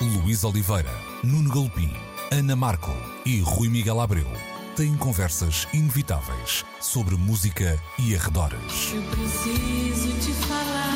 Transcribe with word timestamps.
Luís 0.00 0.44
Oliveira, 0.44 0.90
Nuno 1.22 1.50
Galopim, 1.50 1.92
Ana 2.32 2.56
Marco 2.56 2.90
e 3.26 3.40
Rui 3.40 3.68
Miguel 3.68 4.00
Abreu 4.00 4.26
têm 4.74 4.96
conversas 4.96 5.68
inevitáveis 5.74 6.64
sobre 6.80 7.16
música 7.16 7.78
e 7.98 8.16
arredores. 8.16 8.94
Eu 8.94 9.02
preciso 9.02 10.08
te 10.20 10.32
falar. 10.46 10.90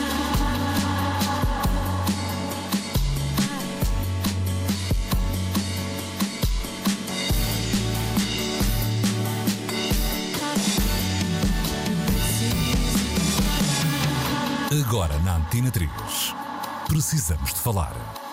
Agora 14.86 15.18
na 15.18 15.36
Antena 15.36 15.70
3. 15.70 15.90
Precisamos 16.88 17.52
de 17.52 17.60
falar. 17.60 18.23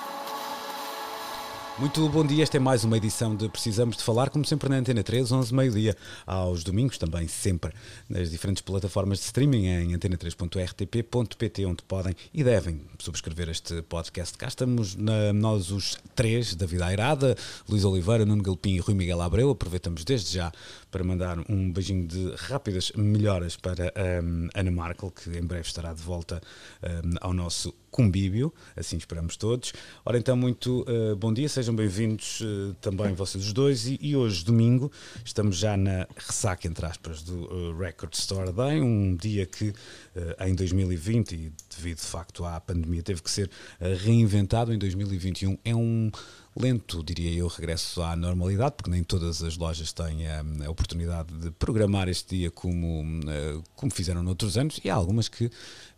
Muito 1.82 2.08
bom 2.10 2.24
dia, 2.24 2.44
esta 2.44 2.58
é 2.58 2.60
mais 2.60 2.84
uma 2.84 2.96
edição 2.96 3.36
de 3.36 3.50
Precisamos 3.50 3.98
de 3.98 4.04
Falar, 4.04 4.30
como 4.30 4.46
sempre 4.46 4.70
na 4.70 4.76
Antena 4.76 5.02
3, 5.02 5.32
11 5.32 5.52
meio-dia, 5.52 5.98
aos 6.28 6.64
domingos, 6.64 6.96
também 7.00 7.28
sempre 7.28 7.74
nas 8.08 8.30
diferentes 8.30 8.62
plataformas 8.62 9.18
de 9.18 9.26
streaming, 9.26 9.66
em 9.66 9.98
antena3.rtp.pt, 9.98 11.66
onde 11.66 11.82
podem 11.88 12.16
e 12.32 12.44
devem 12.44 12.82
subscrever 13.00 13.50
este 13.50 13.82
podcast. 13.82 14.38
Cá 14.38 14.48
estamos 14.48 14.96
na- 14.96 15.34
nós 15.34 15.72
os 15.72 15.98
três, 16.16 16.54
David 16.54 16.84
Airada, 16.84 17.36
Luís 17.68 17.84
Oliveira, 17.84 18.28
Nuno 18.28 18.44
Galpim 18.44 18.76
e 18.76 18.80
Rui 18.80 18.94
Miguel 18.94 19.20
Abreu. 19.20 19.50
Aproveitamos 19.50 20.04
desde 20.06 20.36
já 20.36 20.52
para 20.92 21.04
mandar 21.04 21.40
um 21.50 21.72
beijinho 21.72 22.06
de 22.06 22.36
rápidas 22.36 22.92
melhoras 22.96 23.56
para 23.56 23.94
hum, 24.22 24.50
Ana 24.54 24.72
Markel, 24.72 25.10
que 25.10 25.30
em 25.30 25.44
breve 25.44 25.66
estará 25.66 25.94
de 25.94 26.02
volta 26.02 26.42
hum, 26.84 27.16
ao 27.22 27.34
nosso 27.34 27.74
convívio, 27.90 28.54
assim 28.76 28.98
esperamos 28.98 29.36
todos. 29.36 29.74
Ora 30.06 30.18
então, 30.18 30.36
muito 30.36 30.86
eh, 30.88 31.14
bom 31.16 31.34
dia, 31.34 31.50
sejam 31.50 31.76
bem-vindos 31.76 32.42
eh, 32.42 32.74
também 32.80 33.14
vocês 33.14 33.46
os 33.46 33.54
dois. 33.54 33.86
E, 33.86 34.00
e 34.02 34.16
hoje, 34.16 34.46
domingo, 34.46 34.90
estamos 35.26 35.58
já 35.58 35.76
na 35.76 36.08
ressaca, 36.16 36.68
entre 36.68 36.86
aspas, 36.86 37.22
do 37.22 37.46
eh, 37.46 37.86
Record 37.86 38.14
Store 38.14 38.52
Day, 38.52 38.82
um 38.82 39.16
dia 39.16 39.46
que 39.46 39.74
eh, 40.16 40.48
em 40.48 40.56
2020, 40.56 41.32
e 41.36 41.52
devido 41.76 41.98
de 41.98 42.06
facto 42.06 42.46
à 42.46 42.60
pandemia, 42.60 43.04
teve 43.04 43.22
que 43.22 43.30
ser 43.30 43.50
eh, 43.80 43.94
reinventado. 43.94 44.74
Em 44.74 44.78
2021 44.78 45.58
é 45.64 45.76
um 45.76 46.10
lento, 46.56 47.04
diria 47.04 47.32
eu, 47.34 47.48
regresso 47.48 48.02
à 48.02 48.16
normalidade, 48.16 48.76
porque 48.76 48.90
nem 48.90 49.04
todas 49.04 49.42
as 49.42 49.58
lojas 49.58 49.94
têm 49.94 50.28
a, 50.28 50.44
a 50.66 50.70
oportunidade 50.70 51.34
de 51.34 51.52
programar 51.52 52.10
este 52.10 52.38
dia 52.38 52.52
como, 52.52 53.04
eh, 53.30 53.62
como 53.76 53.92
fizeram 53.92 54.22
noutros 54.22 54.58
anos, 54.58 54.80
e 54.84 54.90
há 54.90 54.96
algumas 54.96 55.28
que, 55.28 55.50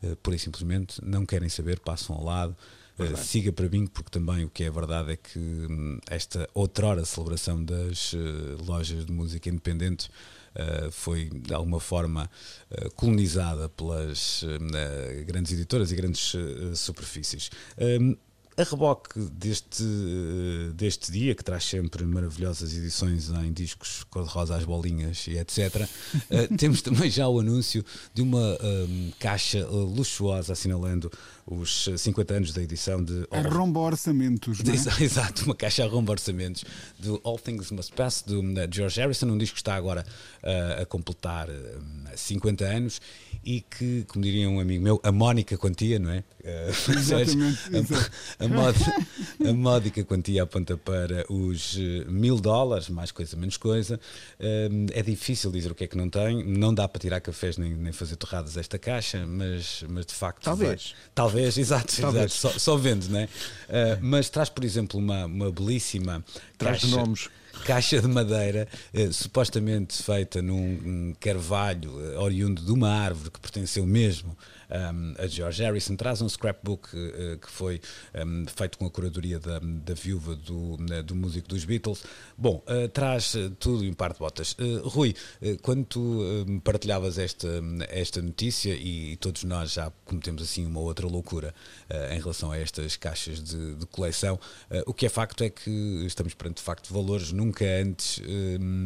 eh, 0.04 0.16
e 0.32 0.40
simplesmente, 0.40 1.04
não 1.04 1.26
querem 1.26 1.50
saber, 1.50 1.80
passam 1.80 2.16
ao 2.16 2.24
lado. 2.24 2.56
Eh, 3.00 3.16
siga 3.16 3.52
para 3.52 3.68
mim, 3.68 3.88
porque 3.88 4.12
também 4.12 4.46
o 4.46 4.50
que 4.50 4.64
é 4.64 4.70
verdade 4.70 5.14
é 5.14 5.18
que 5.18 5.40
hum, 5.40 6.00
esta 6.08 6.48
outrora 6.54 7.04
celebração 7.04 7.64
das 7.64 8.14
eh, 8.14 8.64
lojas 8.64 9.06
de 9.06 9.12
música 9.12 9.50
independente 9.50 10.10
Uh, 10.54 10.92
foi 10.92 11.32
de 11.32 11.52
alguma 11.52 11.80
forma 11.80 12.30
uh, 12.70 12.92
colonizada 12.92 13.70
pelas 13.70 14.44
uh, 14.44 15.26
grandes 15.26 15.52
editoras 15.52 15.92
e 15.92 15.96
grandes 15.96 16.32
uh, 16.36 16.76
superfícies. 16.76 17.50
Um, 17.76 18.16
a 18.58 18.64
reboque 18.64 19.20
deste, 19.20 19.84
uh, 19.84 20.74
deste 20.74 21.12
dia, 21.12 21.34
que 21.34 21.44
traz 21.44 21.64
sempre 21.64 22.06
maravilhosas 22.06 22.76
edições 22.76 23.30
em 23.30 23.52
discos 23.52 24.04
cor-de-rosa 24.10 24.56
às 24.56 24.66
bolinhas 24.66 25.26
e 25.28 25.38
etc., 25.38 25.88
uh, 26.30 26.56
temos 26.58 26.82
também 26.82 27.10
já 27.10 27.28
o 27.28 27.40
anúncio 27.40 27.84
de 28.14 28.22
uma 28.22 28.58
um, 28.62 29.12
caixa 29.20 29.66
uh, 29.68 29.86
luxuosa 29.86 30.54
assinalando 30.54 31.12
os 31.46 31.90
50 31.98 32.34
anos 32.34 32.54
da 32.54 32.62
edição 32.62 33.04
de 33.04 33.28
Arromba 33.32 33.80
orçamentos, 33.80 34.60
não 34.64 34.72
é? 34.72 34.76
Exa- 34.76 34.96
Exato, 35.04 35.44
uma 35.46 35.56
caixa 35.56 35.84
a 35.84 35.88
rombo 35.88 36.12
orçamentos 36.12 36.64
do 37.00 37.20
All 37.24 37.38
Things 37.38 37.70
Must 37.72 37.92
Pass 37.94 38.24
do 38.26 38.40
uh, 38.42 38.68
George 38.72 39.00
Harrison, 39.00 39.28
um 39.28 39.38
disco 39.38 39.56
que 39.56 39.62
está 39.62 39.76
agora 39.76 40.06
uh, 40.44 40.82
a 40.82 40.86
completar 40.86 41.50
uh, 41.50 41.54
50 42.16 42.64
anos 42.66 43.02
e 43.44 43.60
que, 43.62 44.06
como 44.08 44.24
diria 44.24 44.50
um 44.50 44.60
amigo 44.60 44.82
meu, 44.84 45.02
a 45.04 45.12
mónica 45.12 45.58
quantia, 45.58 46.00
não 46.00 46.12
é? 46.12 46.24
Uh, 46.44 46.92
Exatamente, 47.00 47.94
a, 48.38 48.44
a, 48.44 48.48
mod- 48.50 49.50
a 49.50 49.54
módica 49.54 50.04
quantia 50.04 50.44
aponta 50.44 50.76
para 50.76 51.26
os 51.32 51.76
uh, 51.78 51.80
mil 52.12 52.38
dólares, 52.38 52.90
mais 52.90 53.12
coisa, 53.14 53.38
menos 53.38 53.56
coisa. 53.56 53.98
Um, 54.42 54.88
é 54.92 55.02
difícil 55.02 55.50
dizer 55.52 55.72
o 55.72 55.76
que 55.76 55.86
é 55.86 55.88
que 55.88 55.96
não 55.96 56.10
tem, 56.10 56.44
não 56.46 56.74
dá 56.74 56.86
para 56.86 57.00
tirar 57.00 57.22
cafés 57.22 57.58
nem, 57.58 57.74
nem 57.74 57.94
fazer 57.94 58.18
torradas 58.18 58.58
esta 58.58 58.78
caixa, 58.78 59.26
mas, 59.26 59.86
mas 59.88 60.06
de 60.06 60.14
facto. 60.14 60.44
Talvez. 60.44 60.68
vai- 60.70 60.78
Talvez, 61.16 61.33
exato, 61.58 62.02
Talvez. 62.02 62.26
exato 62.34 62.54
só, 62.54 62.60
só 62.60 62.78
vendo, 62.78 63.08
não 63.10 63.20
é? 63.20 63.24
Uh, 63.26 63.30
mas 64.02 64.30
traz, 64.30 64.50
por 64.50 64.64
exemplo, 64.64 65.00
uma, 65.00 65.26
uma 65.26 65.52
belíssima 65.52 66.24
Traz 66.58 66.82
caixa, 66.82 66.96
nomes. 66.96 67.30
caixa 67.66 68.02
de 68.02 68.08
madeira, 68.08 68.68
eh, 68.94 69.10
supostamente 69.12 70.02
feita 70.02 70.42
num 70.42 70.56
um 70.56 71.16
carvalho 71.20 71.92
eh, 72.14 72.18
oriundo 72.18 72.62
de 72.62 72.72
uma 72.72 72.90
árvore 72.90 73.32
que 73.32 73.40
pertenceu 73.40 73.86
mesmo 73.86 74.36
um, 74.74 75.14
a 75.18 75.28
George 75.28 75.62
Harrison. 75.62 75.96
Traz 75.96 76.22
um 76.22 76.28
scrapbook 76.28 76.90
eh, 76.94 77.38
que 77.40 77.50
foi 77.50 77.80
um, 78.26 78.46
feito 78.48 78.78
com 78.78 78.86
a 78.86 78.90
curadoria 78.90 79.40
da, 79.40 79.60
da 79.60 79.94
viúva 79.94 80.36
do, 80.36 80.78
né, 80.80 81.04
do 81.04 81.16
músico 81.16 81.48
dos 81.48 81.64
Beatles. 81.64 82.04
Bom, 82.38 82.62
eh, 82.68 82.88
traz 82.88 83.36
tudo 83.60 83.84
em 83.86 83.92
um 83.92 83.94
par 83.94 84.14
de 84.14 84.20
botas. 84.20 84.56
Eh, 84.60 84.82
Rui, 84.84 85.16
quando 85.62 85.86
tu 85.86 86.20
partilhavas 86.64 87.18
esta, 87.18 87.48
esta 87.90 88.22
notícia 88.22 88.74
e, 88.74 89.16
todos 89.18 89.44
nós 89.44 89.74
já 89.74 89.92
cometemos 90.06 90.42
assim 90.42 90.66
uma 90.66 90.80
outra 90.80 91.08
loucura 91.08 91.54
em 92.12 92.20
relação 92.20 92.52
a 92.52 92.58
estas 92.58 92.96
caixas 92.96 93.42
de, 93.42 93.76
de 93.76 93.86
coleção, 93.88 94.40
o 94.86 94.94
que 94.94 95.06
é 95.06 95.10
facto 95.10 95.44
é 95.44 95.50
que 95.50 95.70
estamos 96.06 96.34
perante 96.34 96.58
de 96.58 96.64
facto 96.64 96.94
valores 96.94 97.32
nunca 97.32 97.66
antes 97.66 98.22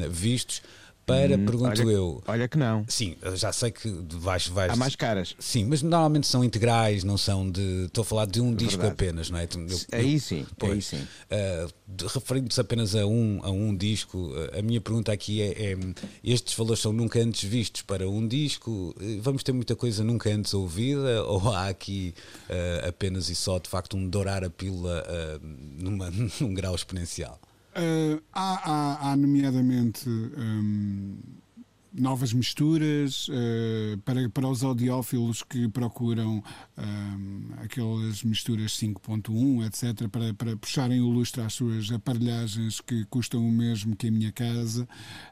vistos. 0.09 0.61
Para, 1.07 1.37
pergunto 1.37 1.81
olha, 1.81 1.91
eu. 1.91 2.21
Olha 2.27 2.47
que 2.49 2.57
não. 2.57 2.83
Sim, 2.87 3.15
eu 3.21 3.35
já 3.37 3.53
sei 3.53 3.71
que 3.71 3.89
vais. 4.11 4.47
vais 4.49 4.71
Há 4.73 4.75
mais 4.75 4.93
caras. 4.93 5.35
Sim, 5.39 5.63
mas 5.63 5.81
normalmente 5.81 6.27
são 6.27 6.43
integrais, 6.43 7.03
não 7.05 7.17
são 7.17 7.49
de. 7.49 7.85
Estou 7.85 8.01
a 8.01 8.05
falar 8.05 8.25
de 8.27 8.41
um 8.41 8.53
disco 8.53 8.81
verdade. 8.81 8.91
apenas, 8.91 9.29
não 9.29 9.39
é? 9.39 9.45
Eu- 9.45 9.67
eu- 9.69 9.79
Aí 9.93 10.19
sim, 10.19 10.45
Pois. 10.59 10.73
aí 10.73 10.81
sim. 10.81 11.07
Uh, 11.31 12.07
Referindo-se 12.13 12.59
apenas 12.59 12.93
a 12.93 13.05
um, 13.05 13.39
a 13.41 13.49
um 13.49 13.73
disco, 13.75 14.17
uh, 14.17 14.59
a 14.59 14.61
minha 14.61 14.81
pergunta 14.81 15.09
aqui 15.13 15.41
é, 15.41 15.71
é: 15.71 15.77
estes 16.21 16.53
valores 16.53 16.81
são 16.81 16.91
nunca 16.91 17.19
antes 17.21 17.49
vistos 17.49 17.81
para 17.83 18.07
um 18.09 18.27
disco? 18.27 18.93
Uh, 18.99 19.21
Vamos 19.21 19.43
ter 19.43 19.53
muita 19.53 19.77
coisa 19.77 20.03
nunca 20.03 20.29
antes 20.29 20.53
ouvida? 20.53 21.23
Ou 21.25 21.53
há 21.53 21.69
aqui 21.69 22.13
uh, 22.49 22.89
apenas 22.89 23.29
e 23.29 23.35
só 23.35 23.57
de 23.59 23.69
facto 23.69 23.95
um 23.95 24.09
dourar 24.09 24.43
a 24.43 24.49
pílula 24.49 25.01
uh, 25.07 25.39
numa, 25.81 26.11
num 26.41 26.53
grau 26.53 26.75
exponencial? 26.75 27.39
Uh, 27.77 28.19
há, 28.33 28.55
há- 28.71 29.11
há, 29.11 29.15
nomeadamente, 29.15 30.09
hum, 30.09 31.19
novas 31.97 32.31
misturas 32.31 33.27
uh, 33.29 33.97
para, 34.05 34.29
para 34.29 34.47
os 34.47 34.63
audiófilos 34.63 35.43
que 35.43 35.67
procuram 35.69 36.43
hum, 36.77 37.49
aquelas 37.57 38.23
misturas 38.23 38.71
5.1, 38.73 39.65
etc., 39.65 40.07
para, 40.09 40.33
para 40.33 40.55
puxarem 40.57 41.01
o 41.01 41.07
lustre 41.09 41.41
às 41.41 41.53
suas 41.53 41.91
aparelhagens 41.91 42.79
que 42.81 43.03
custam 43.05 43.45
o 43.47 43.51
mesmo 43.51 43.95
que 43.95 44.07
a 44.07 44.11
minha 44.11 44.31
casa. 44.31 44.87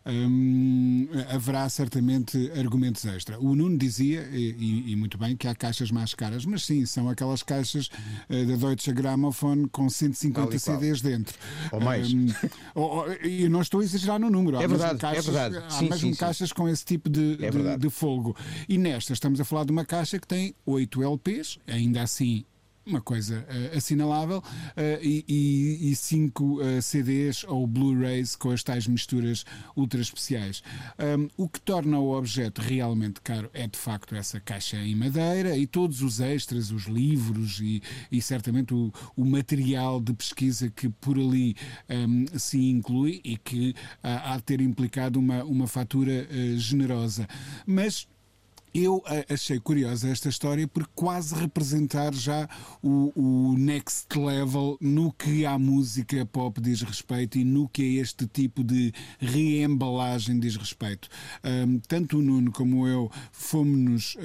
Hum, 0.05 1.07
haverá 1.29 1.67
certamente 1.69 2.51
argumentos 2.57 3.05
extra. 3.05 3.39
O 3.39 3.55
Nuno 3.55 3.77
dizia, 3.77 4.27
e, 4.31 4.91
e- 4.91 4.95
muito 4.95 5.17
bem, 5.17 5.35
que 5.35 5.47
há 5.47 5.53
caixas 5.53 5.91
mais 5.91 6.13
caras, 6.13 6.45
mas 6.45 6.65
sim, 6.65 6.85
são 6.85 7.09
aquelas 7.09 7.43
caixas 7.43 7.87
uh, 8.29 8.45
da 8.47 8.55
Deutsche 8.55 8.91
Grammophon 8.91 9.67
com 9.67 9.89
150 9.89 10.41
Tal 10.47 10.55
e 10.55 10.59
qual. 10.59 10.77
CDs 10.79 11.01
dentro. 11.01 11.37
Ou 11.71 11.79
mais. 11.81 12.11
Hum, 12.13 12.27
ou- 12.73 12.95
ou- 12.99 13.13
e 13.23 13.43
eu 13.43 13.49
não 13.49 13.61
estou 13.61 13.81
a 13.81 13.83
exagerar 13.83 14.19
no 14.19 14.29
número. 14.29 14.57
Há 14.57 14.63
É 14.63 14.67
mesmo 14.67 14.77
verdade, 14.83 14.97
é 14.97 15.01
caixas, 15.01 15.25
verdade. 15.25 15.57
Há 15.65 15.69
Sim, 15.69 15.83
mesmo 15.85 15.97
sim, 15.99 16.13
sim. 16.13 16.19
caixas 16.19 16.51
com 16.55 16.67
esse 16.67 16.83
tipo 16.85 17.09
de, 17.09 17.37
É 17.41 17.51
de- 17.51 17.77
de 17.77 17.89
fogo. 17.89 18.35
E 18.67 18.77
nesta 18.77 19.13
estamos 19.13 19.39
a 19.39 19.45
falar 19.45 19.65
de 19.65 19.71
uma 19.71 19.85
caixa 19.85 20.17
que 20.17 20.27
tem 20.27 20.55
8 20.65 21.03
LPs, 21.03 21.59
ainda 21.67 22.01
assim 22.01 22.43
uma 22.85 23.01
coisa 23.01 23.45
eh, 23.49 23.77
assinalável, 23.77 24.43
eh, 24.75 24.99
e, 25.01 25.93
5 25.95 26.59
CDs 26.81 27.43
ou 27.45 27.65
Blu-rays 27.65 28.35
com 28.35 28.51
as 28.51 28.63
tais 28.63 28.87
misturas 28.87 29.45
ultra 29.75 30.01
especiais. 30.01 30.61
Um, 30.99 31.29
o 31.37 31.47
que 31.47 31.59
torna 31.61 31.99
o 31.99 32.15
objeto 32.15 32.61
realmente 32.61 33.21
caro 33.21 33.49
é 33.53 33.67
de 33.67 33.77
facto 33.77 34.15
essa 34.15 34.39
caixa 34.39 34.77
em 34.77 34.95
madeira 34.95 35.57
e 35.57 35.65
todos 35.65 36.01
os 36.01 36.19
extras, 36.19 36.71
os 36.71 36.83
livros 36.83 37.59
e, 37.59 37.81
e 38.11 38.21
certamente 38.21 38.73
o, 38.73 38.91
o 39.15 39.25
material 39.25 39.99
de 39.99 40.13
pesquisa 40.13 40.69
que 40.69 40.89
por 40.89 41.17
ali 41.17 41.55
um, 41.89 42.25
se 42.37 42.69
inclui 42.69 43.21
e 43.23 43.37
que 43.37 43.73
ah, 44.03 44.33
há 44.33 44.37
de 44.37 44.43
ter 44.43 44.61
implicado 44.61 45.19
uma, 45.19 45.43
uma 45.43 45.67
fatura 45.67 46.27
eh, 46.29 46.55
generosa. 46.57 47.27
Mas 47.65 48.07
eu 48.75 49.01
achei 49.29 49.57
curiosa 49.57 50.09
esta 50.09 50.27
história 50.27 50.67
por 50.67 50.85
quase 50.87 51.33
representar 51.33 52.13
já 52.13 52.45
o, 52.83 53.13
o, 53.15 53.57
next 53.57 54.07
level 54.19 54.77
no 54.81 55.13
que 55.13 55.45
a 55.45 55.57
música 55.57 56.25
pop 56.25 56.59
diz 56.59 56.81
respeito 56.81 57.37
e 57.37 57.45
no 57.45 57.69
que 57.69 57.81
a 57.81 58.01
este 58.01 58.27
tipo 58.27 58.65
de 58.65 58.93
reembalagem 59.17 60.37
diz 60.37 60.57
respeito. 60.57 61.07
Um, 61.41 61.79
tanto 61.87 62.17
o 62.17 62.21
Nuno 62.21 62.51
como 62.51 62.85
eu 62.85 63.09
fomos-nos, 63.31 64.15
uh, 64.15 64.19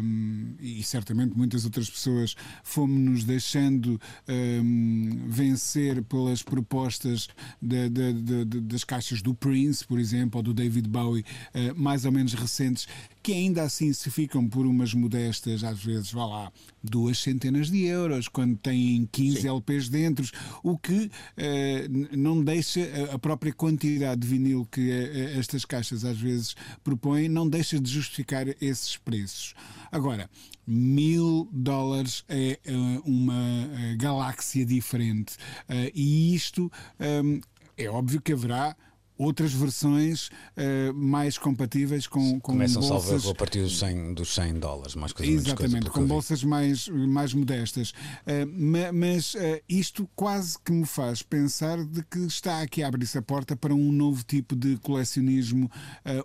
um, 0.00 0.54
e 0.60 0.80
certamente 0.84 1.36
muitas 1.36 1.64
outras 1.64 1.90
pessoas, 1.90 2.36
fomos-nos 2.62 3.24
deixando 3.24 4.00
um, 4.28 5.24
vencer 5.26 6.04
pelas 6.04 6.40
propostas 6.40 7.28
de, 7.60 7.88
de, 7.88 8.12
de, 8.12 8.60
das 8.60 8.84
caixas 8.84 9.20
do 9.20 9.34
Prince, 9.34 9.84
por 9.84 9.98
exemplo, 9.98 10.38
ou 10.38 10.42
do 10.44 10.54
David 10.54 10.88
Bowie, 10.88 11.24
uh, 11.52 11.74
mais 11.74 12.04
ou 12.04 12.12
menos 12.12 12.32
recentes, 12.34 12.86
que 13.20 13.32
ainda 13.32 13.71
assim 13.72 13.92
se 13.92 14.10
ficam 14.10 14.46
por 14.46 14.66
umas 14.66 14.92
modestas, 14.92 15.64
às 15.64 15.82
vezes, 15.82 16.12
vá 16.12 16.26
lá, 16.26 16.52
duas 16.82 17.18
centenas 17.18 17.70
de 17.70 17.84
euros, 17.84 18.28
quando 18.28 18.56
têm 18.58 19.08
15 19.10 19.40
Sim. 19.40 19.48
LPs 19.48 19.88
dentro, 19.88 20.28
o 20.62 20.76
que 20.76 21.06
uh, 21.06 22.16
não 22.16 22.44
deixa 22.44 22.80
a 23.10 23.18
própria 23.18 23.52
quantidade 23.52 24.20
de 24.20 24.26
vinil 24.26 24.68
que 24.70 24.90
uh, 24.90 25.38
estas 25.38 25.64
caixas 25.64 26.04
às 26.04 26.18
vezes 26.18 26.54
propõem, 26.84 27.28
não 27.28 27.48
deixa 27.48 27.80
de 27.80 27.90
justificar 27.90 28.46
esses 28.60 28.98
preços. 28.98 29.54
Agora, 29.90 30.28
mil 30.66 31.48
dólares 31.50 32.24
é 32.28 32.58
uh, 32.68 33.10
uma 33.10 33.96
galáxia 33.96 34.64
diferente 34.64 35.36
e 35.94 36.34
isto 36.34 36.70
um, 37.24 37.40
é 37.76 37.88
óbvio 37.88 38.20
que 38.20 38.32
haverá 38.32 38.76
outras 39.22 39.52
versões 39.52 40.28
uh, 40.28 40.92
mais 40.94 41.38
compatíveis 41.38 42.06
com, 42.06 42.40
com 42.40 42.52
Começam 42.52 42.82
bolsas... 42.82 43.26
a 43.26 43.34
partir 43.34 43.62
dos 43.62 43.78
100, 43.78 44.14
dos 44.14 44.34
100 44.34 44.54
dólares, 44.54 44.94
mais 44.94 45.12
coisa 45.12 45.30
Exatamente, 45.30 45.90
com 45.90 46.04
bolsas 46.06 46.42
mais, 46.42 46.88
mais 46.88 47.32
modestas. 47.32 47.90
Uh, 47.90 48.92
mas 48.92 49.34
uh, 49.34 49.38
isto 49.68 50.08
quase 50.16 50.58
que 50.58 50.72
me 50.72 50.86
faz 50.86 51.22
pensar 51.22 51.82
de 51.84 52.02
que 52.04 52.18
está 52.20 52.60
aqui 52.62 52.82
a 52.82 52.88
abrir-se 52.88 53.16
a 53.16 53.22
porta 53.22 53.54
para 53.56 53.74
um 53.74 53.92
novo 53.92 54.24
tipo 54.24 54.56
de 54.56 54.76
colecionismo 54.78 55.70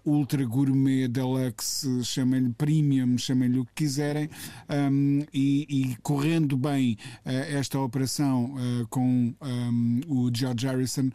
ultra 0.05 0.43
gourmet, 0.45 1.07
deluxe, 1.07 2.03
chamem-lhe 2.03 2.49
premium, 2.53 3.17
chamem-lhe 3.17 3.59
o 3.59 3.65
que 3.65 3.73
quiserem, 3.75 4.29
um, 4.69 5.23
e, 5.33 5.65
e, 5.69 5.95
correndo 6.01 6.57
bem 6.57 6.97
esta 7.25 7.79
operação 7.79 8.55
com 8.89 9.33
um, 9.41 10.01
o 10.07 10.31
George 10.33 10.65
Harrison, 10.65 11.09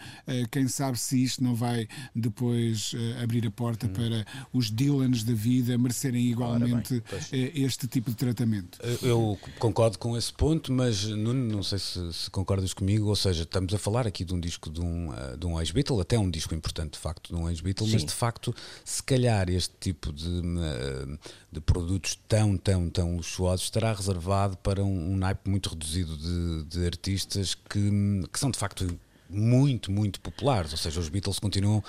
quem 0.50 0.68
sabe 0.68 0.98
se 0.98 1.22
isto 1.22 1.42
não 1.42 1.54
vai 1.54 1.71
depois 2.14 2.92
uh, 2.92 3.22
abrir 3.22 3.46
a 3.46 3.50
porta 3.50 3.86
hum. 3.86 3.92
para 3.92 4.26
os 4.52 4.70
Dylans 4.70 5.22
da 5.24 5.34
vida 5.34 5.76
merecerem 5.78 6.26
igualmente 6.26 7.02
bem, 7.30 7.44
uh, 7.44 7.50
este 7.54 7.86
tipo 7.86 8.10
de 8.10 8.16
tratamento. 8.16 8.78
Eu 9.02 9.38
concordo 9.58 9.98
com 9.98 10.16
esse 10.16 10.32
ponto, 10.32 10.72
mas 10.72 11.04
Nuno, 11.04 11.56
não 11.56 11.62
sei 11.62 11.78
se, 11.78 12.12
se, 12.12 12.30
concordas 12.30 12.72
comigo, 12.72 13.08
ou 13.08 13.16
seja, 13.16 13.42
estamos 13.42 13.72
a 13.74 13.78
falar 13.78 14.06
aqui 14.06 14.24
de 14.24 14.34
um 14.34 14.40
disco 14.40 14.70
de 14.70 14.80
um, 14.80 15.10
uh, 15.10 15.36
de 15.36 15.46
um 15.46 15.60
ex-Beatle, 15.60 16.00
até 16.00 16.18
um 16.18 16.30
disco 16.30 16.54
importante 16.54 16.92
de 16.92 16.98
facto 16.98 17.34
de 17.34 17.40
um 17.40 17.48
ex-Beatle, 17.48 17.88
mas 17.90 18.04
de 18.04 18.12
facto, 18.12 18.54
se 18.84 19.02
calhar 19.02 19.48
este 19.48 19.74
tipo 19.80 20.12
de, 20.12 20.42
de 21.50 21.60
produtos 21.60 22.18
tão, 22.28 22.56
tão, 22.56 22.88
tão 22.88 23.16
luxuosos 23.16 23.64
estará 23.64 23.92
reservado 23.92 24.56
para 24.58 24.82
um, 24.82 25.12
um 25.12 25.16
naipe 25.16 25.48
muito 25.48 25.70
reduzido 25.70 26.16
de, 26.16 26.64
de 26.64 26.86
artistas 26.86 27.54
que, 27.54 27.90
que 28.32 28.38
são 28.38 28.50
de 28.50 28.58
facto 28.58 28.86
muito, 29.32 29.90
muito 29.90 30.20
populares. 30.20 30.72
Ou 30.72 30.78
seja, 30.78 31.00
os 31.00 31.08
Beatles 31.08 31.38
continuam 31.38 31.82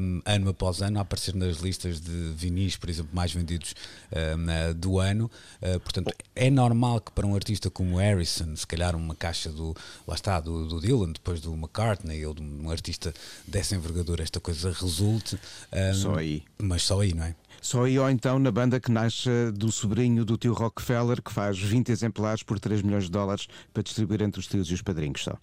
um, 0.00 0.22
ano 0.24 0.50
após 0.50 0.82
ano 0.82 0.98
a 0.98 1.02
aparecer 1.02 1.34
nas 1.34 1.58
listas 1.58 2.00
de 2.00 2.32
vinis, 2.36 2.76
por 2.76 2.90
exemplo, 2.90 3.10
mais 3.14 3.32
vendidos 3.32 3.74
um, 4.12 4.74
do 4.78 4.98
ano. 4.98 5.30
Uh, 5.60 5.80
portanto, 5.80 6.12
é 6.34 6.50
normal 6.50 7.00
que 7.00 7.12
para 7.12 7.26
um 7.26 7.34
artista 7.34 7.70
como 7.70 7.96
Harrison, 7.96 8.54
se 8.56 8.66
calhar 8.66 8.94
uma 8.94 9.14
caixa 9.14 9.50
do, 9.50 9.74
lá 10.06 10.14
está, 10.14 10.40
do, 10.40 10.66
do 10.66 10.80
Dylan, 10.80 11.12
depois 11.12 11.40
do 11.40 11.52
McCartney, 11.54 12.24
ou 12.26 12.34
de 12.34 12.42
um 12.42 12.70
artista 12.70 13.12
dessa 13.46 13.74
envergadura, 13.74 14.22
esta 14.22 14.40
coisa 14.40 14.70
resulte. 14.70 15.38
Um, 15.72 15.94
só 15.94 16.14
aí. 16.16 16.42
Mas 16.58 16.82
só 16.82 17.00
aí, 17.00 17.14
não 17.14 17.24
é? 17.24 17.34
Só 17.62 17.84
aí 17.84 17.96
ou 17.96 18.10
então 18.10 18.40
na 18.40 18.50
banda 18.50 18.80
que 18.80 18.90
nasce 18.90 19.30
do 19.54 19.70
sobrinho 19.70 20.24
do 20.24 20.36
tio 20.36 20.52
Rockefeller, 20.52 21.22
que 21.22 21.32
faz 21.32 21.56
20 21.56 21.90
exemplares 21.90 22.42
por 22.42 22.58
3 22.58 22.82
milhões 22.82 23.04
de 23.04 23.10
dólares 23.12 23.46
para 23.72 23.84
distribuir 23.84 24.20
entre 24.20 24.40
os 24.40 24.48
tios 24.48 24.68
e 24.68 24.74
os 24.74 24.82
padrinhos 24.82 25.22
só. 25.22 25.38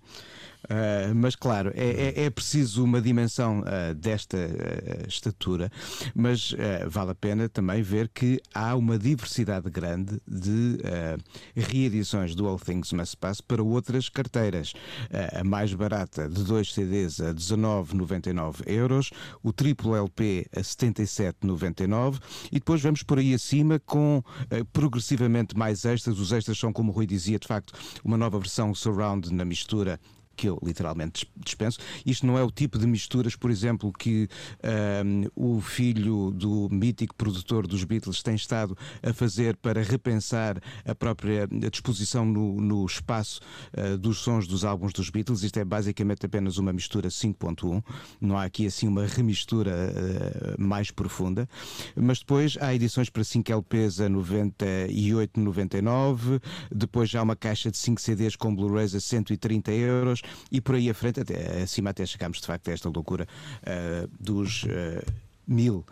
Uh, 0.69 1.15
mas 1.15 1.35
claro, 1.35 1.71
é, 1.73 2.13
é, 2.15 2.25
é, 2.25 2.29
preciso 2.29 2.83
uma 2.83 3.01
dimensão 3.01 3.61
uh, 3.61 3.95
desta 3.95 4.37
uh, 4.37 5.07
estatura, 5.07 5.71
mas 6.13 6.53
vale 6.87 7.11
a 7.11 7.15
pena 7.15 7.49
também 7.49 7.81
ver 7.81 8.09
que 8.09 8.39
há 8.53 8.75
uma 8.75 8.97
diversidade 8.97 9.69
grande 9.69 10.19
de 10.27 10.77
reedições 11.55 12.35
do 12.35 12.47
All 12.47 12.59
Things 12.59 12.91
Must 12.91 13.17
Pass 13.17 13.41
para 13.41 13.63
outras 13.63 14.09
carteiras. 14.09 14.73
a 15.33 15.43
mais 15.43 15.73
barata 15.73 16.27
de 16.29 16.43
dois 16.43 16.73
CDs 16.73 17.19
a 17.19 17.33
19,99 17.33 18.67
euros, 18.67 19.09
o 19.41 19.51
triplo 19.51 19.95
LP 19.95 20.45
a 20.55 20.61
77,99 20.61 22.19
e 22.51 22.55
depois 22.55 22.81
vamos 22.81 23.03
por 23.03 23.19
aí 23.19 23.33
acima 23.33 23.79
com 23.79 24.21
progressivamente 24.71 25.57
mais 25.57 25.85
extras. 25.85 26.19
Os 26.19 26.31
extras 26.31 26.57
são, 26.57 26.73
como 26.73 26.91
o 26.91 26.95
Rui 26.95 27.05
dizia, 27.05 27.39
de 27.39 27.47
facto, 27.47 27.73
uma 28.03 28.17
nova 28.17 28.37
versão 28.39 28.73
surround 28.75 29.33
na 29.33 29.45
mistura 29.45 29.99
que 30.39 30.47
eu 30.47 30.57
literalmente 30.63 31.29
dispenso. 31.35 31.79
Isto 32.05 32.25
não 32.25 32.37
é 32.37 32.43
o 32.43 32.49
tipo 32.49 32.79
de 32.79 32.87
misturas, 32.87 33.35
por 33.35 33.51
exemplo, 33.51 33.91
que 33.91 34.29
um, 35.05 35.25
o 35.35 35.59
filho 35.59 36.31
do 36.31 36.69
mítico 36.71 37.13
produtor 37.13 37.67
dos 37.67 37.83
Beatles 37.83 38.23
tem 38.23 38.35
estado 38.35 38.77
a 39.03 39.11
fazer 39.11 39.57
para 39.57 39.83
repensar 39.83 40.61
a 40.85 40.95
própria 40.95 41.45
disposição 41.69 42.23
no, 42.23 42.61
no 42.61 42.85
espaço 42.85 43.41
uh, 43.77 43.97
dos 43.97 44.19
sons 44.19 44.47
dos 44.47 44.63
álbuns 44.63 44.93
dos 44.93 45.09
Beatles. 45.09 45.43
Isto 45.43 45.59
é 45.59 45.65
basicamente 45.65 46.25
apenas 46.25 46.57
uma 46.57 46.71
mistura 46.71 47.09
5.1, 47.09 47.83
não 48.21 48.37
há 48.37 48.45
aqui 48.45 48.65
assim 48.65 48.87
uma 48.87 49.05
remistura 49.05 49.91
uh, 49.91 50.55
mais 50.61 50.89
profunda. 50.89 51.49
Mas 51.97 52.19
depois 52.19 52.57
há 52.61 52.73
edições 52.73 53.09
para 53.09 53.25
5 53.25 53.51
LPs 53.51 53.99
a 53.99 54.09
98,99, 54.09 56.41
depois 56.73 57.09
já 57.09 57.19
há 57.19 57.23
uma 57.23 57.35
caixa 57.35 57.69
de 57.69 57.77
5 57.77 57.99
CDs 57.99 58.37
com 58.37 58.55
Blu-rays 58.55 58.95
a 58.95 59.01
130 59.01 59.73
euros 59.73 60.21
e 60.51 60.61
por 60.61 60.75
aí 60.75 60.89
à 60.89 60.93
frente, 60.93 61.19
até, 61.19 61.61
acima 61.61 61.89
até 61.89 62.05
chegámos 62.05 62.39
de 62.39 62.47
facto 62.47 62.69
a 62.69 62.73
esta 62.73 62.89
loucura 62.89 63.27
uh, 63.63 64.09
dos 64.19 64.63
uh, 64.63 65.05
mil. 65.47 65.85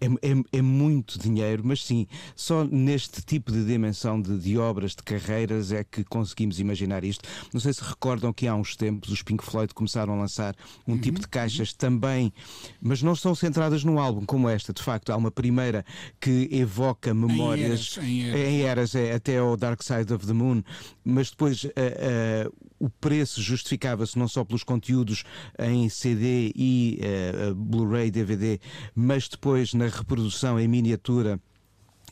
É, 0.00 0.06
é, 0.06 0.58
é, 0.58 0.62
muito 0.62 1.18
dinheiro, 1.18 1.62
mas 1.62 1.84
sim, 1.84 2.06
só 2.34 2.64
neste 2.64 3.20
tipo 3.20 3.52
de 3.52 3.62
dimensão 3.66 4.20
de, 4.20 4.38
de, 4.38 4.56
obras, 4.56 4.92
de 4.92 5.02
carreiras, 5.02 5.72
é 5.72 5.84
que 5.84 6.02
conseguimos 6.04 6.58
imaginar 6.58 7.04
isto. 7.04 7.28
Não 7.52 7.60
sei 7.60 7.74
se 7.74 7.84
recordam 7.84 8.32
que 8.32 8.46
há 8.46 8.54
uns 8.54 8.74
tempos 8.76 9.10
os 9.10 9.22
Pink 9.22 9.44
Floyd 9.44 9.74
começaram 9.74 10.14
a 10.14 10.16
lançar 10.16 10.56
um 10.88 10.92
uhum, 10.92 10.98
tipo 10.98 11.20
de 11.20 11.28
caixas 11.28 11.72
uhum. 11.72 11.76
também, 11.76 12.32
mas 12.80 13.02
não 13.02 13.12
estão 13.12 13.34
centradas 13.34 13.84
num 13.84 13.98
álbum 13.98 14.24
como 14.24 14.48
esta. 14.48 14.72
De 14.72 14.82
facto, 14.82 15.12
há 15.12 15.16
uma 15.16 15.30
primeira 15.30 15.84
que 16.18 16.48
evoca 16.50 17.12
memórias 17.12 17.98
em 17.98 18.22
eras, 18.24 18.40
em 18.40 18.62
eras 18.62 18.94
é, 18.94 19.12
até 19.12 19.36
ao 19.36 19.54
Dark 19.54 19.82
Side 19.82 20.14
of 20.14 20.26
the 20.26 20.32
Moon, 20.32 20.62
mas 21.04 21.30
depois 21.30 21.64
uh, 21.64 21.68
uh, 21.68 22.69
o 22.80 22.88
preço 22.88 23.42
justificava-se 23.42 24.18
não 24.18 24.26
só 24.26 24.42
pelos 24.42 24.64
conteúdos 24.64 25.22
em 25.58 25.88
CD 25.90 26.50
e 26.56 26.98
uh, 27.50 27.54
Blu-ray, 27.54 28.10
DVD, 28.10 28.58
mas 28.94 29.28
depois 29.28 29.74
na 29.74 29.86
reprodução 29.86 30.58
em 30.58 30.66
miniatura 30.66 31.38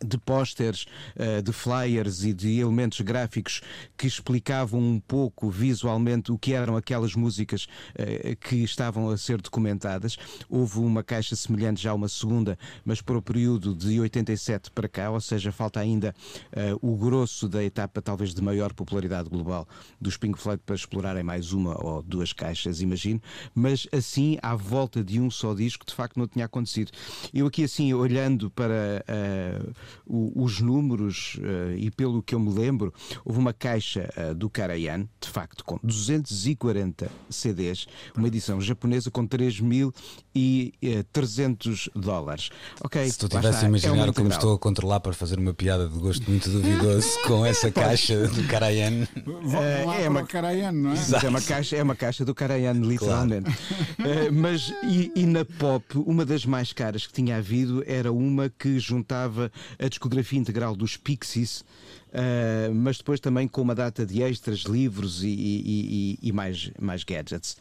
de 0.04 0.18
pósteres, 0.18 0.86
eh, 1.16 1.42
de 1.42 1.52
flyers 1.52 2.24
e 2.24 2.32
de 2.32 2.58
elementos 2.58 3.00
gráficos 3.00 3.60
que 3.96 4.06
explicavam 4.06 4.80
um 4.80 5.00
pouco 5.00 5.50
visualmente 5.50 6.32
o 6.32 6.38
que 6.38 6.52
eram 6.52 6.76
aquelas 6.76 7.14
músicas 7.14 7.66
eh, 7.94 8.36
que 8.40 8.56
estavam 8.56 9.10
a 9.10 9.16
ser 9.16 9.40
documentadas. 9.40 10.16
Houve 10.48 10.78
uma 10.78 11.02
caixa 11.02 11.34
semelhante 11.36 11.82
já 11.82 11.94
uma 11.94 12.08
segunda, 12.08 12.58
mas 12.84 13.00
para 13.00 13.18
o 13.18 13.22
período 13.22 13.74
de 13.74 14.00
87 14.00 14.70
para 14.70 14.88
cá, 14.88 15.10
ou 15.10 15.20
seja, 15.20 15.50
falta 15.52 15.80
ainda 15.80 16.14
eh, 16.52 16.74
o 16.80 16.96
grosso 16.96 17.48
da 17.48 17.62
etapa 17.62 18.00
talvez 18.00 18.34
de 18.34 18.42
maior 18.42 18.72
popularidade 18.72 19.28
global 19.28 19.66
dos 20.00 20.16
Pink 20.16 20.38
Floyd 20.38 20.62
para 20.64 20.76
explorarem 20.76 21.22
mais 21.22 21.52
uma 21.52 21.80
ou 21.84 22.02
duas 22.02 22.32
caixas, 22.32 22.80
imagino, 22.80 23.20
mas 23.54 23.86
assim 23.92 24.38
à 24.42 24.54
volta 24.54 25.02
de 25.02 25.20
um 25.20 25.30
só 25.30 25.54
disco 25.54 25.84
de 25.86 25.94
facto 25.94 26.18
não 26.18 26.26
tinha 26.26 26.44
acontecido. 26.44 26.92
Eu 27.32 27.46
aqui 27.46 27.64
assim 27.64 27.92
olhando 27.92 28.50
para 28.50 29.04
o, 30.06 30.42
os 30.42 30.60
números 30.60 31.38
uh, 31.38 31.76
e 31.76 31.90
pelo 31.90 32.22
que 32.22 32.34
eu 32.34 32.40
me 32.40 32.52
lembro, 32.52 32.92
houve 33.24 33.38
uma 33.38 33.52
caixa 33.52 34.12
uh, 34.16 34.34
do 34.34 34.50
Karajan, 34.50 35.06
de 35.20 35.28
facto, 35.28 35.62
com 35.64 35.78
240 35.82 37.10
CDs, 37.28 37.86
uma 38.16 38.28
edição 38.28 38.60
japonesa 38.60 39.10
com 39.10 39.26
3.300 39.26 41.90
dólares. 41.94 42.50
Ok, 42.82 43.08
Se 43.08 43.18
tu 43.18 43.28
tivesse 43.28 43.64
a 43.64 43.68
imaginar 43.68 44.08
é 44.08 44.12
como 44.12 44.28
estou 44.28 44.54
a 44.54 44.58
controlar 44.58 45.00
para 45.00 45.12
fazer 45.12 45.38
uma 45.38 45.54
piada 45.54 45.88
de 45.88 45.98
gosto 45.98 46.28
muito 46.30 46.50
duvidoso 46.50 47.08
com 47.26 47.44
essa 47.44 47.70
caixa 47.70 48.26
do 48.28 48.48
Karajan. 48.48 49.06
Uh, 49.26 49.92
é 50.00 50.08
uma 50.08 50.24
Karajan, 50.24 50.72
não 50.72 50.92
é? 50.92 50.96
É 51.24 51.28
uma 51.28 51.42
caixa, 51.42 51.76
é 51.76 51.82
uma 51.82 51.96
caixa 51.96 52.24
do 52.24 52.34
Karajan, 52.34 52.80
literalmente. 52.80 53.50
Claro. 53.96 54.32
mas 54.32 54.72
e, 54.84 55.12
e, 55.14 55.26
na 55.26 55.44
pop, 55.44 55.98
uma 55.98 56.24
das 56.24 56.44
mais 56.44 56.72
caras 56.72 57.06
que 57.06 57.12
tinha 57.12 57.36
havido 57.36 57.84
era 57.86 58.10
uma 58.12 58.48
que 58.48 58.78
juntava 58.78 59.50
a 59.78 59.88
discografia 59.88 60.38
integral 60.38 60.74
dos 60.74 60.96
Pixies. 60.96 61.64
Uh, 62.12 62.74
mas 62.74 62.96
depois 62.98 63.20
também 63.20 63.46
com 63.46 63.60
uma 63.60 63.74
data 63.74 64.04
de 64.06 64.22
extras, 64.22 64.60
livros 64.60 65.22
e, 65.22 65.28
e, 65.28 66.16
e, 66.22 66.28
e 66.28 66.32
mais, 66.32 66.70
mais 66.80 67.04
gadgets. 67.04 67.56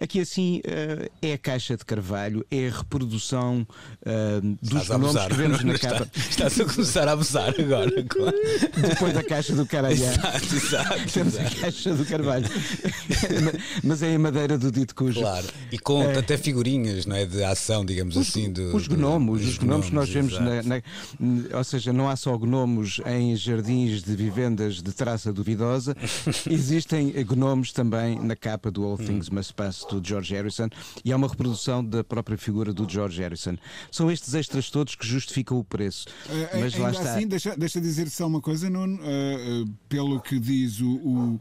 Aqui 0.00 0.20
assim 0.20 0.58
uh, 0.58 1.10
é 1.22 1.32
a 1.32 1.38
caixa 1.38 1.76
de 1.76 1.84
carvalho, 1.84 2.44
é 2.50 2.68
a 2.68 2.70
reprodução 2.76 3.66
uh, 4.02 4.56
dos 4.62 4.88
nomes 4.88 5.26
que 5.26 5.34
vemos 5.34 5.64
na 5.64 5.76
capa. 5.78 6.08
Estás 6.14 6.60
a 6.60 6.64
começar 6.64 7.08
a 7.08 7.12
abusar 7.12 7.54
agora, 7.58 8.02
claro. 8.08 8.36
Depois 8.88 9.14
da 9.14 9.22
caixa 9.24 9.54
do 9.54 9.64
Caralhã. 9.66 10.08
Exato, 10.12 10.54
exato. 10.54 11.12
Temos 11.12 11.34
exato. 11.34 11.56
a 11.56 11.60
caixa 11.60 11.94
do 11.94 12.04
carvalho. 12.04 12.46
mas 13.82 14.02
é 14.02 14.12
em 14.12 14.18
madeira 14.18 14.58
do 14.58 14.70
dito 14.70 14.94
cujo. 14.94 15.20
Claro. 15.20 15.46
E 15.72 15.78
com 15.78 16.02
É. 16.02 16.18
até 16.18 16.36
figurinhas, 16.36 17.06
não 17.06 17.16
é? 17.16 17.24
De 17.24 17.42
ação, 17.44 17.84
digamos 17.84 18.16
assim. 18.16 18.52
Do, 18.52 18.74
Os 18.76 18.86
do- 18.88 18.96
gnomos, 18.96 19.40
dos 19.40 19.50
os 19.52 19.58
gnomos 19.58 19.86
que 19.88 19.94
nós 19.94 20.08
vemos, 20.08 20.38
na, 20.38 20.62
na- 20.62 20.82
ou 21.56 21.64
seja, 21.64 21.92
não 21.92 22.08
há 22.08 22.16
só 22.16 22.36
gnomos 22.36 23.00
em 23.06 23.32
jardins 23.86 24.02
de 24.02 24.16
vivendas 24.16 24.82
de 24.82 24.92
traça 24.92 25.32
duvidosa, 25.32 25.96
existem 26.50 27.12
gnomos 27.24 27.72
também 27.72 28.18
na 28.18 28.34
capa 28.34 28.70
do 28.70 28.82
Hum. 28.82 28.90
All 28.90 28.98
Things 28.98 29.28
Must 29.30 29.52
Pass 29.54 29.84
do 29.90 30.00
George 30.06 30.34
Harrison 30.34 30.68
e 31.04 31.12
há 31.12 31.16
uma 31.16 31.28
reprodução 31.28 31.84
da 31.84 32.02
própria 32.02 32.38
figura 32.38 32.72
do 32.72 32.88
George 32.88 33.20
Harrison. 33.20 33.56
São 33.90 34.10
estes 34.10 34.34
extras 34.34 34.70
todos 34.70 34.94
que 34.94 35.06
justificam 35.06 35.58
o 35.58 35.64
preço. 35.64 36.06
Eh, 36.28 36.60
Mas 36.60 36.74
lá 36.76 36.90
está. 36.90 37.14
assim, 37.14 37.26
deixa, 37.26 37.56
deixa 37.56 37.80
dizer 37.80 38.08
só 38.08 38.26
uma 38.26 38.40
coisa, 38.40 38.70
Nuno, 38.70 38.98
eh, 39.02 39.64
eh, 39.66 39.70
pelo 39.88 40.20
que 40.20 40.38
diz 40.38 40.80
o, 40.80 40.88
o, 40.88 41.40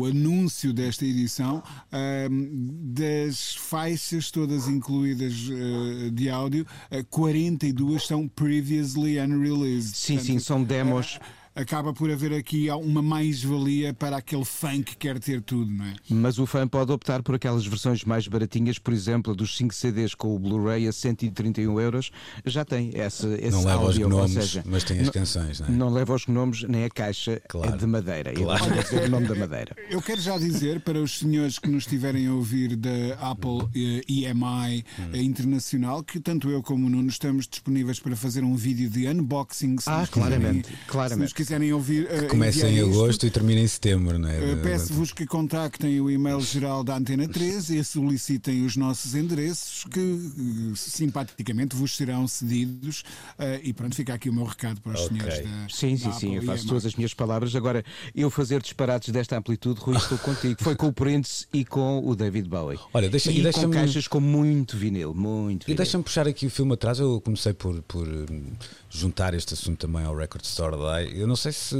o 0.00 0.06
anúncio 0.06 0.72
desta 0.72 1.04
edição, 1.04 1.62
eh, 1.92 2.28
das 2.30 3.54
faixas 3.54 4.30
todas 4.30 4.66
incluídas 4.68 5.32
eh, 5.50 6.10
de 6.10 6.28
áudio, 6.28 6.66
eh, 6.90 7.04
42 7.10 8.06
são 8.06 8.26
previously 8.28 9.18
unreleased. 9.20 9.96
Sim, 9.96 10.18
sim, 10.18 10.38
são 10.38 10.62
demos. 10.62 11.18
Acaba 11.54 11.92
por 11.92 12.10
haver 12.10 12.32
aqui 12.32 12.70
uma 12.70 13.02
mais-valia 13.02 13.92
para 13.92 14.16
aquele 14.16 14.44
fã 14.44 14.82
que 14.82 14.96
quer 14.96 15.18
ter 15.18 15.42
tudo, 15.42 15.70
não 15.70 15.84
é? 15.84 15.94
Mas 16.08 16.38
o 16.38 16.46
fã 16.46 16.66
pode 16.66 16.90
optar 16.92 17.22
por 17.22 17.34
aquelas 17.34 17.66
versões 17.66 18.04
mais 18.04 18.26
baratinhas, 18.26 18.78
por 18.78 18.92
exemplo, 18.94 19.34
dos 19.34 19.56
5 19.56 19.74
CDs 19.74 20.14
com 20.14 20.34
o 20.34 20.38
Blu-ray 20.38 20.88
a 20.88 20.92
131 20.92 21.78
euros, 21.78 22.10
já 22.46 22.64
tem 22.64 22.90
esse, 22.94 23.26
esse 23.34 23.50
Não 23.50 23.64
leva 23.64 23.84
os 23.84 23.98
gnomos, 23.98 24.32
seja, 24.32 24.62
mas 24.66 24.82
tem 24.84 25.00
as 25.00 25.10
canções, 25.10 25.60
não 25.60 25.66
é? 25.66 25.70
Não 25.70 25.90
leva 25.90 26.14
os 26.14 26.24
gnomos 26.24 26.62
nem 26.64 26.84
a 26.84 26.90
caixa 26.90 27.42
Claro. 27.48 27.74
é 27.74 27.76
de 27.76 27.86
madeira. 27.86 28.32
Claro. 28.32 28.64
Dizer 28.82 29.04
o 29.04 29.10
nome 29.10 29.28
da 29.28 29.34
madeira. 29.34 29.76
Eu 29.90 30.00
quero 30.00 30.20
já 30.20 30.38
dizer 30.38 30.80
para 30.80 31.00
os 31.02 31.18
senhores 31.18 31.58
que 31.58 31.68
nos 31.68 31.84
estiverem 31.84 32.26
a 32.28 32.32
ouvir 32.32 32.76
da 32.76 32.90
Apple 33.20 33.68
eh, 33.74 34.02
EMI 34.08 34.84
eh, 35.12 35.22
Internacional 35.22 36.02
que 36.02 36.18
tanto 36.18 36.48
eu 36.50 36.62
como 36.62 36.86
o 36.86 36.90
Nuno 36.90 37.08
estamos 37.08 37.46
disponíveis 37.46 38.00
para 38.00 38.16
fazer 38.16 38.42
um 38.42 38.54
vídeo 38.56 38.88
de 38.88 39.06
unboxing. 39.06 39.76
Ah, 39.86 40.06
claramente, 40.10 40.72
claramente. 40.86 41.41
Quiserem 41.44 41.72
ouvir. 41.72 42.06
eh, 42.10 42.22
Começa 42.22 42.66
em 42.66 42.70
enviar 42.72 42.88
isto, 42.88 43.00
agosto 43.00 43.26
e 43.26 43.30
termina 43.30 43.60
em 43.60 43.66
setembro, 43.66 44.18
não 44.18 44.28
é? 44.28 44.52
eh, 44.52 44.56
Peço-vos 44.62 45.12
que 45.12 45.26
contactem 45.26 46.00
o 46.00 46.10
e-mail 46.10 46.40
geral 46.40 46.82
da 46.84 46.96
Antena 46.96 47.28
13 47.28 47.78
e 47.78 47.84
solicitem 47.84 48.64
os 48.64 48.76
nossos 48.76 49.14
endereços 49.14 49.84
que 49.84 50.00
eh, 50.00 50.72
simpaticamente 50.74 51.74
vos 51.76 51.96
serão 51.96 52.26
cedidos. 52.26 53.02
eh, 53.38 53.60
E 53.64 53.72
pronto, 53.72 53.94
fica 53.94 54.14
aqui 54.14 54.28
o 54.30 54.32
meu 54.32 54.44
recado 54.44 54.80
para 54.80 54.92
os 54.92 55.00
Ok. 55.06 55.16
senhores 55.18 55.38
da 55.44 55.68
Sim, 55.68 55.96
sim, 55.96 56.08
da 56.08 56.12
sim, 56.12 56.36
eu 56.36 56.42
faço 56.42 56.66
todas 56.66 56.86
as 56.86 56.94
minhas 56.94 57.14
palavras. 57.14 57.54
Agora, 57.54 57.84
eu 58.14 58.30
fazer 58.30 58.60
disparates 58.62 59.10
desta 59.12 59.36
amplitude, 59.36 59.80
Rui, 59.80 59.96
estou 59.96 60.18
contigo. 60.18 60.56
Foi 60.62 60.76
com 60.76 60.88
o 60.88 60.92
Prince 60.92 61.46
e 61.52 61.64
com 61.64 62.00
o 62.06 62.14
David 62.14 62.48
Bowie. 62.48 62.78
Olha, 62.94 63.08
deixa- 63.08 63.30
e 63.30 63.34
e 63.34 63.36
com 63.38 63.42
deixa-me- 63.44 63.74
caixas 63.74 64.06
com 64.08 64.20
muito 64.20 64.76
vinil, 64.76 65.14
muito 65.14 65.64
E 65.64 65.66
vinil. 65.66 65.76
deixa-me 65.76 66.04
puxar 66.04 66.26
aqui 66.28 66.46
o 66.46 66.50
filme 66.50 66.72
atrás. 66.74 66.98
Eu 66.98 67.20
comecei 67.20 67.52
por, 67.52 67.80
por 67.82 68.06
hum, 68.06 68.44
juntar 68.92 69.32
este 69.34 69.54
assunto 69.54 69.78
também 69.78 70.04
ao 70.04 70.14
Record 70.14 70.44
Store 70.44 70.76
Day. 70.76 71.20
Eu 71.20 71.26
não 71.26 71.36
sei 71.36 71.52
se. 71.52 71.74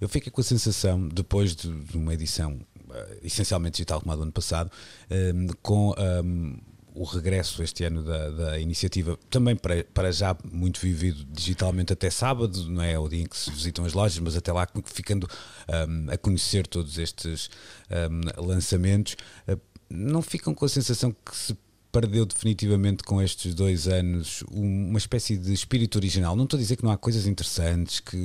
Eu 0.00 0.08
fiquei 0.08 0.32
com 0.32 0.40
a 0.40 0.44
sensação, 0.44 1.06
depois 1.08 1.54
de, 1.54 1.70
de 1.70 1.96
uma 1.96 2.14
edição 2.14 2.58
eh, 2.90 3.18
essencialmente 3.24 3.74
digital 3.74 4.00
como 4.00 4.12
a 4.12 4.16
do 4.16 4.22
ano 4.22 4.32
passado, 4.32 4.70
hum, 5.10 5.48
com. 5.62 5.94
hum, 6.24 6.56
o 6.98 7.04
regresso 7.04 7.62
este 7.62 7.84
ano 7.84 8.02
da, 8.02 8.30
da 8.30 8.58
iniciativa, 8.58 9.18
também 9.28 9.54
para, 9.54 9.84
para 9.92 10.10
já 10.10 10.34
muito 10.50 10.80
vivido 10.80 11.26
digitalmente 11.30 11.92
até 11.92 12.08
sábado, 12.08 12.64
não 12.70 12.82
é 12.82 12.98
o 12.98 13.06
dia 13.06 13.22
em 13.22 13.26
que 13.26 13.36
se 13.36 13.50
visitam 13.50 13.84
as 13.84 13.92
lojas, 13.92 14.18
mas 14.18 14.34
até 14.34 14.50
lá 14.50 14.66
ficando 14.86 15.28
hum, 15.68 16.06
a 16.10 16.16
conhecer 16.16 16.66
todos 16.66 16.96
estes 16.96 17.50
hum, 17.90 18.42
lançamentos, 18.42 19.14
eh, 19.46 19.58
não 19.90 20.22
ficam 20.22 20.54
com 20.54 20.64
a 20.64 20.68
sensação 20.70 21.12
que 21.12 21.36
se 21.36 21.54
perdeu 21.92 22.26
definitivamente 22.26 23.02
com 23.02 23.22
estes 23.22 23.54
dois 23.54 23.88
anos 23.88 24.42
um- 24.50 24.88
uma 24.90 24.98
espécie 24.98 25.36
de 25.36 25.52
espírito 25.52 25.96
original. 25.96 26.36
Não 26.36 26.44
estou 26.44 26.58
a 26.58 26.60
dizer 26.60 26.76
que 26.76 26.84
não 26.84 26.90
há 26.90 26.96
coisas 26.98 27.26
interessantes, 27.26 28.00
que, 28.00 28.16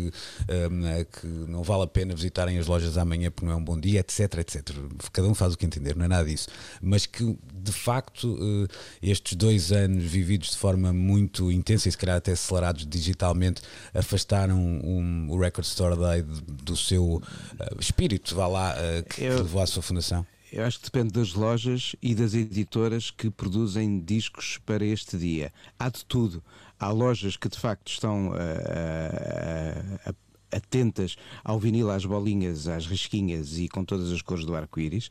hum, 0.71 0.85
eh, 0.85 1.05
que 1.05 1.25
não 1.27 1.63
vale 1.63 1.83
a 1.83 1.87
pena 1.87 2.13
visitarem 2.13 2.57
as 2.57 2.67
lojas 2.67 2.97
amanhã 2.97 3.31
porque 3.31 3.45
não 3.45 3.53
é 3.53 3.55
um 3.55 3.63
bom 3.63 3.79
dia, 3.79 3.99
etc, 4.01 4.19
etc. 4.39 4.69
Cada 5.13 5.27
um 5.27 5.33
faz 5.33 5.53
o 5.53 5.57
que 5.57 5.65
entender, 5.65 5.95
não 5.95 6.05
é 6.05 6.07
nada 6.07 6.25
disso. 6.27 6.47
Mas 6.81 7.05
que, 7.05 7.37
de 7.53 7.71
facto, 7.71 8.37
eh, 8.41 8.67
estes 9.01 9.35
dois 9.37 9.71
anos 9.71 10.03
vividos 10.03 10.49
de 10.51 10.57
forma 10.57 10.91
muito 10.91 11.51
intensa 11.51 11.87
e 11.87 11.91
se 11.91 11.97
calhar 11.97 12.17
até 12.17 12.33
acelerados 12.33 12.85
digitalmente 12.85 13.61
afastaram 13.93 14.59
um- 14.59 15.27
o 15.29 15.39
Record 15.39 15.65
Store 15.65 15.95
Day 15.95 16.23
do 16.23 16.75
seu 16.75 17.21
eh, 17.59 17.75
espírito, 17.79 18.35
vá 18.35 18.47
lá, 18.47 18.75
eh, 18.77 19.03
que, 19.03 19.15
que 19.15 19.23
Eu- 19.23 19.37
levou 19.37 19.61
à 19.61 19.67
sua 19.67 19.81
fundação. 19.81 20.25
Eu 20.51 20.65
acho 20.65 20.79
que 20.79 20.85
depende 20.85 21.13
das 21.13 21.33
lojas 21.33 21.95
e 22.01 22.13
das 22.13 22.33
editoras 22.33 23.09
que 23.09 23.29
produzem 23.29 24.01
discos 24.01 24.59
para 24.65 24.83
este 24.83 25.17
dia. 25.17 25.53
Há 25.79 25.89
de 25.89 26.03
tudo. 26.05 26.43
Há 26.77 26.89
lojas 26.89 27.37
que 27.37 27.47
de 27.47 27.57
facto 27.57 27.89
estão 27.89 28.33
ah, 28.33 29.99
ah, 30.05 30.09
ah, 30.09 30.57
atentas 30.57 31.15
ao 31.43 31.57
vinil, 31.57 31.89
às 31.89 32.05
bolinhas, 32.05 32.67
às 32.67 32.85
risquinhas 32.85 33.57
e 33.57 33.69
com 33.69 33.85
todas 33.85 34.11
as 34.11 34.21
cores 34.21 34.43
do 34.43 34.53
arco-íris, 34.53 35.09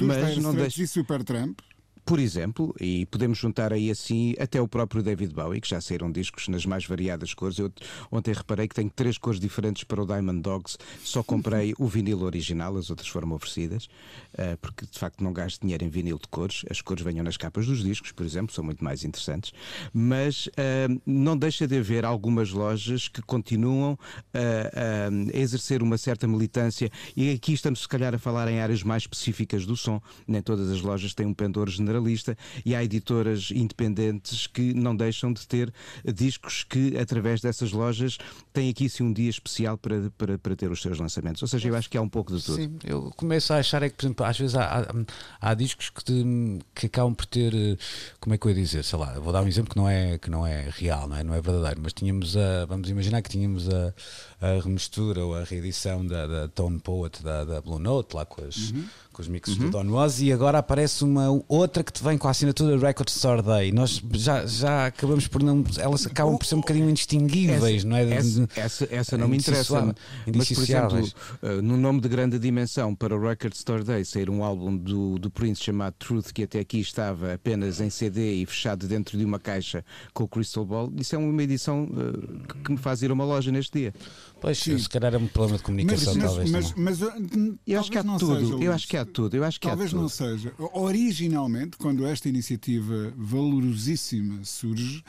mas 0.00 0.38
não 0.38 0.54
deixa. 0.54 0.82
e 0.82 0.86
Supertramp. 0.86 1.58
Por 2.08 2.18
exemplo, 2.18 2.74
e 2.80 3.04
podemos 3.04 3.36
juntar 3.36 3.70
aí 3.70 3.90
assim 3.90 4.34
até 4.38 4.58
o 4.58 4.66
próprio 4.66 5.02
David 5.02 5.34
Bowie, 5.34 5.60
que 5.60 5.68
já 5.68 5.78
saíram 5.78 6.10
discos 6.10 6.48
nas 6.48 6.64
mais 6.64 6.86
variadas 6.86 7.34
cores. 7.34 7.58
Eu 7.58 7.70
ontem 8.10 8.32
reparei 8.32 8.66
que 8.66 8.74
tenho 8.74 8.88
três 8.88 9.18
cores 9.18 9.38
diferentes 9.38 9.84
para 9.84 10.02
o 10.02 10.06
Diamond 10.06 10.40
Dogs, 10.40 10.78
só 11.04 11.22
comprei 11.22 11.74
o 11.78 11.86
vinil 11.86 12.22
original, 12.22 12.78
as 12.78 12.88
outras 12.88 13.08
foram 13.08 13.30
oferecidas, 13.32 13.90
eh, 14.32 14.56
porque 14.56 14.86
de 14.86 14.98
facto 14.98 15.22
não 15.22 15.34
gasto 15.34 15.60
dinheiro 15.60 15.84
em 15.84 15.90
vinil 15.90 16.16
de 16.16 16.26
cores. 16.28 16.64
As 16.70 16.80
cores 16.80 17.04
venham 17.04 17.22
nas 17.22 17.36
capas 17.36 17.66
dos 17.66 17.84
discos, 17.84 18.10
por 18.10 18.24
exemplo, 18.24 18.54
são 18.54 18.64
muito 18.64 18.82
mais 18.82 19.04
interessantes. 19.04 19.52
Mas 19.92 20.48
eh, 20.56 20.88
não 21.04 21.36
deixa 21.36 21.68
de 21.68 21.76
haver 21.76 22.06
algumas 22.06 22.52
lojas 22.52 23.06
que 23.06 23.20
continuam 23.20 23.98
eh, 24.32 25.10
a 25.34 25.38
exercer 25.38 25.82
uma 25.82 25.98
certa 25.98 26.26
militância, 26.26 26.90
e 27.14 27.32
aqui 27.32 27.52
estamos 27.52 27.82
se 27.82 27.88
calhar 27.88 28.14
a 28.14 28.18
falar 28.18 28.48
em 28.48 28.60
áreas 28.60 28.82
mais 28.82 29.02
específicas 29.02 29.66
do 29.66 29.76
som. 29.76 30.00
Nem 30.26 30.40
todas 30.40 30.70
as 30.70 30.80
lojas 30.80 31.12
têm 31.12 31.26
um 31.26 31.34
pendor 31.34 31.68
generalista 31.98 32.36
e 32.64 32.74
há 32.74 32.82
editoras 32.82 33.50
independentes 33.50 34.46
que 34.46 34.72
não 34.74 34.94
deixam 34.96 35.32
de 35.32 35.46
ter 35.46 35.72
discos 36.14 36.64
que, 36.64 36.96
através 36.96 37.40
dessas 37.40 37.72
lojas, 37.72 38.18
têm 38.52 38.70
aqui 38.70 38.88
sim 38.88 39.02
um 39.02 39.12
dia 39.12 39.28
especial 39.30 39.76
para, 39.76 40.10
para, 40.16 40.38
para 40.38 40.56
ter 40.56 40.70
os 40.70 40.80
seus 40.80 40.98
lançamentos. 40.98 41.42
Ou 41.42 41.48
seja, 41.48 41.68
eu 41.68 41.76
acho 41.76 41.90
que 41.90 41.98
há 41.98 42.02
um 42.02 42.08
pouco 42.08 42.34
de 42.36 42.42
tudo. 42.42 42.56
Sim, 42.56 42.78
eu 42.84 43.10
começo 43.16 43.52
a 43.52 43.56
achar 43.58 43.82
é 43.82 43.88
que, 43.90 43.96
por 43.96 44.04
exemplo, 44.06 44.26
às 44.26 44.38
vezes 44.38 44.54
há, 44.56 44.80
há, 44.80 45.50
há 45.50 45.54
discos 45.54 45.90
que, 45.90 46.04
te- 46.04 46.58
que 46.74 46.86
acabam 46.86 47.14
por 47.14 47.26
ter, 47.26 47.54
eh, 47.54 47.76
como 48.20 48.34
é 48.34 48.38
que 48.38 48.46
eu 48.46 48.50
ia 48.50 48.56
dizer, 48.56 48.84
sei 48.84 48.98
lá, 48.98 49.18
vou 49.18 49.32
dar 49.32 49.42
um 49.42 49.48
exemplo 49.48 49.70
que 49.70 49.76
não 49.76 49.88
é, 49.88 50.18
que 50.18 50.30
não 50.30 50.46
é 50.46 50.68
real, 50.70 51.08
não 51.08 51.16
é, 51.16 51.24
não 51.24 51.34
é 51.34 51.40
verdadeiro, 51.40 51.80
mas 51.82 51.92
tínhamos 51.92 52.36
a, 52.36 52.64
vamos 52.66 52.88
imaginar 52.88 53.22
que 53.22 53.30
tínhamos 53.30 53.68
a, 53.68 53.94
a 54.40 54.60
remistura 54.62 55.24
ou 55.24 55.34
a 55.34 55.44
reedição 55.44 56.06
da, 56.06 56.26
da 56.26 56.48
Tone 56.48 56.78
Poet 56.78 57.22
da, 57.22 57.44
da 57.44 57.60
Blue 57.60 57.78
Note, 57.78 58.14
lá 58.16 58.24
com, 58.24 58.44
as, 58.44 58.72
com 59.18 59.22
os 59.22 59.26
mixes 59.28 59.56
do 59.56 59.68
Don 59.68 59.84
Was, 59.90 60.20
e 60.20 60.32
agora 60.32 60.58
aparece 60.58 61.02
uma 61.02 61.42
outra 61.48 61.82
que 61.82 61.92
te 61.92 62.04
vem 62.04 62.16
com 62.16 62.28
a 62.28 62.30
assinatura 62.30 62.78
Record 62.78 63.08
Store 63.08 63.42
Day. 63.42 63.72
Nós 63.72 64.00
já, 64.12 64.46
já 64.46 64.86
acabamos 64.86 65.26
por 65.26 65.42
não, 65.42 65.64
elas 65.76 66.06
acabam 66.06 66.38
por 66.38 66.46
ser 66.46 66.54
um 66.54 66.60
bocadinho 66.60 66.88
indistinguíveis, 66.88 67.82
não 67.82 67.96
é? 67.96 68.08
Essa, 68.14 68.48
essa, 68.54 68.88
essa 68.92 69.18
não 69.18 69.26
me 69.26 69.36
interessa. 69.38 69.92
Mas, 70.32 70.52
por 70.52 70.62
exemplo, 70.62 71.08
eh, 71.42 71.60
no 71.60 71.76
nome 71.76 72.00
de 72.00 72.08
grande 72.08 72.38
dimensão 72.38 72.94
para 72.94 73.12
o 73.16 73.20
Record 73.20 73.54
Store 73.54 73.82
Day 73.82 74.04
sair 74.04 74.30
um 74.30 74.44
álbum 74.44 74.76
do, 74.76 75.18
do 75.18 75.28
Prince 75.28 75.64
chamado 75.64 75.94
Truth, 75.98 76.30
que 76.32 76.44
até 76.44 76.60
aqui 76.60 76.78
estava 76.78 77.34
apenas 77.34 77.80
em 77.80 77.90
CD 77.90 78.34
e 78.34 78.46
fechado 78.46 78.86
dentro 78.86 79.18
de 79.18 79.24
uma 79.24 79.40
caixa 79.40 79.84
com 80.14 80.22
o 80.22 80.28
Crystal 80.28 80.64
Ball, 80.64 80.92
isso 80.96 81.16
é 81.16 81.18
uma 81.18 81.42
edição 81.42 81.88
eh, 81.92 82.54
que- 82.62 82.70
me 82.70 82.78
faz 82.78 83.02
ir 83.02 83.10
a 83.10 83.14
uma 83.14 83.24
loja 83.24 83.50
neste 83.50 83.76
dia. 83.80 83.92
Pois, 84.40 84.58
se 84.58 84.88
calhar 84.88 85.12
é 85.12 85.18
um 85.18 85.26
problema 85.26 85.56
de 85.58 85.62
Mas, 85.62 85.62
comunicação, 85.62 86.14
mas, 86.14 86.24
talvez. 86.24 86.50
mas, 86.52 86.68
também. 86.70 86.84
mas, 86.84 87.02
uh, 87.02 87.58
Eu 87.66 87.80
acho 87.80 87.90
que 87.90 87.98
há 87.98 88.04
talvez 88.04 88.20
tudo, 88.48 88.62
eu 88.62 88.72
acho 88.72 88.86
que 88.86 88.96
há 88.96 89.04
tudo, 89.08 89.36
eu 89.36 89.44
acho 89.44 89.60
que 89.60 89.66
Talvez 89.66 89.92
não 89.92 90.08
seja. 90.08 90.52
Originalmente, 90.72 91.76
quando 91.76 92.06
esta 92.06 92.28
iniciativa 92.28 93.12
valorosíssima 93.16 94.44
surge, 94.44 95.02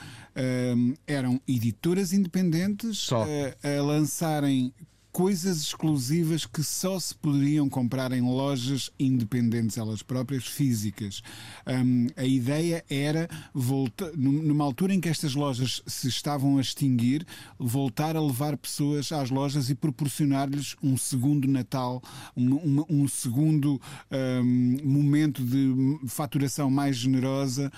um, 0.76 0.94
eram 1.06 1.40
editoras 1.48 2.14
independentes 2.14 2.98
Só. 3.00 3.24
uh, 3.24 3.28
a 3.80 3.82
lançarem 3.82 4.74
coisas 5.20 5.58
exclusivas 5.64 6.46
que 6.46 6.64
só 6.64 6.98
se 6.98 7.14
poderiam 7.14 7.68
comprar 7.68 8.14
em 8.14 8.22
lojas 8.22 8.90
independentes, 8.98 9.78
elas 9.78 10.02
próprias, 10.02 10.48
físicas. 10.48 11.22
Um, 11.68 12.08
a 12.16 12.24
ideia 12.24 12.86
era, 12.90 13.28
voltar, 13.54 14.14
numa 14.16 14.64
altura 14.64 14.94
em 14.94 15.02
que 15.02 15.10
estas 15.10 15.36
lojas 15.36 15.84
se 15.86 16.08
estavam 16.08 16.58
a 16.58 16.62
extinguir, 16.62 17.28
voltar 17.60 18.16
a 18.16 18.22
levar 18.22 18.56
pessoas 18.56 19.12
às 19.12 19.30
lojas 19.30 19.70
e 19.70 19.76
proporcionar-lhes 19.76 20.78
um 20.82 20.96
segundo 20.96 21.50
Natal, 21.50 22.02
um, 22.34 22.54
um, 22.54 22.86
um 22.90 23.08
segundo 23.10 23.82
um, 24.10 24.78
momento 24.86 25.44
de 25.44 26.00
faturação 26.08 26.70
mais 26.70 26.96
generosa 26.96 27.70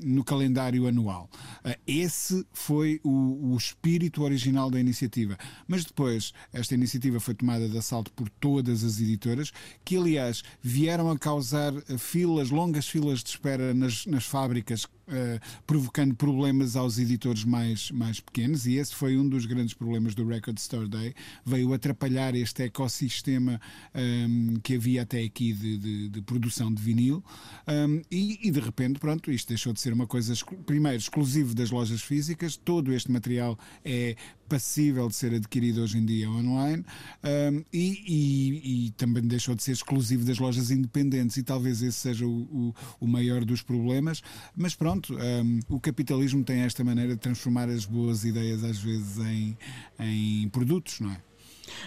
no 0.00 0.22
calendário 0.22 0.86
anual. 0.86 1.28
Uh, 1.64 1.74
esse 1.88 2.46
foi 2.52 3.00
o, 3.02 3.52
o 3.52 3.56
espírito 3.56 4.22
original 4.22 4.70
da 4.70 4.78
iniciativa. 4.78 5.36
Mas 5.66 5.84
depois, 5.84 6.32
esta 6.52 6.74
iniciativa 6.74 7.18
foi 7.18 7.34
tomada 7.34 7.68
de 7.68 7.78
assalto 7.78 8.12
por 8.12 8.28
todas 8.28 8.84
as 8.84 9.00
editoras, 9.00 9.52
que 9.84 9.96
aliás 9.96 10.42
vieram 10.62 11.10
a 11.10 11.18
causar 11.18 11.72
filas, 11.98 12.50
longas 12.50 12.88
filas 12.88 13.22
de 13.22 13.30
espera 13.30 13.72
nas, 13.72 14.06
nas 14.06 14.24
fábricas 14.24 14.86
Uh, 15.08 15.40
provocando 15.66 16.14
problemas 16.14 16.76
aos 16.76 16.98
editores 16.98 17.44
mais, 17.44 17.90
mais 17.90 18.20
pequenos, 18.20 18.66
e 18.66 18.74
esse 18.74 18.94
foi 18.94 19.16
um 19.16 19.28
dos 19.28 19.46
grandes 19.46 19.74
problemas 19.74 20.14
do 20.14 20.26
Record 20.26 20.58
Store 20.58 20.88
Day. 20.88 21.12
Veio 21.44 21.72
atrapalhar 21.72 22.34
este 22.34 22.62
ecossistema 22.64 23.60
um, 23.94 23.98
ehm, 24.00 24.54
que 24.62 24.76
havia 24.76 25.02
até 25.02 25.22
aqui 25.22 25.52
de, 25.52 25.76
de, 25.76 26.08
de 26.08 26.22
produção 26.22 26.72
de 26.72 26.80
vinil, 26.80 27.22
um, 27.66 27.72
ehm, 27.72 28.02
e, 28.10 28.48
e, 28.48 28.50
de 28.50 28.60
repente, 28.60 29.00
pronto, 29.00 29.30
isto 29.30 29.48
deixou 29.48 29.72
de 29.72 29.80
ser 29.80 29.92
uma 29.92 30.06
coisa, 30.06 30.32
primeiro, 30.64 30.98
exclusivo 30.98 31.54
das 31.54 31.70
lojas 31.70 32.00
físicas, 32.00 32.56
todo 32.56 32.92
este 32.92 33.10
material 33.10 33.58
é 33.84 34.16
passível 34.52 35.08
de 35.08 35.16
ser 35.16 35.32
adquirido 35.32 35.82
hoje 35.82 35.96
em 35.96 36.04
dia 36.04 36.30
online 36.30 36.84
um, 37.24 37.64
e, 37.72 38.04
e, 38.06 38.86
e, 38.86 38.90
também 38.90 39.22
deixou 39.22 39.54
de 39.54 39.62
ser 39.62 39.72
exclusivo 39.72 40.26
das 40.26 40.38
lojas 40.38 40.70
independentes 40.70 41.38
e 41.38 41.42
talvez 41.42 41.80
esse 41.80 41.96
seja 41.96 42.26
o, 42.26 42.42
o, 42.42 42.74
o 43.00 43.06
maior 43.06 43.46
dos 43.46 43.62
problemas. 43.62 44.22
Mas 44.54 44.74
pronto, 44.74 45.01
um, 45.10 45.60
o 45.68 45.80
capitalismo 45.80 46.44
tem 46.44 46.60
esta 46.60 46.84
maneira 46.84 47.14
de 47.14 47.20
transformar 47.20 47.68
as 47.68 47.84
boas 47.84 48.24
ideias 48.24 48.62
às 48.64 48.78
vezes 48.78 49.18
em, 49.18 49.56
em 49.98 50.48
produtos, 50.48 51.00
não 51.00 51.10
é? 51.10 51.20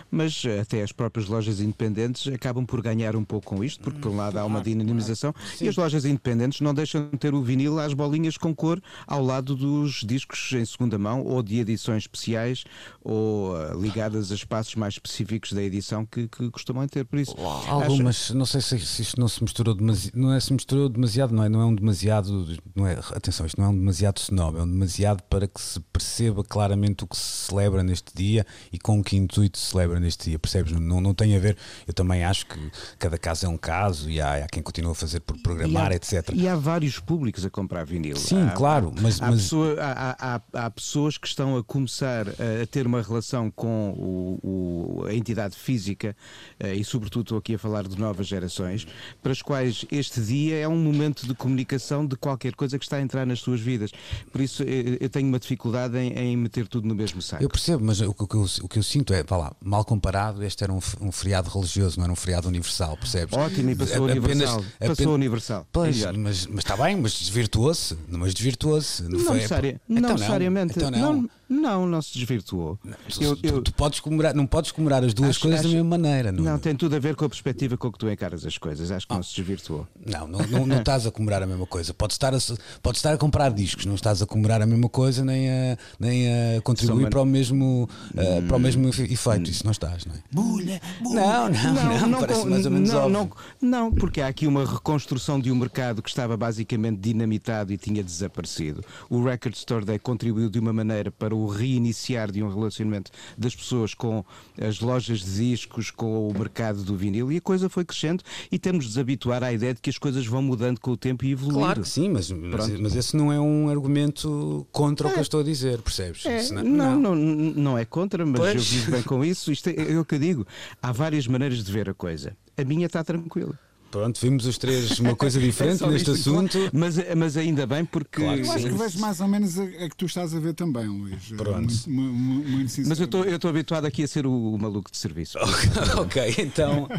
Mas 0.09 0.43
eh, 0.45 0.59
até 0.59 0.81
as 0.81 0.91
próprias 0.91 1.27
lojas 1.27 1.59
independentes 1.59 2.31
acabam 2.33 2.65
por 2.65 2.81
ganhar 2.81 3.15
um 3.15 3.23
pouco 3.23 3.55
com 3.55 3.63
isto, 3.63 3.83
porque 3.83 3.99
por 3.99 4.11
um 4.11 4.15
lado 4.15 4.37
há 4.37 4.45
uma 4.45 4.61
dinamização. 4.61 5.33
E 5.61 5.67
as 5.67 5.75
lojas 5.75 6.05
independentes 6.05 6.61
não 6.61 6.73
deixam 6.73 7.09
de 7.09 7.17
ter 7.17 7.33
o 7.33 7.41
vinil 7.41 7.79
às 7.79 7.93
bolinhas 7.93 8.37
com 8.37 8.53
cor 8.53 8.81
ao 9.07 9.23
lado 9.23 9.55
dos 9.55 10.03
discos 10.03 10.51
em 10.53 10.65
segunda 10.65 10.97
mão 10.97 11.23
ou 11.23 11.41
de 11.41 11.59
edições 11.59 12.03
especiais 12.03 12.63
ou 13.03 13.53
uh, 13.53 13.79
ligadas 13.79 14.31
a 14.31 14.35
espaços 14.35 14.75
mais 14.75 14.95
específicos 14.95 15.53
da 15.53 15.61
edição 15.61 16.05
que, 16.05 16.27
que 16.27 16.49
costumam 16.49 16.87
ter. 16.87 17.05
Por 17.05 17.19
isso, 17.19 17.35
algumas, 17.67 18.15
acho... 18.15 18.35
não 18.35 18.45
sei 18.45 18.61
se, 18.61 18.79
se, 18.79 19.01
isto 19.01 19.19
não 19.19 19.27
se 19.27 19.43
misturou 19.43 19.75
demasiado, 19.75 20.15
não 20.15 20.33
é 20.33 20.39
se 20.39 20.53
misturou 20.53 20.89
demasiado, 20.89 21.33
não 21.33 21.43
é, 21.43 21.49
não 21.49 21.61
é 21.61 21.65
um 21.65 21.75
demasiado, 21.75 22.57
não 22.75 22.87
é, 22.87 22.93
atenção, 23.13 23.45
isto 23.45 23.59
não 23.59 23.67
é 23.67 23.69
um 23.69 23.77
demasiado 23.77 24.17
snob, 24.17 24.57
é 24.57 24.63
um 24.63 24.71
demasiado 24.71 25.21
para 25.23 25.47
que 25.47 25.61
se 25.61 25.79
perceba 25.79 26.43
claramente 26.43 27.03
o 27.03 27.07
que 27.07 27.15
se 27.15 27.47
celebra 27.47 27.83
neste 27.83 28.13
dia 28.15 28.45
e 28.71 28.79
com 28.79 29.03
que 29.03 29.15
intuito 29.15 29.57
se 29.57 29.67
celebra 29.67 29.84
neste 29.87 30.29
dia, 30.29 30.39
percebes? 30.39 30.71
Não, 30.71 30.99
não 31.01 31.13
tem 31.13 31.35
a 31.35 31.39
ver, 31.39 31.57
eu 31.87 31.93
também 31.93 32.23
acho 32.23 32.45
que 32.45 32.59
cada 32.97 33.17
caso 33.17 33.45
é 33.45 33.49
um 33.49 33.57
caso 33.57 34.09
e 34.09 34.19
há, 34.19 34.45
há 34.45 34.47
quem 34.47 34.61
continua 34.61 34.91
a 34.91 34.95
fazer 34.95 35.19
por 35.19 35.37
programar, 35.39 35.91
e 35.91 35.93
há, 35.93 35.95
etc. 35.95 36.29
E 36.33 36.47
há 36.47 36.55
vários 36.55 36.99
públicos 36.99 37.45
a 37.45 37.49
comprar 37.49 37.85
vinil. 37.85 38.15
Sim, 38.15 38.43
há, 38.43 38.51
claro, 38.51 38.93
mas, 39.01 39.21
há, 39.21 39.31
mas... 39.31 39.43
Pessoa, 39.43 39.75
há, 39.79 40.69
pessoas 40.71 41.17
que 41.17 41.27
estão 41.27 41.57
a 41.57 41.63
começar 41.63 42.27
a, 42.29 42.65
ter 42.69 42.87
uma 42.87 43.01
relação 43.01 43.51
com 43.51 43.91
o, 43.91 45.01
o, 45.01 45.05
a 45.05 45.13
entidade 45.13 45.55
física 45.55 46.15
eh, 46.59 46.75
e, 46.75 46.83
sobretudo, 46.83 47.23
estou 47.23 47.37
aqui 47.37 47.55
a 47.55 47.59
falar 47.59 47.87
de 47.87 47.97
novas 47.97 48.27
gerações, 48.27 48.87
para 49.21 49.31
as 49.31 49.41
quais 49.41 49.85
este 49.91 50.21
dia 50.21 50.57
é 50.57 50.67
um 50.67 50.77
momento 50.77 51.27
de 51.27 51.33
comunicação 51.33 52.05
de 52.05 52.15
qualquer 52.15 52.53
coisa 52.55 52.77
que 52.77 52.85
está 52.85 52.97
a 52.97 53.01
entrar 53.01 53.25
nas 53.25 53.39
suas 53.39 53.59
vidas. 53.59 53.91
Por 54.31 54.41
isso, 54.41 54.63
eu, 54.63 54.97
eu 54.99 55.09
tenho 55.09 55.27
uma 55.27 55.39
dificuldade 55.39 55.97
em, 55.97 56.13
em, 56.13 56.37
meter 56.37 56.67
tudo 56.67 56.87
no 56.87 56.95
mesmo 56.95 57.21
saco. 57.21 57.43
Eu 57.43 57.49
percebo, 57.49 57.83
mas 57.83 58.01
o, 58.01 58.09
o, 58.09 58.27
que, 58.27 58.35
eu, 58.35 58.45
o 58.63 58.67
que 58.67 58.79
eu 58.79 58.83
sinto 58.83 59.13
é, 59.13 59.23
vá 59.23 59.37
lá, 59.37 59.55
mal 59.65 59.83
comparado, 59.83 60.43
este 60.43 60.63
era 60.63 60.71
um, 60.71 60.79
um, 61.01 61.11
feriado 61.11 61.49
religioso, 61.49 61.97
não 61.97 62.03
era 62.03 62.13
um 62.13 62.15
feriado 62.15 62.47
universal, 62.47 62.95
percebes? 62.95 63.35
Ótimo, 63.35 63.71
e 63.71 63.75
passou 63.75 64.05
apenas, 64.05 64.23
universal. 64.23 64.65
Passou 64.79 64.93
apenas, 64.93 65.13
universal. 65.15 65.67
Pois, 65.71 66.05
mas, 66.05 66.45
mas 66.45 66.59
está 66.59 66.77
bem, 66.77 66.95
mas 66.95 67.13
desvirtuou-se. 67.13 67.97
Mas 68.07 68.33
desvirtuou-se. 68.35 69.03
Não, 69.03 69.19
não, 69.19 69.33
necessária, 69.33 69.81
não 69.89 69.97
então 69.97 70.13
necessariamente. 70.13 70.73
Então 70.77 70.91
não. 70.91 71.13
não. 71.13 71.29
Não, 71.47 71.85
não 71.85 72.01
se 72.01 72.13
desvirtuou. 72.17 72.79
Não, 72.83 72.95
tu, 73.07 73.23
eu, 73.23 73.35
tu, 73.35 73.61
tu, 73.61 73.73
podes 73.73 73.99
comemorar, 73.99 74.33
não 74.33 74.47
podes 74.47 74.71
comemorar 74.71 75.03
as 75.03 75.13
duas 75.13 75.31
acho, 75.31 75.41
coisas 75.41 75.59
acho, 75.59 75.69
da 75.69 75.75
mesma 75.75 75.89
maneira. 75.89 76.31
Não, 76.31 76.43
não, 76.43 76.59
tem 76.59 76.75
tudo 76.75 76.95
a 76.95 76.99
ver 76.99 77.15
com 77.15 77.25
a 77.25 77.29
perspectiva 77.29 77.77
com 77.77 77.91
que 77.91 77.99
tu 77.99 78.09
encaras 78.09 78.45
as 78.45 78.57
coisas. 78.57 78.89
Acho 78.89 79.07
que 79.07 79.13
oh. 79.13 79.17
não 79.17 79.23
se 79.23 79.35
desvirtuou. 79.35 79.87
Não, 80.05 80.27
não, 80.27 80.39
não, 80.47 80.65
não 80.65 80.77
estás 80.77 81.05
a 81.05 81.11
comemorar 81.11 81.43
a 81.43 81.45
mesma 81.45 81.65
coisa. 81.67 81.93
Podes 81.93 82.15
estar 82.15 82.33
a, 82.33 82.37
podes 82.81 82.99
estar 82.99 83.13
a 83.13 83.17
comprar 83.17 83.51
discos, 83.51 83.85
não 83.85 83.95
estás 83.95 84.21
a 84.21 84.25
comemorar 84.25 84.61
a 84.61 84.65
mesma 84.65 84.89
coisa 84.89 85.23
nem 85.23 85.49
a, 85.49 85.77
nem 85.99 86.27
a 86.57 86.61
contribuir 86.61 87.09
para 87.09 87.21
o 87.21 87.25
mesmo, 87.25 87.87
uh, 88.11 88.47
para 88.47 88.57
o 88.57 88.59
mesmo 88.59 88.87
efeito. 88.87 89.49
Isso 89.49 89.63
não 89.63 89.71
estás, 89.71 90.05
não 90.05 90.15
é? 90.15 90.19
Bulha, 90.31 90.81
bulha. 91.01 91.21
Não, 91.21 91.49
não, 91.49 91.73
não, 91.73 92.07
não, 92.07 92.19
parece 92.19 92.45
mais 92.45 92.65
ou 92.65 92.71
menos 92.71 92.89
não, 92.89 93.09
não, 93.09 93.31
não, 93.61 93.91
porque 93.91 94.21
há 94.21 94.27
aqui 94.27 94.47
uma 94.47 94.65
reconstrução 94.65 95.39
de 95.39 95.51
um 95.51 95.55
mercado 95.55 96.01
que 96.01 96.09
estava 96.09 96.35
basicamente 96.35 96.99
dinamitado 96.99 97.71
e 97.71 97.77
tinha 97.77 98.03
desaparecido. 98.03 98.83
O 99.09 99.23
Record 99.23 99.55
Store 99.55 99.85
Day 99.85 99.99
contribuiu 99.99 100.49
de 100.49 100.59
uma 100.59 100.73
maneira 100.73 101.11
para 101.11 101.34
o 101.35 101.47
reiniciar 101.47 102.31
de 102.31 102.41
um 102.43 102.53
relacionamento 102.53 103.11
das 103.37 103.55
pessoas 103.55 103.93
com 103.93 104.23
as 104.59 104.79
lojas 104.79 105.19
de 105.19 105.35
discos, 105.35 105.91
com 105.91 106.27
o 106.27 106.33
mercado 106.37 106.83
do 106.83 106.95
vinil 106.95 107.31
e 107.31 107.37
a 107.37 107.41
coisa 107.41 107.69
foi 107.69 107.85
crescendo 107.85 108.23
e 108.51 108.57
temos 108.57 108.85
de 108.85 108.91
desabituar 108.91 109.43
à 109.43 109.51
ideia 109.51 109.73
de 109.73 109.81
que 109.81 109.89
as 109.89 109.97
coisas 109.97 110.25
vão 110.25 110.41
mudando 110.41 110.79
com 110.79 110.91
o 110.91 110.97
tempo 110.97 111.25
e 111.25 111.31
evoluindo. 111.31 111.59
Claro 111.59 111.81
que 111.81 111.89
sim, 111.89 112.09
mas, 112.09 112.31
mas, 112.31 112.69
mas 112.79 112.95
esse 112.95 113.15
não 113.15 113.31
é 113.31 113.39
um 113.39 113.69
argumento 113.69 114.65
contra 114.71 115.07
é. 115.07 115.11
o 115.11 115.13
que 115.13 115.19
eu 115.19 115.23
estou 115.23 115.39
a 115.39 115.43
dizer, 115.43 115.81
percebes? 115.81 116.25
É. 116.25 116.51
Não, 116.51 116.63
não, 116.63 117.15
não, 117.15 117.15
não, 117.15 117.77
é 117.77 117.85
contra, 117.85 118.25
mas 118.25 118.39
pois. 118.39 118.55
eu 118.55 118.61
vivo 118.61 118.91
bem 118.91 119.03
com 119.03 119.23
isso. 119.23 119.51
Isto 119.51 119.69
é, 119.69 119.93
é 119.93 119.99
o 119.99 120.05
que 120.05 120.15
eu 120.15 120.19
digo. 120.19 120.47
Há 120.81 120.91
várias 120.91 121.27
maneiras 121.27 121.63
de 121.63 121.71
ver 121.71 121.89
a 121.89 121.93
coisa. 121.93 122.35
A 122.57 122.63
minha 122.63 122.85
está 122.85 123.03
tranquila. 123.03 123.59
Pronto, 123.95 124.19
vimos 124.19 124.45
os 124.45 124.57
três 124.57 124.99
uma 124.99 125.15
coisa 125.15 125.39
diferente 125.39 125.81
é 125.81 125.87
neste 125.87 126.11
assunto. 126.11 126.57
Mas, 126.73 126.97
mas 127.15 127.37
ainda 127.37 127.65
bem 127.65 127.85
porque. 127.85 128.21
Claro 128.21 128.41
eu 128.41 128.51
acho 128.51 128.65
que 128.65 128.73
vejo 128.73 128.99
mais 128.99 129.21
ou 129.21 129.27
menos 129.29 129.57
a, 129.57 129.63
a, 129.63 129.89
que 129.89 129.95
tu 129.95 130.05
estás 130.05 130.35
a 130.35 130.39
ver 130.39 130.53
também, 130.53 130.85
Luís. 130.85 131.29
Pronto. 131.37 131.61
Muito, 131.61 131.89
muito, 131.89 132.49
muito 132.49 132.89
mas 132.89 132.99
eu 132.99 133.05
estou 133.05 133.49
habituado 133.49 133.85
aqui 133.85 134.03
a 134.03 134.07
ser 134.07 134.27
o, 134.27 134.53
o 134.53 134.59
maluco 134.59 134.91
de 134.91 134.97
serviço. 134.97 135.37
ok, 135.95 136.35
então, 136.39 136.89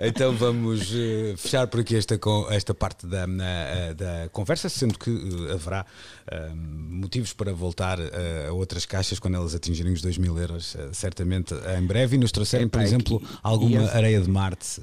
então 0.00 0.34
vamos 0.34 0.90
uh, 0.90 1.36
fechar 1.36 1.66
por 1.66 1.80
aqui 1.80 1.96
esta, 1.96 2.18
esta 2.48 2.72
parte 2.72 3.06
da, 3.06 3.26
na, 3.26 3.92
da 3.94 4.30
conversa, 4.32 4.70
sendo 4.70 4.98
que 4.98 5.10
uh, 5.10 5.52
haverá 5.52 5.84
uh, 6.32 6.56
motivos 6.56 7.34
para 7.34 7.52
voltar 7.52 7.98
a 8.00 8.52
outras 8.52 8.86
caixas 8.86 9.18
quando 9.18 9.34
elas 9.34 9.54
atingirem 9.54 9.92
os 9.92 10.00
2 10.00 10.16
mil 10.16 10.38
euros, 10.38 10.78
certamente 10.92 11.52
em 11.78 11.86
breve, 11.86 12.16
e 12.16 12.18
nos 12.18 12.32
trouxerem, 12.32 12.68
por 12.68 12.80
exemplo, 12.80 13.22
alguma 13.42 13.90
areia 13.90 14.18
de 14.18 14.30
Marte. 14.30 14.80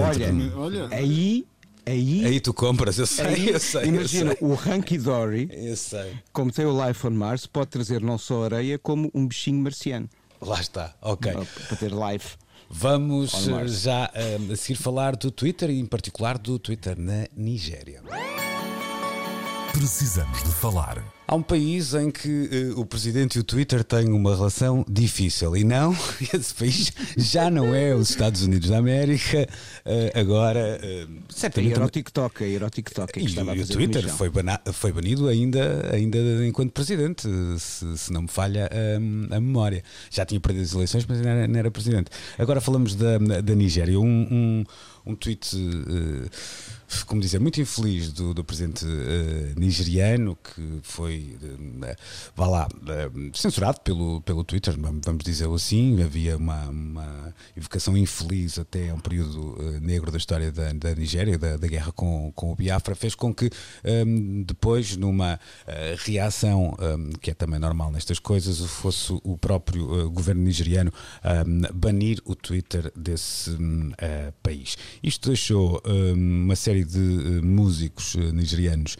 Olha, 0.00 0.31
olha. 0.56 0.88
Aí 0.90 1.46
Aí, 1.84 2.24
aí 2.24 2.40
tu 2.40 2.54
compras, 2.54 2.96
eu 2.96 3.06
sei, 3.06 3.26
aí, 3.26 3.48
eu 3.48 3.58
sei. 3.58 3.86
Imagina, 3.86 4.36
eu 4.40 4.56
sei. 4.56 4.70
o 4.70 4.76
Hunky 4.76 4.98
Dory, 4.98 5.50
como 6.32 6.52
tem 6.52 6.64
o 6.64 6.86
Life 6.86 7.04
on 7.04 7.10
Mars, 7.10 7.44
pode 7.44 7.70
trazer 7.70 8.00
não 8.00 8.16
só 8.16 8.44
areia, 8.44 8.78
como 8.78 9.10
um 9.12 9.26
bichinho 9.26 9.60
marciano. 9.60 10.08
Lá 10.40 10.60
está, 10.60 10.94
ok. 11.00 11.32
Para 11.32 11.76
ter 11.76 11.92
life. 11.92 12.36
Vamos 12.68 13.32
já 13.82 14.10
um, 14.40 14.52
a 14.52 14.56
seguir 14.56 14.78
falar 14.78 15.14
do 15.14 15.30
Twitter 15.30 15.70
e, 15.70 15.78
em 15.78 15.86
particular, 15.86 16.38
do 16.38 16.58
Twitter 16.58 16.98
na 16.98 17.26
Nigéria. 17.36 18.00
Precisamos 19.72 20.42
de 20.42 20.52
falar. 20.52 21.04
Há 21.32 21.34
um 21.34 21.42
país 21.42 21.94
em 21.94 22.10
que 22.10 22.28
uh, 22.28 22.78
o 22.78 22.84
presidente 22.84 23.36
e 23.36 23.40
o 23.40 23.42
Twitter 23.42 23.82
têm 23.82 24.12
uma 24.12 24.36
relação 24.36 24.84
difícil 24.86 25.56
e 25.56 25.64
não, 25.64 25.96
esse 26.30 26.52
país 26.52 26.92
já 27.16 27.50
não 27.50 27.74
é 27.74 27.94
os 27.94 28.10
Estados 28.10 28.42
Unidos 28.42 28.68
da 28.68 28.76
América, 28.76 29.48
uh, 29.86 30.20
agora 30.20 30.78
uh, 30.78 31.22
certamente. 31.30 31.72
Era 31.72 31.86
o 31.86 31.88
TikTok, 31.88 32.54
era 32.54 32.66
o 32.66 32.68
TikTok 32.68 33.18
e, 33.18 33.24
e 33.24 33.62
o 33.62 33.66
Twitter 33.66 34.06
foi, 34.10 34.30
foi 34.74 34.92
banido 34.92 35.26
ainda, 35.26 35.88
ainda 35.90 36.18
enquanto 36.46 36.70
presidente, 36.72 37.26
se, 37.58 37.96
se 37.96 38.12
não 38.12 38.20
me 38.20 38.28
falha 38.28 38.68
a, 38.70 39.34
a, 39.34 39.40
memória. 39.40 39.82
Já 40.10 40.26
tinha 40.26 40.38
perdido 40.38 40.64
as 40.64 40.74
eleições, 40.74 41.06
mas 41.06 41.18
não 41.22 41.30
era, 41.30 41.48
não 41.48 41.58
era 41.58 41.70
presidente. 41.70 42.10
Agora 42.36 42.60
falamos 42.60 42.94
da, 42.94 43.16
da 43.16 43.54
Nigéria. 43.54 43.98
Um, 43.98 44.04
um, 44.04 44.64
um 45.06 45.14
tweet 45.16 45.56
como 47.06 47.20
dizer, 47.20 47.40
muito 47.40 47.60
infeliz 47.60 48.12
do, 48.12 48.34
do 48.34 48.44
presidente 48.44 48.84
uh, 48.84 49.58
nigeriano 49.58 50.36
que 50.36 50.80
foi 50.82 51.21
uh, 51.22 51.96
vá 52.34 52.46
lá, 52.46 52.68
uh, 52.68 53.36
censurado 53.36 53.80
pelo, 53.80 54.20
pelo 54.22 54.44
Twitter, 54.44 54.74
vamos 54.78 55.24
dizê-lo 55.24 55.54
assim. 55.54 56.02
Havia 56.02 56.36
uma, 56.36 56.68
uma 56.68 57.34
evocação 57.56 57.96
infeliz 57.96 58.58
até 58.58 58.90
a 58.90 58.94
um 58.94 59.00
período 59.00 59.56
negro 59.80 60.10
da 60.10 60.18
história 60.18 60.50
da, 60.50 60.72
da 60.72 60.94
Nigéria, 60.94 61.38
da, 61.38 61.56
da, 61.56 61.66
guerra 61.66 61.92
com, 61.92 62.32
com 62.34 62.52
o 62.52 62.56
Biafra, 62.56 62.94
fez 62.94 63.14
com 63.14 63.34
que 63.34 63.50
um, 63.84 64.42
depois, 64.42 64.96
numa 64.96 65.38
reação 66.04 66.76
um, 66.78 67.10
que 67.12 67.30
é 67.30 67.34
também 67.34 67.58
normal 67.58 67.90
nestas 67.90 68.18
coisas, 68.18 68.58
fosse 68.58 69.12
o 69.22 69.36
próprio 69.38 70.10
governo 70.10 70.42
nigeriano 70.42 70.92
um, 71.24 71.78
banir 71.78 72.20
o 72.24 72.34
Twitter 72.34 72.92
desse 72.96 73.50
hum, 73.50 73.92
país. 74.42 74.76
Isto 75.02 75.28
deixou 75.28 75.82
uma 76.14 76.56
série 76.56 76.84
de 76.84 76.98
músicos 77.42 78.14
nigerianos 78.16 78.96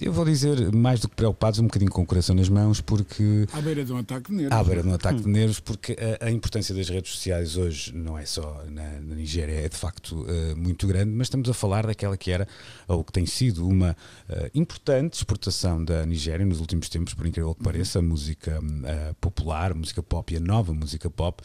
eu 0.00 0.12
vou 0.12 0.24
dizer, 0.24 0.72
mais 0.72 1.00
do 1.00 1.08
que 1.08 1.16
preocupados, 1.16 1.58
um 1.60 1.64
bocadinho 1.64 1.90
com 1.90 2.02
o 2.02 2.06
coração 2.06 2.34
nas 2.34 2.48
mãos, 2.48 2.80
porque. 2.80 3.46
À 3.52 3.60
beira 3.60 3.84
de 3.84 3.92
um 3.92 3.98
ataque 3.98 4.30
de 4.30 4.36
nervos. 4.36 4.58
À 4.58 4.64
beira 4.64 4.82
de 4.82 4.88
um 4.88 4.94
ataque 4.94 5.20
de 5.20 5.28
nervos, 5.28 5.60
porque 5.60 5.96
a, 6.20 6.26
a 6.26 6.30
importância 6.30 6.74
das 6.74 6.88
redes 6.88 7.12
sociais 7.12 7.56
hoje 7.56 7.94
não 7.94 8.18
é 8.18 8.24
só 8.26 8.64
na, 8.68 9.00
na 9.00 9.14
Nigéria, 9.14 9.64
é 9.64 9.68
de 9.68 9.76
facto 9.76 10.12
uh, 10.22 10.56
muito 10.56 10.86
grande, 10.86 11.10
mas 11.10 11.26
estamos 11.26 11.48
a 11.48 11.54
falar 11.54 11.86
daquela 11.86 12.16
que 12.16 12.30
era, 12.30 12.46
ou 12.88 13.04
que 13.04 13.12
tem 13.12 13.26
sido, 13.26 13.66
uma 13.66 13.96
uh, 14.28 14.50
importante 14.54 15.14
exportação 15.14 15.84
da 15.84 16.04
Nigéria 16.04 16.44
nos 16.44 16.60
últimos 16.60 16.88
tempos, 16.88 17.14
por 17.14 17.26
incrível 17.26 17.54
que 17.54 17.62
pareça, 17.62 17.98
a 17.98 18.02
música 18.02 18.60
uh, 18.60 19.14
popular, 19.20 19.72
a 19.72 19.74
música 19.74 20.02
pop 20.02 20.32
e 20.32 20.36
a 20.36 20.40
nova 20.40 20.72
música 20.72 21.08
pop. 21.10 21.42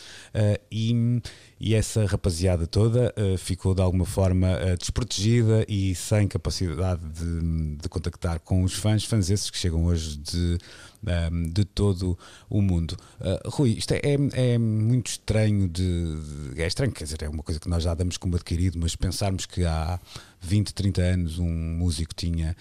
e 0.72 1.22
e 1.60 1.76
essa 1.76 2.06
rapaziada 2.06 2.66
toda 2.66 3.14
uh, 3.18 3.38
ficou 3.38 3.76
de 3.76 3.82
alguma 3.82 4.06
forma 4.06 4.48
uh, 4.48 4.78
desprotegida 4.78 5.66
e 5.68 5.94
sem 5.94 6.28
capacidade 6.28 7.02
de, 7.10 7.76
de, 7.76 7.90
contactar 7.90 8.40
com 8.40 8.64
os 8.64 8.74
fãs, 8.74 9.04
fãs 9.04 9.30
esses 9.30 9.50
que 9.50 9.58
chegam 9.58 9.86
hoje 9.86 10.18
de, 10.18 10.58
um, 11.04 11.10
ehm, 11.10 11.50
de 11.50 11.66
todo 11.66 12.18
o 12.50 12.62
mundo. 12.62 12.96
Uh, 13.20 13.50
Rui, 13.50 13.72
isto 13.72 13.94
é, 13.94 14.00
é, 14.04 14.54
é 14.54 14.58
muito 14.58 15.08
estranho 15.08 15.68
de, 15.68 16.54
de, 16.54 16.62
É 16.62 16.68
estranho, 16.68 16.94
quer 16.94 17.04
dizer, 17.04 17.24
é 17.24 17.30
uma 17.30 17.44
coisa 17.44 17.60
que 17.60 17.68
nós 17.68 17.84
já 17.84 17.94
damos 17.94 18.16
como 18.16 18.36
adquirido, 18.36 18.80
mas 18.80 18.96
pensarmos 18.96 19.46
que 19.46 19.66
há 19.66 20.00
20, 20.40 20.74
30 20.74 21.02
anos 21.02 21.40
um 21.40 21.50
músico 21.50 22.14
tinha 22.16 22.56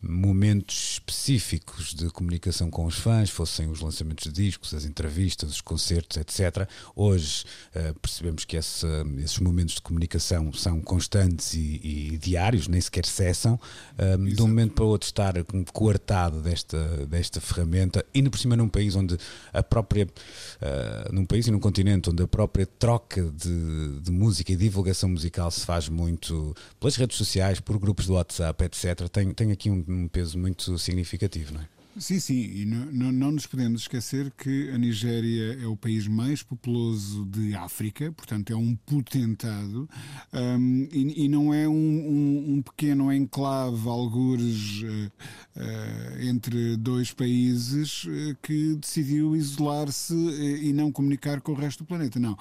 momentos 0.00 0.92
específicos 0.92 1.92
de 1.92 2.08
comunicação 2.10 2.70
com 2.70 2.84
os 2.86 2.96
fãs, 2.96 3.30
fossem 3.30 3.68
os 3.68 3.80
lançamentos 3.80 4.32
de 4.32 4.44
discos, 4.44 4.72
as 4.72 4.84
entrevistas, 4.84 5.50
os 5.50 5.60
concertos, 5.60 6.16
etc. 6.16 6.68
Hoje 6.94 7.44
uh, 7.74 7.98
percebemos 7.98 8.44
que 8.44 8.56
esse, 8.56 8.86
esses 9.18 9.38
momentos 9.38 9.74
de 9.74 9.82
comunicação 9.82 10.52
são 10.52 10.80
constantes 10.80 11.54
e, 11.54 11.80
e 12.12 12.18
diários, 12.18 12.68
nem 12.68 12.80
sequer 12.80 13.06
cessam. 13.06 13.58
Uh, 13.98 14.24
de 14.24 14.40
um 14.40 14.46
momento 14.46 14.74
para 14.74 14.84
o 14.84 14.88
outro 14.88 15.06
estar 15.06 15.34
coartado 15.72 16.40
desta, 16.40 17.06
desta 17.06 17.40
ferramenta, 17.40 18.04
ainda 18.14 18.30
por 18.30 18.38
cima 18.38 18.56
num 18.56 18.68
país 18.68 18.94
onde 18.94 19.16
a 19.52 19.62
própria, 19.62 20.04
uh, 20.06 21.12
num 21.12 21.24
país 21.24 21.46
e 21.48 21.50
num 21.50 21.60
continente 21.60 22.08
onde 22.08 22.22
a 22.22 22.28
própria 22.28 22.66
troca 22.66 23.22
de, 23.22 24.00
de 24.00 24.10
música 24.12 24.52
e 24.52 24.56
divulgação 24.56 25.08
musical 25.08 25.50
se 25.50 25.66
faz 25.66 25.88
muito 25.88 26.54
pelas 26.78 26.94
redes 26.94 27.16
sociais, 27.16 27.58
por 27.58 27.78
grupos 27.78 28.06
do 28.06 28.14
WhatsApp, 28.14 28.64
etc. 28.64 29.08
Tem, 29.08 29.32
tem 29.32 29.50
aqui 29.50 29.70
um 29.70 29.87
um 29.88 30.08
peso 30.08 30.38
muito 30.38 30.78
significativo, 30.78 31.54
não 31.54 31.60
é? 31.60 31.68
Sim, 31.98 32.20
sim, 32.20 32.38
e 32.38 32.64
não, 32.64 33.10
não, 33.12 33.32
nos 33.32 33.44
podemos 33.44 33.80
esquecer 33.80 34.30
que 34.30 34.70
a 34.70 34.78
Nigéria 34.78 35.58
é 35.60 35.66
o 35.66 35.76
país 35.76 36.06
mais 36.06 36.44
populoso 36.44 37.24
de 37.24 37.56
África, 37.56 38.12
portanto 38.12 38.52
é 38.52 38.56
um 38.56 38.76
potentado, 38.76 39.88
um, 40.32 40.88
e, 40.92 41.24
e, 41.24 41.28
não 41.28 41.52
é 41.52 41.68
um, 41.68 41.72
um, 41.72 42.54
um 42.54 42.62
pequeno 42.62 43.12
enclave, 43.12 43.88
algures, 43.88 44.82
uh, 44.82 45.12
uh, 45.56 46.22
entre 46.22 46.76
dois 46.76 47.10
países 47.12 48.04
uh, 48.04 48.36
que 48.42 48.76
decidiu 48.76 49.34
isolar-se 49.34 50.14
e 50.14 50.72
não 50.72 50.92
comunicar 50.92 51.40
com 51.40 51.50
o 51.50 51.56
resto 51.56 51.82
do 51.82 51.88
planeta. 51.88 52.20
Não. 52.20 52.38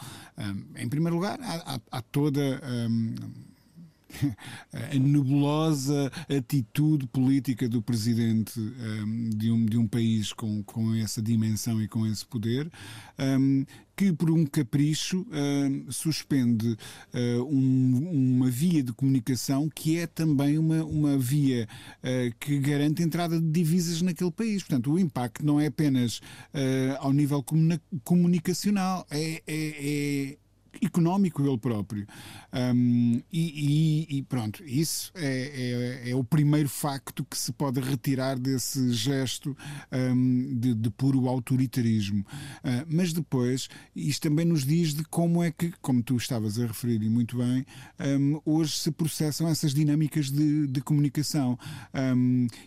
em 0.75 0.87
primeiro 0.87 1.15
lugar, 1.15 1.39
há, 1.41 1.75
há, 1.75 1.79
há 1.91 2.01
toda 2.03 2.61
a 4.91 4.95
nebulosa 4.95 6.11
atitude 6.29 7.07
política 7.07 7.67
do 7.67 7.81
presidente 7.81 8.59
um, 8.59 9.29
de, 9.29 9.51
um, 9.51 9.65
de 9.65 9.77
um 9.77 9.87
país 9.87 10.33
com, 10.33 10.63
com 10.63 10.93
essa 10.95 11.21
dimensão 11.21 11.81
e 11.81 11.87
com 11.87 12.05
esse 12.05 12.25
poder, 12.25 12.69
um, 13.19 13.65
que 13.97 14.13
por 14.13 14.29
um 14.29 14.45
capricho 14.45 15.21
uh, 15.21 15.91
suspende 15.91 16.77
uh, 17.13 17.43
um, 17.43 18.35
uma 18.35 18.49
via 18.49 18.83
de 18.83 18.93
comunicação 18.93 19.67
que 19.73 19.97
é 19.97 20.05
também 20.05 20.59
uma, 20.59 20.85
uma 20.85 21.17
via 21.17 21.67
uh, 22.03 22.35
que 22.39 22.59
garante 22.59 23.01
a 23.01 23.05
entrada 23.05 23.41
de 23.41 23.49
divisas 23.49 24.03
naquele 24.03 24.31
país. 24.31 24.61
Portanto, 24.61 24.91
o 24.91 24.99
impacto 24.99 25.43
não 25.43 25.59
é 25.59 25.65
apenas 25.65 26.21
ao 26.99 27.11
nível 27.11 27.43
comunicacional, 28.03 29.05
é, 29.09 29.41
é, 29.47 30.31
é 30.33 30.37
económico 30.87 31.45
ele 31.45 31.57
próprio. 31.57 32.07
Um, 32.53 33.21
e, 33.31 34.07
e, 34.09 34.17
e, 34.17 34.23
pronto, 34.23 34.63
isso 34.63 35.11
é, 35.15 36.01
é, 36.05 36.09
é, 36.11 36.15
o 36.15 36.23
primeiro 36.23 36.69
facto 36.69 37.25
que 37.25 37.37
se 37.37 37.51
pode 37.51 37.79
retirar 37.79 38.39
desse 38.39 38.91
gesto 38.93 39.55
um, 39.91 40.57
de, 40.57 40.73
de, 40.73 40.89
puro 40.89 41.27
autoritarismo. 41.27 42.21
Uh, 42.21 42.85
mas 42.89 43.13
depois, 43.13 43.69
isto 43.95 44.29
também 44.29 44.45
nos 44.45 44.65
diz 44.65 44.93
de 44.93 45.03
como 45.05 45.43
é 45.43 45.51
que, 45.51 45.71
como 45.81 46.01
tu 46.01 46.15
estavas 46.15 46.57
a 46.57 46.65
referir 46.65 47.01
e 47.03 47.09
muito 47.09 47.37
bem, 47.37 47.65
um, 48.19 48.41
hoje 48.45 48.77
se 48.77 48.91
processam 48.91 49.47
essas 49.47 49.73
dinâmicas 49.73 50.31
de, 50.31 50.67
de 50.67 50.81
comunicação. 50.81 51.57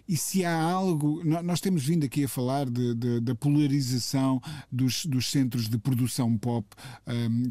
e 0.06 0.16
se 0.16 0.44
há 0.44 0.54
algo, 0.54 1.22
nós 1.24 1.61
temos 1.61 1.85
vindo 1.85 2.04
aqui 2.04 2.24
a 2.24 2.28
falar 2.28 2.68
de, 2.68 2.94
de, 2.94 3.20
da 3.20 3.35
polarização 3.35 4.40
dos, 4.70 5.06
dos 5.06 5.30
centros 5.30 5.68
de 5.68 5.78
produção 5.78 6.37
pop 6.37 6.66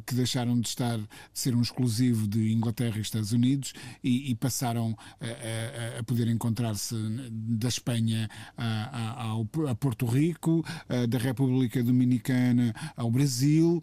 que 0.05 0.15
deixaram 0.15 0.58
de 0.59 0.67
estar 0.67 0.97
de 0.97 1.07
ser 1.33 1.55
um 1.55 1.61
exclusivo 1.61 2.27
de 2.27 2.51
Inglaterra 2.51 2.97
e 2.97 3.01
Estados 3.01 3.31
Unidos 3.31 3.73
e, 4.03 4.31
e 4.31 4.35
passaram 4.35 4.97
a, 5.19 5.95
a, 5.95 5.99
a 5.99 6.03
poder 6.03 6.27
encontrar-se 6.27 6.95
da 7.31 7.67
Espanha 7.67 8.29
a, 8.57 9.31
a, 9.69 9.75
Porto 9.75 10.05
Rico, 10.05 10.63
da 11.09 11.17
República 11.17 11.83
Dominicana 11.83 12.73
ao 12.95 13.09
Brasil 13.09 13.81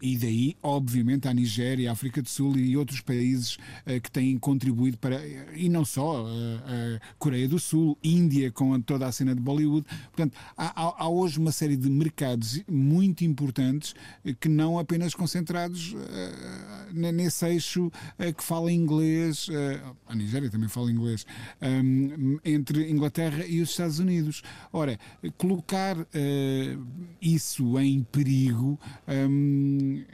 e 0.00 0.16
daí, 0.16 0.56
obviamente, 0.62 1.28
à 1.28 1.34
Nigéria, 1.34 1.90
à 1.90 1.92
África 1.92 2.22
do 2.22 2.28
Sul 2.28 2.56
e 2.58 2.76
outros 2.76 3.00
países 3.00 3.58
que 4.02 4.10
têm 4.10 4.38
contribuído 4.38 4.98
para, 4.98 5.20
e 5.54 5.68
não 5.68 5.84
só, 5.84 6.26
Coreia 7.18 7.48
do 7.48 7.58
Sul, 7.58 7.98
Índia 8.02 8.50
com 8.50 8.80
toda 8.80 9.06
a 9.06 9.12
cena 9.12 9.34
de 9.34 9.40
Bollywood. 9.40 9.86
Portanto, 10.06 10.36
há, 10.56 11.04
há 11.04 11.08
hoje 11.08 11.38
uma 11.38 11.52
série 11.52 11.76
de 11.76 11.88
mercados 11.88 12.62
muito 12.68 13.24
importantes 13.24 13.94
que 14.40 14.48
não 14.48 14.78
apenas 14.78 15.14
concentrados 15.14 15.94
nesse 16.92 17.46
eixo 17.46 17.86
uh, 17.86 18.34
que 18.34 18.42
fala 18.42 18.72
inglês, 18.72 19.48
uh, 19.48 19.96
a 20.06 20.14
Nigéria 20.14 20.50
também 20.50 20.68
fala 20.68 20.90
inglês, 20.90 21.26
entre 22.44 22.90
Inglaterra 22.90 23.44
e 23.46 23.60
os 23.60 23.70
Estados 23.70 23.98
Unidos. 23.98 24.42
Ora, 24.72 24.98
colocar 25.36 25.96
isso 27.20 27.78
em 27.78 28.02
perigo 28.02 28.78
um, 29.06 30.04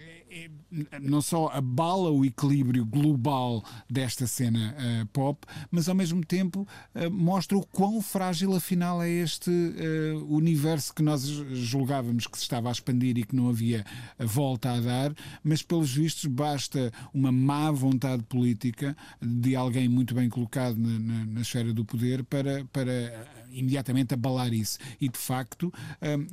não 1.00 1.22
só 1.22 1.48
abala 1.48 2.10
o 2.10 2.24
equilíbrio 2.24 2.84
global 2.84 3.64
desta 3.88 4.26
cena 4.26 4.74
uh, 4.74 5.06
pop, 5.06 5.46
mas 5.70 5.88
ao 5.88 5.94
mesmo 5.94 6.24
tempo 6.24 6.66
uh, 6.94 7.10
mostra 7.10 7.56
o 7.56 7.66
quão 7.66 8.00
frágil 8.00 8.54
afinal 8.54 9.02
é 9.02 9.10
este 9.10 9.50
uh, 9.50 10.34
universo 10.34 10.94
que 10.94 11.02
nós 11.02 11.22
julgávamos 11.22 12.26
que 12.26 12.36
se 12.36 12.44
estava 12.44 12.68
a 12.68 12.72
expandir 12.72 13.16
e 13.18 13.24
que 13.24 13.36
não 13.36 13.48
havia 13.48 13.84
volta 14.18 14.72
a 14.72 14.80
dar, 14.80 15.14
mas 15.42 15.62
pelos 15.62 15.94
vistos 15.94 16.26
basta 16.26 16.92
uma 17.12 17.30
má 17.30 17.70
vontade 17.70 18.22
política 18.24 18.96
de 19.20 19.54
alguém 19.54 19.88
muito 19.88 20.14
bem 20.14 20.28
colocado 20.28 20.76
na, 20.76 20.98
na, 20.98 21.26
na 21.26 21.40
esfera 21.40 21.72
do 21.72 21.84
poder 21.84 22.24
para, 22.24 22.64
para 22.66 23.28
imediatamente 23.52 24.14
abalar 24.14 24.52
isso. 24.52 24.78
E 25.00 25.08
de 25.08 25.18
facto, 25.18 25.72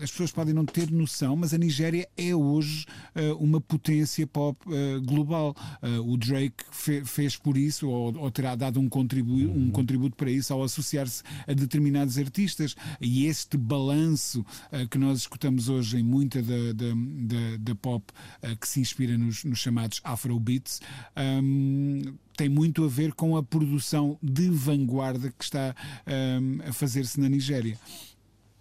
as 0.01 0.09
pessoas 0.11 0.31
podem 0.31 0.53
não 0.53 0.65
ter 0.65 0.89
noção, 0.91 1.35
mas 1.35 1.53
a 1.53 1.57
Nigéria 1.57 2.07
é 2.17 2.35
hoje 2.35 2.85
uma 3.39 3.61
potência 3.61 4.25
pop 4.31 4.57
uh, 4.67 5.01
global. 5.01 5.55
Uh, 5.81 6.11
o 6.11 6.17
Drake 6.17 6.63
fe 6.71 7.03
fez 7.05 7.35
por 7.35 7.57
isso, 7.57 7.89
ou, 7.89 8.17
ou 8.17 8.31
terá 8.31 8.55
dado 8.55 8.79
um, 8.79 8.89
contribu 8.89 9.33
um 9.33 9.65
uhum. 9.65 9.71
contributo 9.71 10.15
para 10.15 10.29
isso 10.29 10.53
ao 10.53 10.63
associar-se 10.63 11.23
a 11.47 11.53
determinados 11.53 12.17
artistas. 12.17 12.75
E 12.99 13.25
este 13.25 13.57
balanço 13.57 14.41
uh, 14.41 14.87
que 14.89 14.97
nós 14.97 15.19
escutamos 15.19 15.69
hoje 15.69 15.97
em 15.97 16.03
muita 16.03 16.41
da, 16.41 16.73
da, 16.73 16.93
da, 16.93 17.57
da 17.59 17.75
pop 17.75 18.05
que 18.59 18.67
se 18.67 18.79
inspira 18.79 19.17
nos, 19.17 19.43
nos 19.43 19.59
chamados 19.59 20.01
Afrobeats. 20.03 20.81
Um, 21.15 22.01
tem 22.35 22.49
muito 22.49 22.83
a 22.83 22.87
ver 22.87 23.13
com 23.13 23.37
a 23.37 23.43
produção 23.43 24.17
de 24.21 24.49
vanguarda 24.49 25.31
que 25.31 25.43
está 25.43 25.75
um, 26.41 26.67
a 26.67 26.73
fazer-se 26.73 27.19
na 27.19 27.29
Nigéria. 27.29 27.77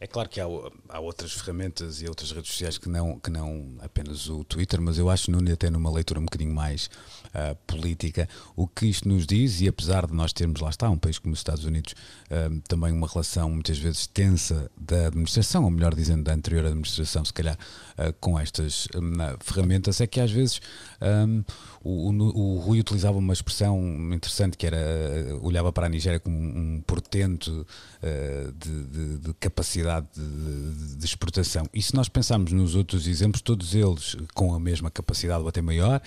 É 0.03 0.07
claro 0.07 0.31
que 0.31 0.41
há, 0.41 0.47
há, 0.89 0.99
outras 0.99 1.31
ferramentas 1.33 2.01
e 2.01 2.09
outras 2.09 2.33
redes 2.33 2.51
sociais 2.51 2.79
que 2.79 2.89
não, 2.89 3.21
que 3.21 3.31
não 3.31 3.77
apenas 3.81 4.31
o 4.31 4.43
Twitter, 4.43 4.81
mas 4.81 4.97
eu 4.97 5.11
acho, 5.11 5.31
Nuno, 5.31 5.53
até 5.53 5.69
numa 5.69 5.93
leitura 5.93 6.19
um 6.19 6.25
bocadinho 6.25 6.55
mais 6.55 6.89
uh, 7.35 7.57
política, 7.67 8.29
o 8.57 8.67
que 8.67 8.87
isto 8.87 9.09
nos 9.09 9.27
diz, 9.27 9.61
e 9.61 9.69
apesar 9.69 10.07
de 10.07 10.15
nós 10.15 10.33
termos, 10.33 10.61
lá 10.61 10.71
está, 10.71 10.89
um 10.91 10.99
país 10.99 11.19
como 11.19 11.33
os 11.33 11.41
Estados 11.41 11.65
Unidos, 11.65 11.95
uh, 12.31 12.61
também 12.69 12.93
uma 12.93 13.07
relação 13.07 13.51
muitas 13.51 13.79
vezes 13.79 14.07
tensa 14.07 14.71
da 14.79 15.07
administração, 15.09 15.65
ou 15.65 15.71
melhor 15.71 15.95
dizendo, 15.95 16.25
da 16.25 16.35
anterior 16.35 16.67
administração, 16.67 17.25
se 17.25 17.33
calhar, 17.33 17.57
uh, 17.99 18.13
com 18.21 18.39
estas 18.39 18.89
ferramentas, 19.41 20.01
é 20.01 20.07
que 20.07 20.21
às 20.21 20.31
vezes 20.31 20.61
um, 21.01 21.43
o, 21.83 22.11
o, 22.11 22.57
o, 22.57 22.59
Rui 22.59 22.81
utilizava 22.81 23.19
uma 23.19 23.33
expressão 23.33 23.79
interessante 24.13 24.57
que 24.57 24.67
era, 24.67 24.79
olhava 25.41 25.73
para 25.73 25.87
a 25.87 25.89
Nigéria 25.89 26.21
como 26.21 26.37
um 26.37 26.83
portento 26.87 27.67
de, 28.59 28.85
de, 28.85 29.19
de 29.19 29.35
capacidade 29.35 29.71
capacidade 29.71 30.07
de, 30.15 30.97
de, 30.97 31.05
exportação. 31.05 31.67
E 31.73 31.83
se 31.83 31.95
nós 31.95 32.09
pensarmos 32.09 32.53
nos 32.53 32.75
outros 32.75 33.07
exemplos, 33.07 33.43
todos 33.43 33.75
eles 33.75 34.17
com 34.35 34.55
a 34.55 34.61
mesma 34.61 34.91
capacidade 34.91 35.43
ou 35.43 35.49
até 35.49 35.61
maior, 35.61 36.01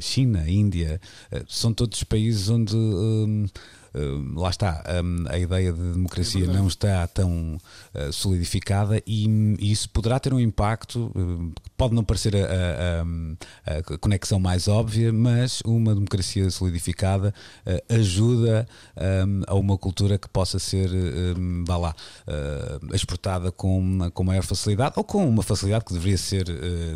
China, 0.00 0.48
Índia, 0.48 0.67
eh, 0.76 1.00
são 1.48 1.72
todos 1.72 2.02
países 2.04 2.48
onde. 2.48 2.76
Um, 2.76 3.46
Uh, 3.94 4.38
lá 4.38 4.50
está, 4.50 4.84
um, 5.02 5.24
a 5.28 5.38
ideia 5.38 5.72
de 5.72 5.92
democracia 5.92 6.44
é 6.44 6.46
não 6.46 6.68
está 6.68 7.06
tão 7.06 7.56
uh, 7.94 8.12
solidificada 8.12 9.02
e, 9.06 9.26
e, 9.58 9.72
isso 9.72 9.88
poderá 9.88 10.20
ter 10.20 10.34
um 10.34 10.38
impacto, 10.38 11.10
uh, 11.16 11.52
pode 11.76 11.94
não 11.94 12.04
parecer 12.04 12.36
a, 12.36 12.40
a, 12.40 13.74
a, 13.74 13.78
a, 13.78 13.98
conexão 13.98 14.38
mais 14.38 14.68
óbvia, 14.68 15.10
mas 15.12 15.62
uma 15.64 15.94
democracia 15.94 16.50
solidificada 16.50 17.32
ajuda 17.88 18.68
um, 19.26 19.42
a 19.46 19.54
uma 19.54 19.78
cultura 19.78 20.18
que 20.18 20.28
possa 20.28 20.58
ser, 20.58 20.90
um, 21.36 21.64
vá 21.66 21.76
lá, 21.76 21.94
exportada 22.92 23.50
com, 23.50 24.10
com 24.12 24.24
maior 24.24 24.42
facilidade 24.42 24.94
ou 24.96 25.04
com 25.04 25.26
uma 25.28 25.42
facilidade 25.42 25.84
que 25.84 25.92
deveria 25.92 26.18
ser 26.18 26.46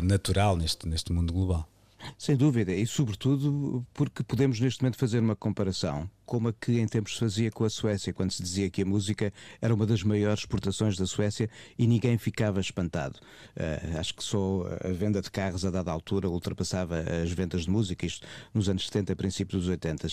natural 0.01 0.55
neste, 0.57 0.87
neste 0.87 1.11
mundo 1.11 1.33
global. 1.33 1.72
Sem 2.17 2.35
dúvida, 2.35 2.73
e 2.73 2.85
sobretudo 2.85 3.85
porque 3.93 4.23
podemos 4.23 4.59
neste 4.59 4.81
momento 4.81 4.97
fazer 4.97 5.19
uma 5.19 5.35
comparação 5.35 6.09
como 6.33 6.47
a 6.47 6.53
que 6.53 6.79
em 6.79 6.87
tempos 6.87 7.13
se 7.13 7.19
fazia 7.19 7.51
com 7.51 7.63
a 7.63 7.69
Suécia, 7.69 8.11
quando 8.11 8.31
se 8.31 8.41
dizia 8.41 8.67
que 8.67 8.81
a 8.81 8.85
música 8.85 9.31
era 9.61 9.71
uma 9.71 9.85
das 9.85 10.01
maiores 10.01 10.39
exportações 10.39 10.97
da 10.97 11.05
Suécia 11.05 11.47
e 11.77 11.85
ninguém 11.85 12.17
ficava 12.17 12.59
espantado. 12.59 13.19
Uh, 13.55 13.99
acho 13.99 14.15
que 14.15 14.23
só 14.23 14.65
a 14.83 14.91
venda 14.91 15.21
de 15.21 15.29
carros 15.29 15.63
a 15.63 15.69
dada 15.69 15.91
altura 15.91 16.27
ultrapassava 16.27 17.01
as 17.23 17.31
vendas 17.31 17.65
de 17.65 17.69
música, 17.69 18.03
isto 18.07 18.25
nos 18.51 18.67
anos 18.67 18.87
70, 18.87 19.15
princípios 19.15 19.61
dos 19.61 19.69
80. 19.69 20.07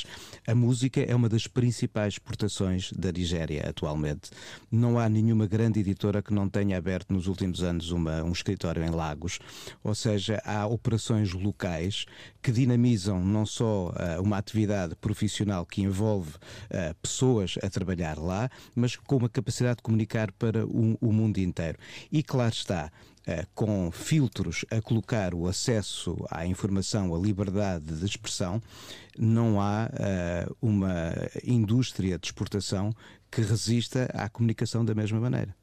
A 0.47 0.55
música 0.55 1.01
é 1.01 1.15
uma 1.15 1.27
das 1.27 1.47
principais 1.47 2.13
exportações 2.15 2.93
da 2.93 3.11
Nigéria 3.11 3.67
atualmente. 3.67 4.31
Não 4.71 4.99
há 4.99 5.09
nenhuma 5.09 5.47
grande 5.47 5.81
editora 5.81 6.21
que 6.21 6.35
não 6.35 6.51
tenha 6.51 6.77
aberto 6.77 7.15
nos 7.15 7.29
últimos 7.29 7.63
anos 7.63 7.93
uma, 7.93 8.23
um 8.23 8.33
escritório 8.33 8.85
em 8.85 8.91
Lagos, 8.91 9.39
ou 9.83 9.95
seja, 9.95 10.39
há 10.45 10.67
operações 10.67 11.33
locais 11.33 12.05
que 12.43 12.53
dinamizam 12.53 13.25
não 13.25 13.45
só 13.45 13.89
uh, 13.89 14.23
uma 14.23 14.39
atividade 14.39 14.95
profissional 14.97 15.67
que 15.67 15.83
envolve 15.83 16.31
uh, 16.31 16.95
pessoas 17.03 17.57
a 17.63 17.69
trabalhar 17.69 18.19
lá, 18.19 18.51
mas 18.75 18.97
com 18.97 19.17
uma 19.17 19.29
capacidade 19.29 19.77
de 19.77 19.83
comunicar 19.83 20.33
para 20.33 20.67
o, 20.67 20.97
o 21.01 21.13
mundo 21.13 21.39
inteiro. 21.39 21.79
E 22.11 22.23
claro 22.23 22.53
está, 22.53 22.91
Uh, 23.21 23.47
com 23.55 23.91
filtros 23.93 24.65
a 24.71 24.81
colocar 24.81 25.35
o 25.35 25.47
acesso 25.47 26.17
à 26.31 26.47
informação, 26.47 27.15
a 27.15 27.19
liberdade 27.19 27.95
de 27.95 28.05
expressão, 28.05 28.63
não 29.17 29.61
há 29.61 29.91
uma 30.61 31.13
indústria 31.45 32.19
de 32.19 32.27
exportação 32.27 32.95
que 33.31 33.43
resista 33.43 34.09
à 34.15 34.27
comunicação 34.31 34.83
da 34.87 34.95
mesma 34.95 35.21
maneira. 35.21 35.55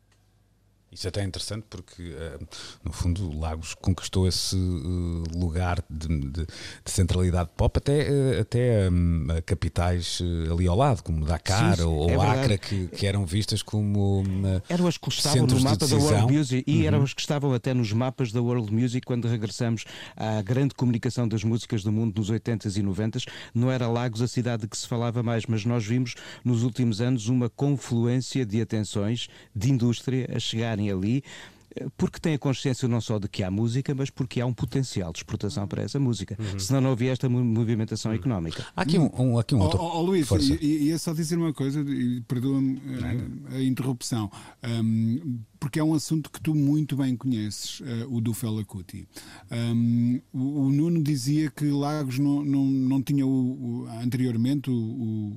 Isso 0.97 1.07
até 1.07 1.21
é 1.21 1.25
interessante 1.25 1.63
porque, 1.69 2.01
uh, 2.01 2.47
no 2.83 2.91
fundo, 2.91 3.37
Lagos 3.37 3.75
conquistou 3.75 4.27
esse 4.27 4.55
uh, 4.55 5.23
lugar 5.37 5.83
de, 5.87 6.07
de, 6.07 6.31
de, 6.31 6.47
centralidade 6.87 7.51
pop 7.55 7.77
até, 7.77 8.09
uh, 8.09 8.41
até 8.41 8.89
um, 8.89 9.27
capitais 9.45 10.23
ali 10.51 10.67
ao 10.67 10.75
lado, 10.75 11.03
como 11.03 11.23
Dakar 11.23 11.75
sim, 11.75 11.83
sim, 11.83 11.87
ou 11.87 12.09
é 12.09 12.15
Acre, 12.15 12.57
que, 12.57 12.87
que, 12.87 13.05
eram 13.05 13.27
vistas 13.27 13.61
como 13.61 14.23
eram 14.67 14.87
as 14.87 14.97
que 14.97 15.09
estavam 15.09 15.45
no 15.45 15.61
mapa 15.61 15.85
da 15.85 15.95
World 15.97 16.33
Music 16.33 16.63
e 16.65 16.79
uhum. 16.79 16.87
eram 16.87 17.03
as 17.03 17.13
que 17.13 17.21
estavam 17.21 17.53
até 17.53 17.75
nos 17.75 17.93
mapas 17.93 18.31
da 18.31 18.41
World 18.41 18.73
Music 18.73 19.05
quando 19.05 19.27
regressamos 19.27 19.85
à 20.15 20.41
grande 20.41 20.73
comunicação 20.73 21.27
das 21.27 21.43
músicas 21.43 21.83
do 21.83 21.91
mundo 21.91 22.17
nos 22.17 22.31
80s 22.31 22.75
e 22.75 22.81
90s. 22.81 23.25
Não 23.53 23.69
era 23.69 23.87
Lagos 23.87 24.23
a 24.23 24.27
cidade 24.27 24.63
de 24.63 24.67
que 24.67 24.77
se 24.77 24.87
falava 24.87 25.21
mais, 25.21 25.45
mas 25.45 25.63
nós 25.63 25.85
vimos 25.85 26.15
nos 26.43 26.63
últimos 26.63 27.01
anos 27.01 27.27
uma 27.27 27.51
confluência 27.51 28.43
de 28.43 28.59
atenções 28.59 29.27
de 29.55 29.71
indústria 29.71 30.27
a 30.35 30.39
chegarem 30.39 30.86
ali 30.89 31.23
porque 31.97 32.19
tem 32.19 32.33
a 32.33 32.39
consciência 32.39 32.87
não 32.87 32.99
só 33.01 33.19
de 33.19 33.27
que 33.27 33.43
há 33.43 33.51
música, 33.51 33.93
mas 33.93 34.09
porque 34.09 34.41
há 34.41 34.45
um 34.45 34.53
potencial 34.53 35.11
de 35.11 35.19
exportação 35.19 35.67
para 35.67 35.83
essa 35.83 35.99
música. 35.99 36.35
Uhum. 36.39 36.59
Senão 36.59 36.81
não 36.81 36.91
havia 36.91 37.11
esta 37.11 37.29
movimentação 37.29 38.11
uhum. 38.11 38.17
económica. 38.17 38.65
Há 38.75 38.81
aqui 38.81 38.97
um, 38.97 39.09
um, 39.17 39.39
aqui 39.39 39.55
um 39.55 39.59
outro. 39.59 39.79
Oh, 39.79 39.99
oh, 39.99 40.01
Luís, 40.01 40.29
ia 40.61 40.97
só 40.97 41.13
dizer 41.13 41.37
uma 41.37 41.53
coisa, 41.53 41.81
e 41.81 42.21
perdoa-me 42.21 42.81
a, 43.51 43.55
a, 43.55 43.63
interrupção. 43.63 44.31
Um, 44.63 45.39
porque 45.67 45.81
é 45.81 45.83
um 45.83 45.93
assunto 45.93 46.31
que 46.31 46.39
tu 46.39 46.55
muito 46.55 46.95
bem 46.95 47.13
conheces, 47.13 47.81
uh, 47.81 48.15
o 48.15 48.21
do 48.21 48.33
Fela 48.33 48.63
Kuti. 48.63 49.05
Um, 49.51 50.21
o, 50.31 50.61
o, 50.61 50.71
Nuno 50.71 51.03
dizia 51.03 51.51
que 51.51 51.65
Lagos 51.65 52.17
não, 52.17 52.41
não, 52.41 52.63
não 52.63 53.01
tinha 53.01 53.27
o, 53.27 53.83
o 53.83 53.87
anteriormente 54.01 54.71
o, 54.71 54.73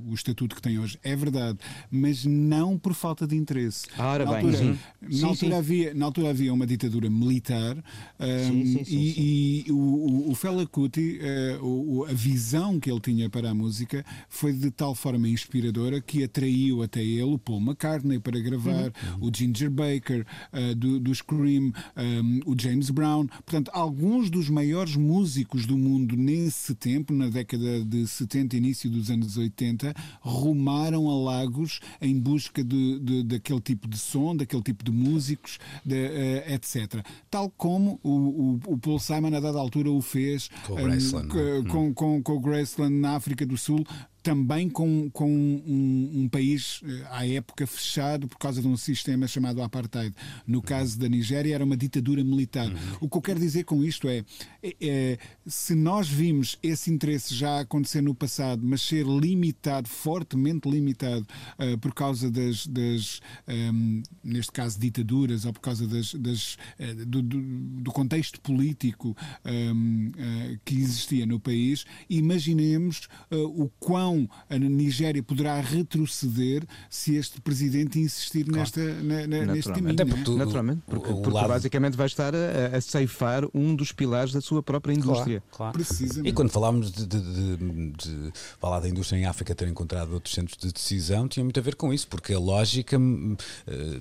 o, 0.07 0.14
estatuto 0.14 0.55
que 0.55 0.62
tem 0.62 0.79
hoje. 0.79 0.97
É 1.03 1.16
verdade, 1.16 1.59
mas 1.90 2.25
não 2.25 2.79
por 2.79 2.95
falta 2.95 3.27
de 3.27 3.35
interesse. 3.35 3.88
Ora 3.99 4.25
na 4.25 4.31
bem, 4.31 4.40
altura, 4.45 4.57
sim. 4.57 4.79
Na, 5.03 5.11
sim, 5.11 5.25
altura 5.25 5.51
sim. 5.51 5.59
Havia, 5.59 5.95
na 5.95 6.05
altura 6.05 6.31
havia 6.31 6.55
uma 6.55 6.64
ditadura 6.64 7.11
militar 7.11 7.77
um, 8.21 8.85
sim, 8.85 8.85
e, 8.87 9.64
e, 9.66 9.73
o, 9.73 10.31
o 10.31 10.35
Fela 10.37 10.64
Kuti, 10.64 11.19
uh, 11.61 12.05
a 12.05 12.12
visão 12.12 12.79
que 12.79 12.88
ele 12.88 13.01
tinha 13.01 13.29
para 13.29 13.51
a 13.51 13.55
música 13.55 14.05
foi 14.29 14.53
de 14.53 14.71
tal 14.71 14.95
forma 14.95 15.29
inspiradora 15.29 16.01
que 16.01 16.23
atraiu 16.23 16.85
até 16.85 17.03
ele 17.03 17.35
o 17.35 17.38
Paul 17.38 17.61
McCartney 17.61 18.21
para 18.21 18.38
gravar, 18.38 18.93
uhum. 19.19 19.29
o 19.29 19.37
Ginger 19.37 19.69
Baker 19.69 20.19
uh, 20.20 20.74
do, 20.74 21.00
do 21.00 21.14
Scream, 21.14 21.66
um, 21.66 21.72
ehm, 21.96 22.40
o 22.46 22.54
James 22.59 22.90
Brown. 22.90 23.26
Portanto, 23.26 23.70
alguns 23.72 24.30
dos 24.30 24.48
maiores 24.48 24.96
músicos 24.96 25.66
do 25.66 25.76
mundo 25.76 26.16
nesse 26.16 26.74
tempo, 26.74 27.12
na 27.12 27.28
década 27.28 27.85
de 27.85 28.06
70, 28.06 28.56
início 28.56 28.90
dos 28.90 29.11
anos 29.11 29.37
80, 29.37 29.94
rumaram 30.20 31.09
a 31.09 31.14
Lagos 31.14 31.80
em 32.00 32.18
busca 32.18 32.62
de, 32.62 32.98
de 33.00 33.22
daquele 33.22 33.61
tipo 33.61 33.88
de 33.88 33.98
som, 33.98 34.37
daquele 34.37 34.62
tipo 34.62 34.85
de 34.85 34.90
músicos, 34.90 35.59
de, 35.85 35.94
uh, 35.94 36.52
etc. 36.52 37.04
Tal 37.30 37.50
como 37.50 37.98
o, 38.02 38.11
o, 38.11 38.61
o, 38.66 38.78
Paul 38.78 38.98
Simon, 38.98 39.37
a 39.37 39.40
dada 39.40 39.59
altura, 39.59 39.90
o 39.90 40.00
fez 40.00 40.50
com 40.66 40.74
o 40.74 40.76
Graceland, 40.76 41.26
um, 41.26 41.64
com, 41.64 41.87
hum. 41.87 41.94
com, 41.94 42.22
com 42.22 42.33
o 42.35 42.40
Graceland 42.40 42.94
na 42.94 43.16
África 43.16 43.46
do 43.46 43.56
Sul, 43.56 43.85
também 44.22 44.68
com, 44.68 45.11
com 45.11 45.30
um, 45.30 46.22
um, 46.22 46.28
país 46.28 46.80
eh, 46.85 47.06
à 47.11 47.26
época 47.26 47.66
fechado 47.66 48.28
por 48.28 48.38
causa 48.38 48.61
de 48.61 48.68
um 48.68 48.76
sistema 48.76 49.26
chamado 49.26 49.62
apartheid. 49.62 50.14
No 50.46 50.61
caso 50.61 50.98
da 50.98 51.09
Nigéria 51.09 51.54
era 51.54 51.64
uma 51.64 51.76
ditadura 51.76 52.22
militar. 52.22 52.68
Uhum. 52.68 52.78
O 53.00 53.09
que 53.09 53.16
eu 53.16 53.22
quero 53.22 53.40
dizer 53.40 53.64
com 53.64 53.83
isto 53.83 54.09
é, 54.09 54.24
é, 54.62 54.76
é, 54.80 55.18
se 55.46 55.74
nós 55.74 56.09
vimos 56.09 56.59
esse 56.62 56.90
interesse 56.90 57.35
já 57.35 57.61
acontecer 57.61 58.02
no 58.02 58.14
passado, 58.14 58.62
mas 58.62 58.83
ser 58.83 59.06
limitado, 59.06 59.88
fortemente 59.88 60.68
limitado, 60.68 61.26
uh, 61.59 61.78
por 61.78 61.94
causa 61.94 62.30
das, 62.30 62.66
das 62.66 63.20
um, 63.48 63.52
ehm, 63.52 64.02
neste 64.22 64.52
caso, 64.52 64.78
ditaduras 64.78 65.44
ou 65.44 65.52
por 65.52 65.61
causa 65.61 65.87
das, 65.87 66.14
das 66.14 66.54
uh, 66.78 67.06
do, 67.06 67.22
do, 67.22 67.40
do, 67.83 67.92
contexto 67.92 68.40
político 68.40 69.16
um, 69.44 69.50
ehm, 69.50 70.09
uh, 70.09 70.61
que 70.64 70.74
existia 70.74 71.24
no 71.24 71.40
país, 71.40 71.85
imaginemos 72.09 73.09
o 73.30 73.68
quão 73.78 74.10
não 74.11 74.29
a 74.49 74.59
Nigéria 74.59 75.23
poderá 75.23 75.61
retroceder 75.61 76.64
se 76.88 77.14
este 77.14 77.40
presidente 77.40 77.99
insistir 77.99 78.44
claro. 78.44 78.61
nesta, 78.61 78.81
na, 78.81 79.27
na, 79.27 79.53
neste 79.53 79.73
caminho. 79.73 79.92
Até 79.92 80.05
porque, 80.05 80.31
Naturalmente, 80.31 80.83
porque, 80.87 81.12
porque 81.12 81.31
lado... 81.31 81.49
basicamente 81.49 81.96
vai 81.96 82.07
estar 82.07 82.35
a, 82.35 82.77
a, 82.77 82.81
ceifar 82.81 83.44
um 83.55 83.75
dos 83.75 83.92
pilares 83.92 84.33
da 84.33 84.40
sua 84.40 84.62
própria 84.62 84.92
indústria. 84.92 85.42
Claro, 85.51 85.79
claro. 85.85 86.27
E 86.27 86.33
quando 86.33 86.51
falámos 86.51 86.90
de, 86.90 87.07
de, 87.07 87.20
de, 87.20 87.57
de, 87.57 88.33
falar 88.59 88.81
da 88.81 88.88
indústria 88.88 89.18
em 89.18 89.25
África 89.27 89.55
ter 89.55 89.68
encontrado 89.68 90.12
outros 90.12 90.35
centros 90.35 90.57
de 90.59 90.73
decisão, 90.73 91.29
tinha 91.29 91.44
muito 91.44 91.59
a 91.59 91.62
ver 91.62 91.75
com 91.75 91.92
isso, 91.92 92.09
porque 92.09 92.33
a 92.33 92.38
lógica 92.38 92.99
uh, 92.99 93.37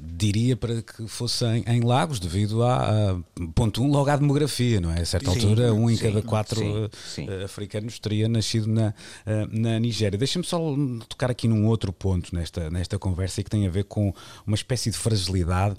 diria 0.02 0.56
para 0.56 0.82
que 0.82 1.08
fosse 1.08 1.46
em, 1.46 1.64
em 1.68 1.82
Lagos, 1.82 2.20
devido 2.20 2.64
a, 2.64 3.12
a, 3.12 3.18
ponto 3.54 3.84
um, 3.84 3.92
logo 3.92 4.10
à 4.10 4.16
demografia, 4.16 4.82
não 4.82 4.92
é? 4.92 5.02
A 5.02 5.06
certa 5.06 5.32
sim, 5.32 5.40
altura, 5.40 5.74
um 5.74 5.90
em 5.90 5.96
sim, 5.96 6.04
cada 6.04 6.22
quatro 6.22 6.90
sim, 7.06 7.28
uh, 7.28 7.46
africanos 7.46 8.00
teria 8.00 8.28
nascido 8.28 8.68
na, 8.68 8.90
uh, 8.90 9.60
na 9.60 9.80
Nigéria. 9.80 9.99
Nigéria. 10.00 10.18
Deixa-me 10.18 10.46
só 10.46 10.60
tocar 11.08 11.30
aqui 11.30 11.48
num 11.48 11.68
outro 11.68 11.92
ponto 11.92 12.34
nesta, 12.34 12.70
nesta 12.70 12.98
conversa 12.98 13.42
e 13.42 13.44
que 13.44 13.50
tem 13.50 13.68
a 13.68 13.70
ver 13.70 13.84
com 13.84 14.14
uma 14.48 14.56
espécie 14.56 14.90
de 14.90 14.98
fragilidade 14.98 15.76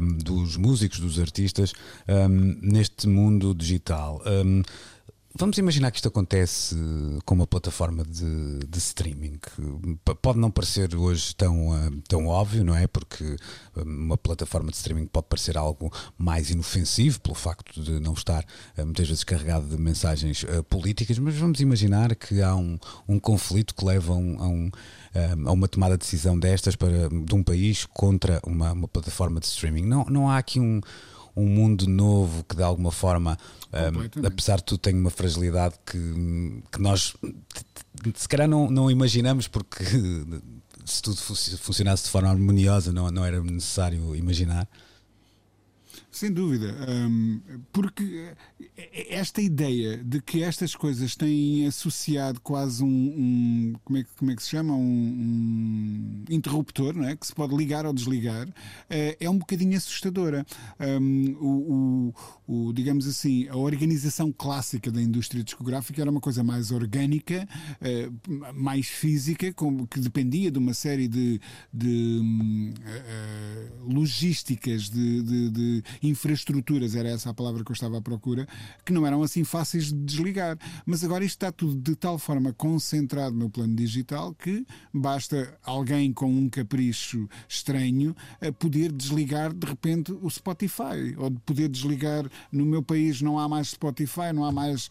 um, 0.00 0.18
dos 0.18 0.56
músicos, 0.56 1.00
dos 1.00 1.18
artistas 1.18 1.72
um, 2.08 2.56
neste 2.62 3.08
mundo 3.08 3.54
digital. 3.54 4.22
Um, 4.24 4.62
Vamos 5.38 5.58
imaginar 5.58 5.90
que 5.90 5.98
isto 5.98 6.08
acontece 6.08 6.74
com 7.26 7.34
uma 7.34 7.46
plataforma 7.46 8.02
de, 8.04 8.60
de 8.66 8.78
streaming. 8.78 9.38
Pode 10.22 10.38
não 10.38 10.50
parecer 10.50 10.94
hoje 10.94 11.36
tão, 11.36 11.68
uh, 11.68 12.02
tão 12.08 12.26
óbvio, 12.26 12.64
não 12.64 12.74
é? 12.74 12.86
Porque 12.86 13.36
uma 13.76 14.16
plataforma 14.16 14.70
de 14.70 14.78
streaming 14.78 15.04
pode 15.04 15.26
parecer 15.28 15.58
algo 15.58 15.92
mais 16.16 16.48
inofensivo 16.48 17.20
pelo 17.20 17.34
facto 17.34 17.82
de 17.82 18.00
não 18.00 18.14
estar 18.14 18.46
uh, 18.78 18.86
muitas 18.86 19.08
vezes 19.08 19.24
carregado 19.24 19.66
de 19.66 19.76
mensagens 19.76 20.42
uh, 20.44 20.64
políticas, 20.64 21.18
mas 21.18 21.34
vamos 21.34 21.60
imaginar 21.60 22.14
que 22.14 22.40
há 22.40 22.56
um, 22.56 22.78
um 23.06 23.18
conflito 23.18 23.74
que 23.74 23.84
leva 23.84 24.14
a, 24.14 24.16
um, 24.16 24.70
a 25.44 25.52
uma 25.52 25.68
tomada 25.68 25.98
de 25.98 26.00
decisão 26.00 26.38
destas 26.38 26.76
para, 26.76 27.10
de 27.10 27.34
um 27.34 27.42
país 27.42 27.84
contra 27.84 28.40
uma, 28.42 28.72
uma 28.72 28.88
plataforma 28.88 29.38
de 29.38 29.46
streaming. 29.46 29.84
Não, 29.84 30.06
não 30.06 30.30
há 30.30 30.38
aqui 30.38 30.58
um 30.58 30.80
um 31.36 31.46
mundo 31.46 31.86
novo 31.86 32.42
que 32.44 32.56
de 32.56 32.62
alguma 32.62 32.90
forma, 32.90 33.36
um, 33.72 34.26
apesar 34.26 34.56
de 34.56 34.64
tudo, 34.64 34.78
tem 34.78 34.94
uma 34.94 35.10
fragilidade 35.10 35.74
que, 35.84 36.62
que 36.72 36.80
nós 36.80 37.14
se 38.14 38.28
calhar 38.28 38.48
não, 38.48 38.70
não 38.70 38.90
imaginamos 38.90 39.48
porque 39.48 39.84
se 40.84 41.02
tudo 41.02 41.16
funcionasse 41.16 42.04
de 42.04 42.10
forma 42.10 42.30
harmoniosa 42.30 42.92
não, 42.92 43.10
não 43.10 43.24
era 43.24 43.42
necessário 43.42 44.14
imaginar. 44.16 44.68
Sem 46.16 46.32
dúvida, 46.32 46.74
um, 46.88 47.42
porque 47.70 48.32
esta 49.10 49.42
ideia 49.42 49.98
de 49.98 50.18
que 50.22 50.42
estas 50.42 50.74
coisas 50.74 51.14
têm 51.14 51.66
associado 51.66 52.40
quase 52.40 52.82
um, 52.82 52.88
um 52.88 53.74
como, 53.84 53.98
é, 53.98 54.04
como, 54.16 54.30
é, 54.30 54.34
que 54.34 54.42
se 54.42 54.48
chama? 54.48 54.72
Um, 54.72 54.80
um, 54.80 56.24
interruptor, 56.30 56.94
não 56.94 57.06
é? 57.06 57.14
que 57.14 57.26
se 57.26 57.34
pode 57.34 57.54
ligar 57.54 57.84
ou 57.84 57.92
desligar, 57.92 58.48
é, 58.88 59.14
é 59.20 59.28
um 59.28 59.36
bocadinho 59.36 59.76
assustadora. 59.76 60.46
Hum, 60.80 61.36
o, 61.38 62.14
o, 62.48 62.68
o, 62.68 62.72
digamos 62.72 63.06
assim, 63.06 63.46
a 63.48 63.56
organização 63.56 64.32
clássica 64.32 64.90
da 64.90 65.02
indústria 65.02 65.44
discográfica 65.44 66.00
era 66.00 66.10
uma 66.10 66.20
coisa 66.20 66.42
mais 66.42 66.70
orgânica, 66.70 67.46
mais 68.54 68.86
física, 68.86 69.52
que 69.90 70.00
dependia 70.00 70.50
de 70.50 70.58
uma 70.58 70.72
série 70.72 71.08
de, 71.08 71.38
de 71.70 72.22
uh, 72.22 73.92
logísticas, 73.92 74.88
de, 74.88 75.22
de, 75.22 75.50
de 75.50 75.84
infraestruturas, 76.08 76.94
era 76.94 77.08
essa 77.08 77.30
a 77.30 77.34
palavra 77.34 77.64
que 77.64 77.70
eu 77.70 77.74
estava 77.74 77.98
à 77.98 78.00
procura, 78.00 78.46
que 78.84 78.92
não 78.92 79.06
eram 79.06 79.22
assim 79.22 79.44
fáceis 79.44 79.86
de 79.86 79.94
desligar. 79.94 80.58
Mas 80.84 81.04
agora 81.04 81.24
isto 81.24 81.36
está 81.36 81.52
tudo 81.52 81.76
de 81.76 81.94
tal 81.94 82.18
forma 82.18 82.52
concentrado 82.52 83.36
no 83.36 83.50
plano 83.50 83.74
digital 83.74 84.34
que 84.34 84.66
basta 84.92 85.58
alguém 85.62 86.12
com 86.12 86.26
um 86.26 86.48
capricho 86.48 87.28
estranho 87.48 88.14
a 88.40 88.52
poder 88.52 88.92
desligar 88.92 89.52
de 89.52 89.66
repente 89.66 90.12
o 90.12 90.30
Spotify, 90.30 91.14
ou 91.16 91.30
de 91.30 91.38
poder 91.40 91.68
desligar 91.68 92.28
no 92.50 92.64
meu 92.64 92.82
país 92.82 93.20
não 93.20 93.38
há 93.38 93.48
mais 93.48 93.68
Spotify, 93.68 94.32
não 94.34 94.44
há 94.44 94.52
mais 94.52 94.88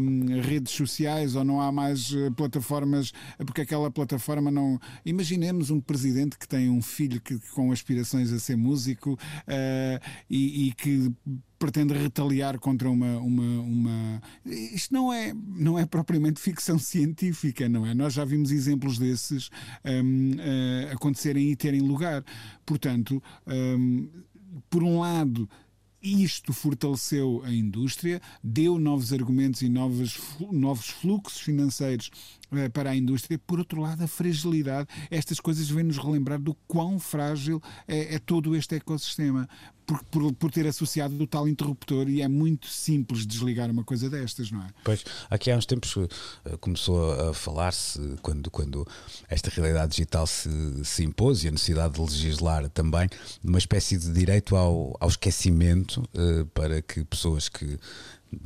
hum, 0.00 0.40
redes 0.42 0.72
sociais 0.72 1.34
ou 1.34 1.44
não 1.44 1.60
há 1.60 1.70
mais 1.70 2.10
uh, 2.12 2.32
plataformas, 2.32 3.12
porque 3.38 3.60
aquela 3.60 3.90
plataforma 3.90 4.50
não. 4.50 4.80
Imaginemos 5.04 5.70
um 5.70 5.80
presidente 5.80 6.38
que 6.38 6.48
tem 6.48 6.68
um 6.68 6.82
filho 6.82 7.20
que, 7.20 7.38
com 7.54 7.72
aspirações 7.72 8.32
a 8.32 8.38
ser 8.38 8.56
músico 8.56 9.12
uh, 9.12 10.06
e, 10.28 10.45
e, 10.46 10.72
que 10.72 11.12
pretende 11.58 11.94
retaliar 11.94 12.58
contra 12.58 12.90
uma, 12.90 13.18
uma, 13.18 13.60
uma. 13.62 14.22
Isto 14.44 14.92
não 14.92 15.12
é, 15.12 15.34
não 15.34 15.78
é 15.78 15.86
propriamente 15.86 16.40
ficção 16.40 16.78
científica, 16.78 17.68
não 17.68 17.86
é? 17.86 17.94
Nós 17.94 18.12
já 18.12 18.24
vimos 18.24 18.50
exemplos 18.50 18.98
desses 18.98 19.50
um, 19.84 20.32
uh, 20.32 20.40
eh, 20.40 20.90
acontecerem 20.92 21.50
e 21.50 21.56
terem 21.56 21.80
lugar. 21.80 22.24
Portanto, 22.64 23.22
um, 23.46 24.08
por 24.68 24.82
um 24.82 25.00
lado, 25.00 25.48
isto 26.02 26.52
fortaleceu 26.52 27.42
a 27.44 27.52
indústria, 27.52 28.20
deu 28.42 28.78
novos 28.78 29.12
argumentos 29.12 29.62
e 29.62 29.68
novos, 29.68 30.18
novos 30.52 30.88
fluxos 30.88 31.40
financeiros 31.40 32.10
eh, 32.52 32.68
para 32.68 32.90
a 32.90 32.96
indústria. 32.96 33.38
Por 33.38 33.58
outro 33.58 33.80
lado, 33.80 34.04
a 34.04 34.06
fragilidade, 34.06 34.88
estas 35.10 35.40
coisas 35.40 35.68
vêm-nos 35.68 35.98
relembrar 35.98 36.40
do 36.40 36.54
quão 36.68 36.98
frágil 36.98 37.60
é, 37.88 38.14
é 38.14 38.18
todo 38.18 38.54
este 38.54 38.76
ecossistema. 38.76 39.48
Por, 39.86 40.02
por, 40.04 40.32
por, 40.34 40.50
ter 40.50 40.66
associado 40.66 41.22
o 41.22 41.26
tal 41.28 41.46
interruptor 41.46 42.08
e 42.08 42.20
é 42.20 42.26
muito 42.26 42.66
simples 42.66 43.24
desligar 43.24 43.70
uma 43.70 43.84
coisa 43.84 44.10
destas, 44.10 44.50
não 44.50 44.60
é? 44.62 44.68
Pois, 44.82 45.04
aqui 45.30 45.48
há 45.48 45.56
uns 45.56 45.64
tempos 45.64 45.94
eh, 45.96 46.56
começou 46.60 47.12
a 47.30 47.32
falar-se, 47.32 48.00
quando, 48.20 48.50
quando 48.50 48.84
esta 49.28 49.48
realidade 49.48 49.92
digital 49.92 50.26
se, 50.26 50.50
se 50.84 51.04
impôs 51.04 51.44
e 51.44 51.48
a 51.48 51.50
necessidade 51.52 51.94
de 51.94 52.00
legislar 52.00 52.68
também, 52.70 53.06
de 53.08 53.48
uma 53.48 53.58
espécie 53.58 53.96
de 53.96 54.12
direito 54.12 54.56
ao, 54.56 54.96
ao 54.98 55.08
esquecimento 55.08 56.02
uh, 56.14 56.44
para 56.46 56.82
que 56.82 57.04
pessoas 57.04 57.48
que 57.48 57.78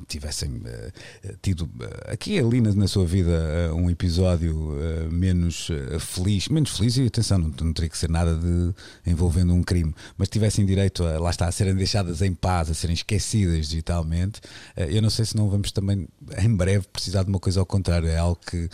tivessem 0.06 0.50
uh, 0.56 1.36
tido 1.40 1.64
uh, 1.64 2.12
aqui 2.12 2.34
e 2.34 2.38
ali 2.38 2.60
na, 2.60 2.72
na 2.74 2.88
sua 2.88 3.06
vida 3.06 3.70
uh, 3.72 3.74
um 3.74 3.90
episódio 3.90 4.70
menos 5.10 5.68
feliz, 6.00 6.48
menos 6.48 6.76
feliz 6.76 6.96
e 6.96 7.06
atenção, 7.06 7.38
não, 7.38 7.52
não, 7.60 7.72
teria 7.72 7.88
que 7.88 7.98
ser 7.98 8.08
nada 8.08 8.36
de 8.36 8.74
envolvendo 9.06 9.52
um 9.52 9.62
crime, 9.62 9.94
mas 10.16 10.28
tivessem 10.28 10.64
direito 10.64 11.04
a 11.04 11.18
lá 11.18 11.30
está, 11.30 11.46
a 11.46 11.52
serem 11.52 11.74
deixadas 11.74 12.22
em 12.22 12.34
paz, 12.34 12.70
a 12.70 12.74
serem 12.74 12.94
esquecidas 12.94 13.68
digitalmente, 13.68 14.40
eu 14.76 15.02
não 15.02 15.10
sei 15.10 15.24
se 15.24 15.36
não 15.36 15.48
vamos 15.48 15.72
também 15.72 16.08
em 16.38 16.54
breve 16.54 16.86
precisar 16.92 17.22
de 17.22 17.28
uma 17.28 17.40
coisa 17.40 17.60
ao 17.60 17.66
contrário, 17.66 18.08
é 18.08 18.16
algo 18.16 18.40
que, 18.46 18.68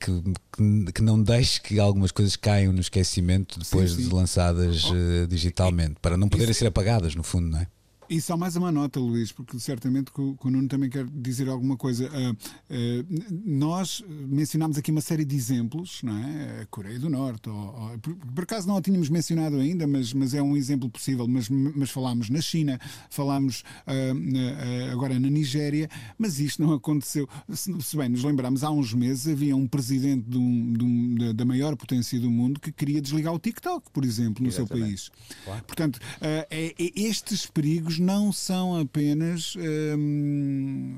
que, 0.00 0.92
que, 0.92 1.02
não 1.02 1.22
deixe 1.22 1.60
que 1.60 1.78
algumas 1.78 2.10
coisas 2.12 2.36
caiam 2.36 2.72
no 2.72 2.80
esquecimento 2.80 3.58
depois 3.58 3.90
sim, 3.90 4.02
sim. 4.02 4.08
de 4.08 4.14
lançadas 4.14 4.84
oh, 4.84 5.26
digitalmente, 5.26 5.96
para 6.00 6.16
não 6.16 6.28
poderem 6.28 6.54
ser 6.54 6.66
apagadas 6.66 7.14
no 7.14 7.22
fundo, 7.22 7.48
não 7.48 7.58
é? 7.58 7.66
E 8.12 8.20
só 8.20 8.36
mais 8.36 8.56
uma 8.56 8.70
nota, 8.70 9.00
Luís, 9.00 9.32
porque 9.32 9.58
certamente 9.58 10.12
que 10.12 10.20
o, 10.20 10.36
que 10.36 10.46
o 10.46 10.50
Nuno 10.50 10.68
também 10.68 10.90
quer 10.90 11.06
dizer 11.06 11.48
alguma 11.48 11.78
coisa. 11.78 12.10
Uh, 12.10 12.32
uh, 12.32 13.32
nós 13.42 14.04
mencionámos 14.06 14.76
aqui 14.76 14.90
uma 14.90 15.00
série 15.00 15.24
de 15.24 15.34
exemplos, 15.34 16.02
não 16.02 16.18
é? 16.18 16.60
A 16.60 16.66
Coreia 16.66 16.98
do 16.98 17.08
Norte, 17.08 17.48
ou, 17.48 17.56
ou, 17.56 17.98
por, 18.00 18.14
por, 18.14 18.44
acaso 18.44 18.68
não 18.68 18.76
a 18.76 18.82
tínhamos 18.82 19.08
mencionado 19.08 19.56
ainda, 19.56 19.86
mas, 19.86 20.12
mas 20.12 20.34
é 20.34 20.42
um 20.42 20.54
exemplo 20.54 20.90
possível. 20.90 21.26
Mas, 21.26 21.48
mas 21.48 21.88
falámos 21.88 22.28
na 22.28 22.42
China, 22.42 22.78
falámos 23.08 23.64
uh, 23.86 24.92
agora 24.92 25.18
na 25.18 25.30
Nigéria, 25.30 25.88
mas 26.18 26.38
isto 26.38 26.62
não 26.62 26.74
aconteceu. 26.74 27.26
Se, 27.50 27.72
se, 27.80 27.96
bem 27.96 28.10
nos 28.10 28.22
lembramos, 28.22 28.62
há 28.62 28.70
uns 28.70 28.92
meses 28.92 29.26
havia 29.26 29.56
um 29.56 29.66
presidente 29.66 30.28
de 30.28 30.36
um, 30.36 30.72
de 30.74 30.84
um, 30.84 31.34
da 31.34 31.46
maior 31.46 31.74
potência 31.76 32.20
do 32.20 32.30
mundo 32.30 32.60
que 32.60 32.70
queria 32.70 33.00
desligar 33.00 33.32
o 33.32 33.38
TikTok, 33.38 33.90
por 33.90 34.04
exemplo, 34.04 34.42
no 34.42 34.50
Exatamente. 34.50 34.76
seu 34.76 34.86
país. 34.86 35.10
Claro. 35.46 35.64
Portanto, 35.64 35.98
é, 36.20 36.46
é, 36.50 36.74
estes 36.94 37.46
perigos 37.46 38.01
não 38.02 38.32
são 38.32 38.78
apenas 38.78 39.54
hum, 39.56 40.94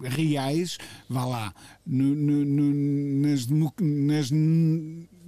reais, 0.00 0.78
vá 1.08 1.24
lá, 1.24 1.54
no, 1.86 2.14
no, 2.14 2.44
no, 2.44 3.22
nas, 3.22 3.46
nas, 3.46 4.30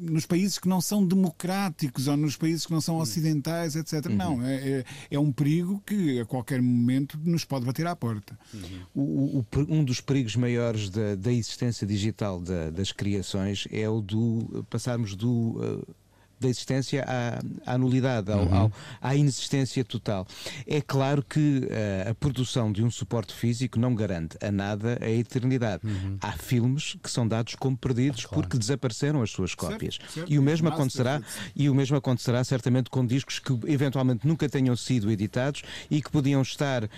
nos 0.00 0.26
países 0.26 0.59
que 0.59 0.68
não 0.68 0.80
são 0.80 1.04
democráticos 1.04 2.09
ou 2.09 2.16
nos 2.16 2.37
países 2.37 2.64
que 2.64 2.72
não 2.72 2.80
são 2.80 2.96
ocidentais, 2.98 3.76
etc. 3.76 4.06
Uhum. 4.06 4.16
Não, 4.16 4.42
é, 4.42 4.54
é, 4.54 4.85
é, 5.11 5.18
um 5.18 5.30
perigo 5.30 5.83
que 5.85 6.20
a 6.20 6.24
qualquer 6.24 6.62
momento 6.62 7.18
nos 7.22 7.44
pode 7.44 7.66
bater 7.66 7.87
à 7.87 7.94
porta. 7.94 8.38
Uhum. 8.54 8.80
O, 8.94 9.38
o, 9.38 9.46
um 9.68 9.85
dos 9.85 10.00
perigos 10.00 10.37
maiores 10.37 10.88
da, 10.88 11.14
da 11.14 11.33
existência 11.33 11.87
digital 11.87 12.40
da, 12.40 12.70
das 12.70 12.92
criações 12.92 13.68
é 13.70 13.88
o 13.88 14.00
do 14.00 14.64
passarmos 14.70 15.14
do. 15.14 15.30
Uh, 15.30 15.94
da 16.40 16.48
existência 16.48 17.05
à, 17.07 17.74
à 17.74 17.79
nulidade, 17.79 18.33
ao, 18.33 18.40
uhum. 18.40 18.55
ao, 18.55 18.72
à 19.00 19.14
inexistência 19.14 19.85
total. 19.85 20.26
É 20.66 20.81
claro 20.81 21.22
que 21.22 21.61
uh, 21.61 22.11
a 22.11 22.14
produção 22.14 22.72
de 22.72 22.83
um 22.83 22.90
suporte 22.90 23.33
físico 23.35 23.79
não 23.79 23.94
garante 23.94 24.37
a 24.42 24.50
nada 24.50 24.98
a 25.00 25.11
eternidade. 25.11 25.83
Uhum. 25.85 26.16
Há 26.20 26.33
filmes 26.33 26.96
que 27.03 27.11
são 27.11 27.26
dados 27.26 27.55
como 27.55 27.76
perdidos 27.76 28.24
claro. 28.24 28.42
porque 28.42 28.59
desapareceram 28.59 29.22
as 29.22 29.31
suas 29.31 29.55
cópias. 29.55 29.96
Certo, 29.96 30.12
certo. 30.12 30.33
E 30.33 30.38
o 30.38 30.42
mesmo 30.42 30.68
acontecerá 30.68 31.20
e 31.55 31.68
o 31.68 31.74
mesmo 31.74 31.96
acontecerá 31.96 32.42
certamente 32.44 32.90
com 32.90 33.05
discos 33.05 33.38
que 33.38 33.53
eventualmente 33.66 34.26
nunca 34.26 34.48
tenham 34.48 34.74
sido 34.76 35.11
editados 35.11 35.62
e 35.90 36.00
que 36.00 36.11
podiam 36.11 36.42
estar 36.42 36.85
uh, 36.85 36.88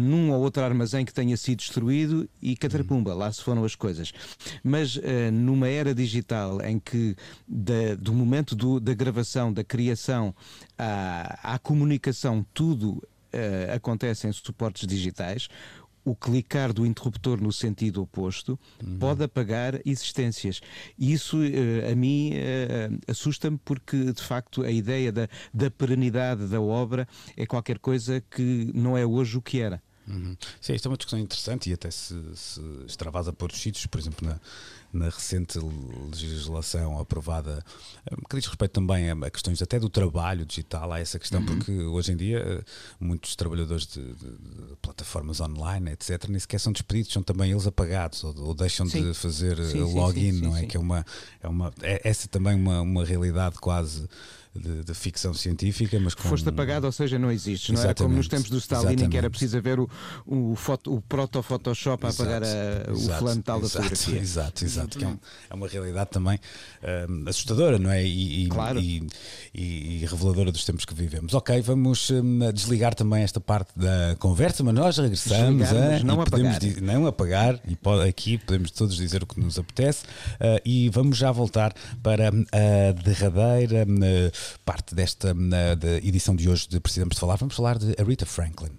num 0.00 0.30
ou 0.32 0.40
outro 0.42 0.62
armazém 0.62 1.04
que 1.04 1.12
tenha 1.12 1.36
sido 1.36 1.58
destruído 1.58 2.28
e 2.42 2.56
catrapumba, 2.56 3.12
uhum. 3.12 3.18
lá 3.18 3.32
se 3.32 3.42
foram 3.42 3.64
as 3.64 3.74
coisas. 3.74 4.12
Mas 4.62 4.96
uh, 4.96 5.00
numa 5.32 5.68
era 5.68 5.94
digital 5.94 6.60
em 6.62 6.78
que 6.78 7.16
da, 7.46 7.94
do 7.98 8.12
momento 8.12 8.54
do, 8.54 8.80
da 8.88 8.94
gravação, 8.94 9.52
da 9.52 9.62
criação 9.62 10.34
à, 10.78 11.54
à 11.54 11.58
comunicação, 11.58 12.44
tudo 12.54 12.92
uh, 12.92 13.74
acontece 13.74 14.26
em 14.26 14.32
suportes 14.32 14.86
digitais, 14.86 15.48
o 16.04 16.16
clicar 16.16 16.72
do 16.72 16.86
interruptor 16.86 17.38
no 17.38 17.52
sentido 17.52 18.00
oposto 18.00 18.58
uhum. 18.82 18.98
pode 18.98 19.22
apagar 19.22 19.78
existências. 19.84 20.62
Isso 20.98 21.36
uh, 21.36 21.92
a 21.92 21.94
mim 21.94 22.32
uh, 22.32 22.98
assusta-me 23.06 23.58
porque, 23.62 24.12
de 24.12 24.22
facto, 24.22 24.62
a 24.62 24.70
ideia 24.70 25.12
da, 25.12 25.28
da 25.52 25.70
perenidade 25.70 26.46
da 26.46 26.60
obra 26.60 27.06
é 27.36 27.44
qualquer 27.44 27.78
coisa 27.78 28.22
que 28.30 28.70
não 28.74 28.96
é 28.96 29.04
hoje 29.04 29.36
o 29.36 29.42
que 29.42 29.60
era. 29.60 29.82
Uhum. 30.06 30.34
Sim, 30.58 30.72
isto 30.72 30.86
é 30.86 30.90
uma 30.90 30.96
discussão 30.96 31.18
interessante 31.18 31.68
e 31.68 31.74
até 31.74 31.90
se, 31.90 32.14
se 32.34 32.62
extravasa 32.86 33.30
por 33.30 33.52
sítios, 33.52 33.84
por 33.84 34.00
exemplo, 34.00 34.26
na, 34.26 34.40
na 34.92 35.06
recente 35.06 35.58
legislação 36.10 36.98
aprovada, 36.98 37.64
eh, 38.06 38.16
que 38.28 38.36
diz 38.36 38.46
respeito 38.46 38.72
também 38.72 39.10
a, 39.10 39.30
questões 39.30 39.60
até 39.60 39.78
do 39.78 39.88
trabalho 39.88 40.46
digital, 40.46 40.92
há 40.92 41.00
essa 41.00 41.18
questão, 41.18 41.40
uhum. 41.40 41.46
porque 41.46 41.72
hoje 41.72 42.12
em 42.12 42.16
dia 42.16 42.38
eh, 42.38 42.64
muitos 42.98 43.36
trabalhadores 43.36 43.86
de, 43.86 44.02
de, 44.02 44.30
de, 44.30 44.76
plataformas 44.80 45.40
online, 45.40 45.92
etc., 45.92 46.26
nem 46.28 46.38
sequer 46.38 46.58
são 46.58 46.72
despedidos, 46.72 47.12
são 47.12 47.22
também 47.22 47.50
eles 47.50 47.66
apagados 47.66 48.24
ou, 48.24 48.34
ou 48.38 48.54
deixam 48.54 48.86
sim. 48.86 49.02
de 49.02 49.14
fazer 49.14 49.62
sim, 49.64 49.80
login, 49.80 50.32
sim, 50.32 50.40
não 50.40 50.56
é? 50.56 50.64
Que 50.64 50.76
é 50.76 50.80
uma, 50.80 51.04
é 51.42 51.48
uma 51.48 51.72
é, 51.82 52.00
essa 52.08 52.28
também 52.28 52.54
uma, 52.54 52.80
uma 52.80 53.04
realidade 53.04 53.56
quase 53.58 54.08
de, 54.54 54.84
de, 54.84 54.94
ficção 54.94 55.32
científica, 55.34 55.98
mas 56.00 56.14
com... 56.14 56.22
Foste 56.22 56.48
apagado, 56.48 56.86
ou 56.86 56.92
seja, 56.92 57.18
não 57.18 57.30
existe. 57.30 57.72
Não 57.72 57.80
era 57.80 57.94
como 57.94 58.14
nos 58.14 58.28
tempos 58.28 58.50
do 58.50 58.58
Stalin, 58.58 58.80
Exatamente. 58.80 59.04
em 59.04 59.10
que 59.10 59.16
era 59.16 59.30
preciso 59.30 59.60
ver 59.60 59.78
o, 59.78 59.88
o, 60.26 60.54
foto, 60.56 60.94
o 60.94 61.00
proto-Photoshop 61.00 62.06
a 62.06 62.10
apagar 62.10 62.42
a, 62.42 62.92
o 62.92 62.98
flantal 63.18 63.60
da 63.60 63.68
fotografia. 63.68 64.18
Exato, 64.28 64.64
exato. 64.64 64.98
Que 64.98 65.04
é, 65.04 65.08
um, 65.08 65.18
é, 65.50 65.54
uma 65.54 65.68
realidade 65.68 66.10
também 66.10 66.38
um, 67.08 67.28
assustadora, 67.28 67.78
não 67.78 67.90
é? 67.90 68.04
E, 68.04 68.44
e, 68.44 68.48
claro. 68.48 68.80
e, 68.80 69.06
e, 69.54 70.06
reveladora 70.06 70.52
dos 70.52 70.64
tempos 70.64 70.84
que 70.84 70.94
vivemos. 70.94 71.34
Ok, 71.34 71.60
vamos 71.62 72.10
um, 72.10 72.52
desligar 72.52 72.94
também 72.94 73.22
esta 73.22 73.40
parte 73.40 73.70
da 73.76 74.16
conversa, 74.18 74.62
mas 74.62 74.74
nós 74.74 74.98
regressamos 74.98 75.68
a, 75.72 76.00
não, 76.04 76.20
apagar. 76.20 76.60
não 76.80 77.06
apagar, 77.06 77.60
e 77.66 77.76
pode, 77.76 78.08
aqui 78.08 78.38
podemos 78.38 78.70
todos 78.70 78.96
dizer 78.96 79.22
o 79.22 79.26
que 79.26 79.40
nos 79.40 79.58
apetece, 79.58 80.04
uh, 80.04 80.60
e 80.64 80.88
vamos 80.88 81.16
já 81.16 81.30
voltar 81.30 81.72
para 82.02 82.28
a 82.28 82.92
derradeira. 83.02 83.86
Parte 84.64 84.94
desta 84.94 85.34
de 85.34 86.06
edição 86.06 86.34
de 86.34 86.48
hoje 86.48 86.68
de 86.68 86.80
Precisamos 86.80 87.14
de 87.14 87.20
Falar. 87.20 87.36
Vamos 87.36 87.54
falar 87.54 87.78
de 87.78 87.94
Aretha 87.98 88.26
Franklin. 88.26 88.70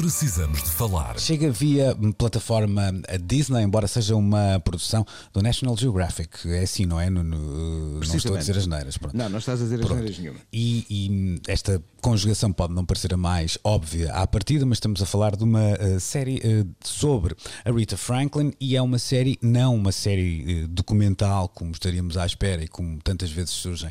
Precisamos 0.00 0.62
de 0.62 0.70
falar. 0.70 1.18
Chega 1.18 1.50
via 1.50 1.94
plataforma 2.16 2.90
Disney, 3.22 3.62
embora 3.62 3.86
seja 3.86 4.16
uma 4.16 4.58
produção 4.60 5.04
do 5.30 5.42
National 5.42 5.76
Geographic. 5.76 6.48
É 6.50 6.62
assim, 6.62 6.86
não 6.86 6.98
é? 6.98 7.10
No, 7.10 7.22
no, 7.22 8.00
não 8.00 8.00
estou 8.00 8.34
a 8.34 8.38
dizer 8.38 8.56
as 8.56 8.66
neiras. 8.66 8.96
Pronto. 8.96 9.14
Não, 9.14 9.28
não 9.28 9.38
estás 9.38 9.60
a 9.60 9.64
dizer 9.64 9.80
as 9.80 9.90
neiras 9.90 10.18
nenhuma. 10.18 10.40
E, 10.50 10.86
e, 10.88 11.42
esta 11.46 11.82
conjugação 12.00 12.52
pode 12.52 12.74
não 12.74 12.84
parecer 12.84 13.12
a 13.12 13.16
mais 13.16 13.58
óbvia 13.62 14.12
à 14.12 14.26
partida, 14.26 14.64
mas 14.64 14.78
estamos 14.78 15.02
a 15.02 15.06
falar 15.06 15.36
de 15.36 15.44
uma 15.44 15.74
uh, 15.74 16.00
série 16.00 16.38
uh, 16.38 16.68
sobre 16.82 17.36
a 17.64 17.70
Rita 17.70 17.96
Franklin 17.96 18.52
e 18.58 18.74
é 18.74 18.82
uma 18.82 18.98
série, 18.98 19.38
não 19.42 19.74
uma 19.74 19.92
série 19.92 20.64
uh, 20.64 20.68
documental 20.68 21.48
como 21.48 21.72
estaríamos 21.72 22.16
à 22.16 22.24
espera 22.24 22.64
e 22.64 22.68
como 22.68 22.98
tantas 23.02 23.30
vezes 23.30 23.50
surgem 23.50 23.90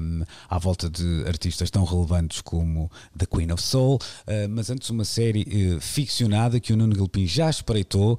um, 0.00 0.22
à 0.48 0.58
volta 0.58 0.90
de 0.90 1.24
artistas 1.26 1.70
tão 1.70 1.84
relevantes 1.84 2.40
como 2.40 2.90
The 3.16 3.26
Queen 3.26 3.50
of 3.52 3.62
Soul, 3.62 3.98
mas 4.50 4.70
antes 4.70 4.90
uma 4.90 5.04
série 5.04 5.78
ficcionada 5.80 6.60
que 6.60 6.72
o 6.72 6.76
Nuno 6.76 6.94
Gilpin 6.94 7.26
já 7.26 7.48
espreitou 7.48 8.18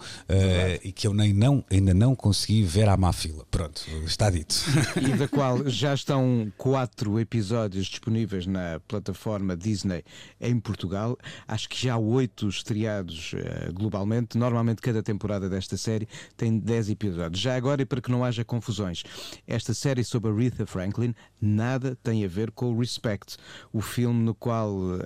e 0.84 0.92
que 0.92 1.06
eu 1.08 1.14
nem 1.14 1.34
não, 1.34 1.64
ainda 1.70 1.94
não 1.94 2.16
consegui 2.16 2.64
ver 2.64 2.90
à 2.90 2.98
má 2.98 3.14
fila. 3.14 3.46
Pronto, 3.52 3.84
está 4.06 4.30
dito. 4.30 4.56
E 4.96 5.16
da 5.16 5.28
qual 5.28 5.68
já 5.70 5.94
estão 5.94 6.52
quatro 6.58 7.20
episódios 7.20 7.88
disponíveis 7.88 8.46
na 8.46 8.80
plataforma 8.88 9.27
Disney 9.58 10.04
em 10.40 10.60
Portugal. 10.60 11.18
Acho 11.48 11.70
que 11.70 11.82
já 11.82 11.94
há 11.94 11.98
oito 11.98 12.48
estreados 12.48 13.34
uh, 13.34 13.74
globalmente. 13.74 14.38
Normalmente 14.38 14.82
cada 14.82 15.04
temporada 15.04 15.50
desta 15.50 15.78
série 15.78 16.08
tem 16.36 16.58
dez 16.58 16.90
episódios. 16.90 17.42
Já 17.42 17.56
agora, 17.56 17.82
e 17.82 17.86
para 17.86 18.02
que 18.02 18.12
não 18.12 18.24
haja 18.24 18.44
confusões, 18.44 19.04
esta 19.48 19.74
série 19.74 20.04
sobre 20.04 20.32
Aretha 20.32 20.66
Franklin 20.66 21.14
nada 21.42 21.98
tem 22.04 22.24
a 22.24 22.28
ver 22.28 22.52
com 22.52 22.74
o 22.74 22.80
Respect, 22.80 23.38
o 23.72 23.82
filme 23.82 24.24
no 24.24 24.34
qual 24.34 24.72
uh, 24.72 25.00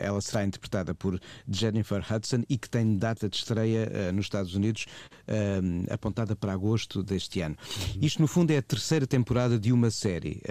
ela 0.00 0.20
será 0.20 0.44
interpretada 0.44 0.94
por 0.94 1.20
Jennifer 1.48 2.04
Hudson 2.10 2.42
e 2.48 2.58
que 2.58 2.68
tem 2.68 2.96
data 2.96 3.28
de 3.28 3.36
estreia 3.36 3.90
uh, 3.90 4.12
nos 4.12 4.26
Estados 4.26 4.54
Unidos 4.54 4.86
uh, 5.28 5.92
apontada 5.92 6.36
para 6.36 6.52
agosto 6.52 7.02
deste 7.02 7.40
ano. 7.40 7.56
Uhum. 7.58 7.98
Isto, 8.02 8.22
no 8.22 8.28
fundo, 8.28 8.50
é 8.50 8.58
a 8.58 8.62
terceira 8.62 9.06
temporada 9.06 9.58
de 9.58 9.72
uma 9.72 9.90
série 9.90 10.42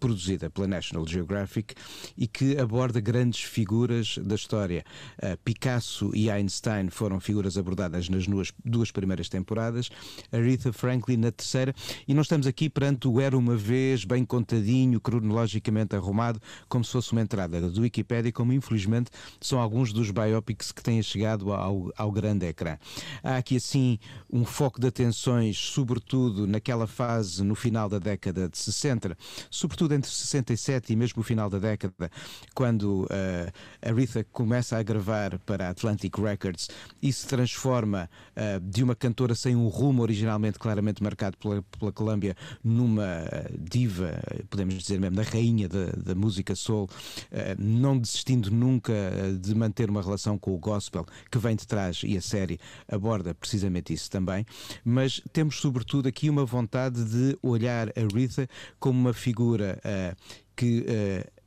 produzida 0.00 0.48
pela 0.48 0.66
National 0.66 1.06
Geographic 1.06 1.74
e 2.16 2.26
que 2.26 2.56
aborda 2.56 2.98
grandes 3.00 3.42
figuras 3.42 4.18
da 4.18 4.34
história. 4.34 4.82
Uh, 5.22 5.36
Picasso 5.44 6.10
e 6.14 6.30
Einstein 6.30 6.88
foram 6.88 7.20
figuras 7.20 7.58
abordadas 7.58 8.08
nas 8.08 8.26
duas, 8.26 8.50
duas 8.64 8.90
primeiras 8.90 9.28
temporadas, 9.28 9.90
Aretha 10.32 10.72
Franklin 10.72 11.18
na 11.18 11.30
terceira, 11.30 11.74
e 12.08 12.14
nós 12.14 12.24
estamos 12.26 12.46
aqui 12.46 12.70
perante 12.70 13.06
o 13.06 13.20
Era 13.20 13.36
uma 13.36 13.56
Vez, 13.56 14.04
bem 14.04 14.24
contadinho, 14.24 14.79
cronologicamente 15.00 15.96
arrumado, 15.96 16.40
como 16.68 16.84
se 16.84 16.92
fosse 16.92 17.12
uma 17.12 17.20
entrada 17.20 17.60
do 17.60 17.80
Wikipedia, 17.80 18.32
como 18.32 18.52
infelizmente 18.52 19.10
são 19.40 19.58
alguns 19.60 19.92
dos 19.92 20.10
biopics 20.10 20.72
que 20.72 20.82
têm 20.82 21.02
chegado 21.02 21.52
ao, 21.52 21.92
ao 21.96 22.12
grande 22.12 22.46
ecrã. 22.46 22.78
Há 23.22 23.36
aqui 23.36 23.56
assim 23.56 23.98
um 24.32 24.44
foco 24.44 24.80
de 24.80 24.86
atenções, 24.86 25.56
sobretudo 25.58 26.46
naquela 26.46 26.86
fase 26.86 27.42
no 27.42 27.54
final 27.54 27.88
da 27.88 27.98
década 27.98 28.48
de 28.48 28.56
60, 28.56 29.16
sobretudo 29.50 29.94
entre 29.94 30.10
67 30.10 30.92
e 30.92 30.96
mesmo 30.96 31.20
o 31.20 31.24
final 31.24 31.50
da 31.50 31.58
década, 31.58 32.10
quando 32.54 33.04
uh, 33.04 33.08
Aretha 33.82 34.24
começa 34.32 34.78
a 34.78 34.82
gravar 34.82 35.38
para 35.40 35.66
a 35.66 35.70
Atlantic 35.70 36.16
Records 36.18 36.68
e 37.02 37.12
se 37.12 37.26
transforma 37.26 38.08
uh, 38.36 38.60
de 38.60 38.82
uma 38.82 38.94
cantora 38.94 39.34
sem 39.34 39.56
um 39.56 39.68
rumo 39.68 40.02
originalmente 40.02 40.58
claramente 40.58 41.02
marcado 41.02 41.36
pela, 41.36 41.62
pela 41.62 41.92
Columbia 41.92 42.36
numa 42.62 43.04
eh, 43.04 43.50
diva, 43.58 44.20
podemos 44.48 44.69
dizer 44.76 45.00
mesmo, 45.00 45.16
da 45.16 45.22
rainha 45.22 45.68
da, 45.68 46.14
música 46.14 46.54
soul, 46.54 46.84
uh, 46.84 47.56
não 47.58 47.98
desistindo 47.98 48.50
nunca 48.50 48.92
de 49.40 49.54
manter 49.54 49.90
uma 49.90 50.02
relação 50.02 50.38
com 50.38 50.54
o 50.54 50.58
gospel 50.58 51.06
que 51.30 51.38
vem 51.38 51.56
de 51.56 51.66
trás 51.66 52.02
e 52.04 52.16
a 52.16 52.20
série 52.20 52.58
aborda 52.88 53.34
precisamente 53.34 53.92
isso 53.92 54.10
também, 54.10 54.44
mas 54.84 55.20
temos 55.32 55.60
sobretudo 55.60 56.08
aqui 56.08 56.28
uma 56.28 56.44
vontade 56.44 57.04
de 57.04 57.38
olhar 57.42 57.88
a 57.88 58.00
Aretha 58.00 58.48
como 58.78 58.98
uma 58.98 59.12
figura 59.12 59.80
uh, 59.84 60.16
que 60.56 60.80
uh, 60.80 61.39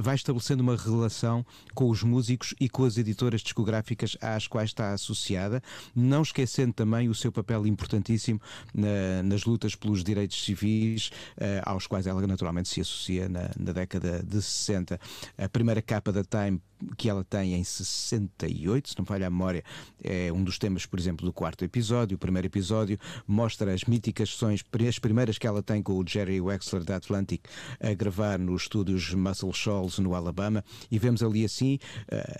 vai 0.00 0.14
estabelecendo 0.14 0.62
uma 0.62 0.76
relação 0.76 1.44
com 1.74 1.88
os 1.88 2.02
músicos 2.02 2.54
e 2.58 2.68
com 2.68 2.84
as 2.84 2.96
editoras 2.96 3.40
discográficas 3.40 4.16
às 4.20 4.46
quais 4.46 4.70
está 4.70 4.92
associada, 4.92 5.62
não 5.94 6.22
esquecendo 6.22 6.72
também 6.72 7.08
o 7.08 7.14
seu 7.14 7.30
papel 7.30 7.66
importantíssimo 7.66 8.40
na, 8.74 9.22
nas 9.22 9.44
lutas 9.44 9.74
pelos 9.74 10.02
direitos 10.02 10.42
civis, 10.42 11.08
uh, 11.36 11.62
aos 11.64 11.86
quais 11.86 12.06
ela 12.06 12.26
naturalmente 12.26 12.68
se 12.68 12.80
associa 12.80 13.28
na, 13.28 13.50
na, 13.58 13.72
década 13.72 14.22
de 14.22 14.40
60. 14.40 14.98
A 15.38 15.48
primeira 15.48 15.82
capa 15.82 16.12
da 16.12 16.24
Time 16.24 16.60
que 16.96 17.08
ela 17.08 17.24
tem 17.24 17.54
em 17.54 17.64
68, 17.64 18.90
se 18.90 18.98
não 18.98 19.04
falha 19.04 19.26
a 19.26 19.30
memória, 19.30 19.62
é 20.02 20.32
um 20.32 20.42
dos 20.42 20.58
temas, 20.58 20.86
por 20.86 20.98
exemplo, 20.98 21.26
do 21.26 21.32
quarto 21.32 21.64
episódio. 21.64 22.16
O 22.16 22.18
primeiro 22.18 22.46
episódio 22.46 22.98
mostra 23.26 23.72
as 23.72 23.84
míticas 23.84 24.30
sessões, 24.30 24.64
as 24.88 24.98
primeiras 24.98 25.38
que 25.38 25.46
ela 25.46 25.62
tem 25.62 25.82
com 25.82 25.94
o 25.94 26.04
Jerry 26.06 26.40
Wexler 26.40 26.84
da 26.84 26.96
Atlantic 26.96 27.42
a 27.80 27.92
gravar 27.94 28.38
nos 28.38 28.62
estúdios 28.62 29.12
Muscle 29.14 29.52
Shoals 29.52 29.98
no 29.98 30.14
Alabama 30.14 30.64
e 30.90 30.98
vemos 30.98 31.22
ali 31.22 31.44
assim 31.44 31.78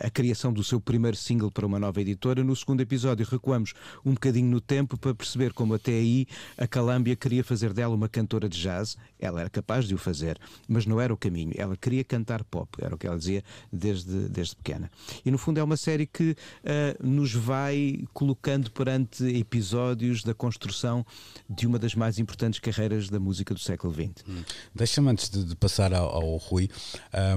a 0.01 0.11
criação 0.11 0.53
do 0.53 0.65
seu 0.65 0.81
primeiro 0.81 1.17
single 1.17 1.51
para 1.51 1.67
uma 1.67 1.79
nova 1.79 2.01
editora. 2.01 2.43
No 2.43 2.55
segundo 2.57 2.81
episódio 2.81 3.27
recuamos 3.29 3.75
um 4.05 4.13
bocadinho 4.13 4.49
no 4.49 4.61
tempo 4.61 4.99
para 4.99 5.15
perceber 5.15 5.53
como 5.53 5.75
até 5.75 5.93
aí 5.93 6.27
a 6.57 6.67
Columbia 6.67 7.17
queria 7.17 7.45
fazer 7.45 7.73
dela 7.73 7.95
uma 7.95 8.09
cantora 8.09 8.49
de 8.49 8.61
jazz. 8.61 8.97
Ela 9.19 9.41
era 9.41 9.51
capaz 9.51 9.87
de 9.87 9.95
o 9.95 9.99
fazer, 9.99 10.39
mas 10.69 10.87
não 10.87 11.01
era 11.01 11.13
o 11.13 11.17
caminho. 11.17 11.53
Ela 11.57 11.77
queria 11.77 12.05
cantar 12.05 12.45
pop, 12.45 12.79
era 12.81 12.95
o 12.95 12.99
que 12.99 13.07
ela 13.07 13.19
dizia 13.19 13.43
desde 13.73 14.30
desde 14.31 14.57
pequena. 14.57 14.91
E 15.25 15.31
no 15.31 15.39
fundo 15.39 15.59
é 15.59 15.63
uma 15.63 15.77
série 15.77 16.07
que 16.07 16.31
uh, 16.31 17.07
nos 17.07 17.33
vai 17.33 18.05
colocando 18.13 18.71
perante 18.71 19.25
episódios 19.25 20.23
da 20.23 20.35
construção 20.35 21.05
de 21.49 21.67
uma 21.67 21.79
das 21.79 21.95
mais 21.95 22.19
importantes 22.19 22.61
carreiras 22.61 23.09
da 23.09 23.19
música 23.19 23.55
do 23.55 23.61
século 23.61 23.93
XX. 23.93 24.25
Hum. 24.29 24.43
Deixa-me 24.75 25.09
antes 25.09 25.29
de, 25.29 25.45
de, 25.45 25.57
passar 25.57 25.93
ao, 25.93 26.09
ao 26.09 26.37
Rui, 26.37 26.69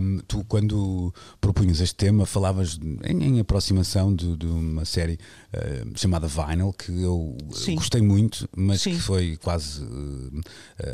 um, 0.02 0.20
tu 0.28 0.44
quando 0.46 1.14
propunhas 1.41 1.80
este 1.80 1.96
tema 1.96 2.26
falavas 2.26 2.80
em, 3.04 3.24
em 3.24 3.39
aproximação 3.39 4.14
de, 4.14 4.38
de, 4.38 4.46
uma 4.46 4.86
série 4.86 5.14
uh, 5.54 5.98
chamada 5.98 6.28
Vinyl 6.28 6.74
que 6.74 6.91
eu 6.91 7.38
Sim. 7.52 7.76
gostei 7.76 8.02
muito, 8.02 8.48
mas 8.56 8.82
Sim. 8.82 8.91
que 8.91 9.00
foi 9.00 9.38
quase 9.38 9.84
uh, 9.84 10.41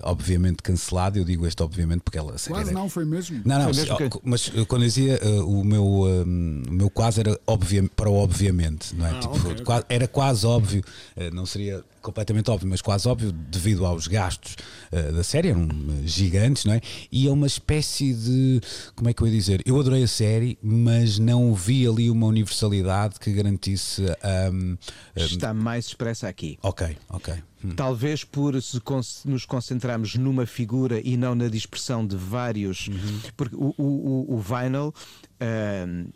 obviamente 0.04 0.64
cancelada. 0.64 1.18
Eu 1.18 1.26
digo 1.26 1.46
este 1.46 1.62
obviamente 1.62 2.02
porque 2.02 2.18
ela 2.18 2.32
quase 2.32 2.52
era... 2.52 2.72
não 2.72 2.90
foi 2.90 3.06
mesmo. 3.06 3.42
Não, 3.46 3.60
não, 3.60 3.66
mesmo 3.68 3.98
que... 3.98 4.20
mas 4.24 4.50
quando 4.68 4.84
eu 4.84 4.88
dizia 4.88 5.20
o 5.46 5.64
meu 5.64 5.86
um, 5.90 6.64
o 6.68 6.72
meu 6.72 6.90
quase 6.90 7.20
era 7.20 7.40
obvia, 7.46 7.84
para 7.96 8.10
o 8.10 8.16
obviamente, 8.16 8.96
não 8.96 9.06
é? 9.06 9.12
Ah, 9.12 9.20
tipo, 9.20 9.36
okay, 9.36 9.64
quase, 9.64 9.86
era 9.90 10.08
quase 10.08 10.46
óbvio, 10.46 10.84
uh, 11.16 11.34
não 11.34 11.46
seria 11.46 11.84
completamente 12.02 12.50
óbvio, 12.50 12.70
mas 12.70 12.82
quase 12.82 13.08
óbvio 13.08 13.32
devido 13.32 13.86
aos 13.86 14.08
gastos 14.08 14.56
uh, 14.92 15.14
da 15.14 15.24
série, 15.24 15.50
eram 15.50 15.68
gigantes, 16.06 16.66
não 16.66 16.74
é? 16.74 16.82
E 17.12 17.28
é 17.28 17.32
uma 17.32 17.48
espécie 17.48 18.14
de, 18.14 18.62
como 18.96 19.10
é 19.10 19.14
que 19.14 19.22
eu 19.22 19.28
ia 19.28 19.34
dizer? 19.34 19.62
Eu 19.66 19.80
adorei 19.80 20.04
a 20.04 20.08
série, 20.08 20.58
mas 20.62 21.20
não 21.20 21.54
vi 21.54 21.88
ali 21.88 22.10
uma 22.10 22.28
universalidade 22.28 23.20
que 23.20 23.32
garantisse. 23.32 24.04
Um, 24.52 24.56
um... 24.56 24.78
Está 25.16 25.54
mais 25.54 25.88
expressa 25.88 26.28
aqui. 26.28 26.58
Ok, 26.62 26.98
ok. 27.10 27.34
Hum. 27.64 27.72
Talvez 27.76 28.24
por 28.24 28.54
nos 28.54 29.46
concentrarmos 29.46 30.16
numa 30.16 30.46
figura 30.46 31.02
e 31.04 31.18
não 31.18 31.36
na 31.36 31.50
dispersão 31.50 32.06
de 32.06 32.16
vários, 32.16 32.88
uhum. 32.88 33.20
porque 33.36 33.56
o, 33.56 33.74
o, 33.78 33.84
o, 33.84 34.36
o 34.36 34.40
vinyl. 34.40 34.94
Uh, 35.42 36.12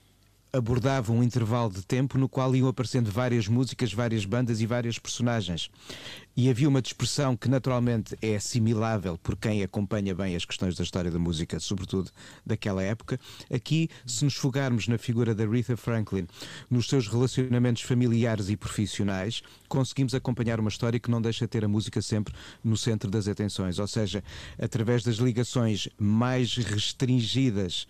abordava 0.56 1.12
um 1.12 1.24
intervalo 1.24 1.74
de 1.74 1.82
tempo 1.82 2.16
no 2.16 2.30
qual 2.30 2.56
iam 2.56 2.68
aparecendo 2.68 3.10
várias 3.10 3.48
músicas, 3.48 3.92
várias 3.92 4.24
bandas 4.24 4.62
e 4.62 4.68
várias 4.68 5.00
personagens. 5.00 5.68
E 6.38 6.48
havia 6.48 6.70
uma 6.70 6.82
dispersão 6.82 7.36
que 7.36 7.50
naturalmente 7.50 8.16
é 8.22 8.36
assimilável 8.36 9.18
por 9.18 9.36
quem 9.36 9.64
acompanha 9.64 10.14
bem 10.14 10.36
as 10.36 10.46
questões 10.46 10.76
da 10.76 10.84
história 10.84 11.10
da 11.10 11.18
música, 11.18 11.60
sobretudo 11.60 12.12
daquela 12.46 12.84
época. 12.84 13.20
Aqui, 13.52 13.90
se 14.06 14.24
nos 14.24 14.36
fogarmos 14.36 14.88
na 14.88 15.00
figura 15.00 15.34
da 15.34 15.44
Aretha 15.44 15.76
Franklin, 15.76 16.28
nos 16.70 16.88
seus 16.88 17.08
relacionamentos 17.08 17.82
familiares 17.82 18.48
e 18.50 18.56
profissionais, 18.56 19.42
conseguimos 19.68 20.14
acompanhar 20.14 20.60
uma 20.60 20.70
história 20.70 21.00
que 21.00 21.10
não 21.10 21.22
deixa 21.22 21.46
de 21.46 21.50
ter 21.50 21.66
a 21.66 21.68
música 21.68 22.00
sempre 22.00 22.32
no 22.64 22.78
centro 22.78 23.10
das 23.10 23.28
atenções, 23.28 23.80
ou 23.80 23.88
seja, 23.88 24.24
através 24.60 25.04
das 25.04 25.16
ligações 25.16 25.90
mais 25.98 26.56
restringidas 26.58 27.88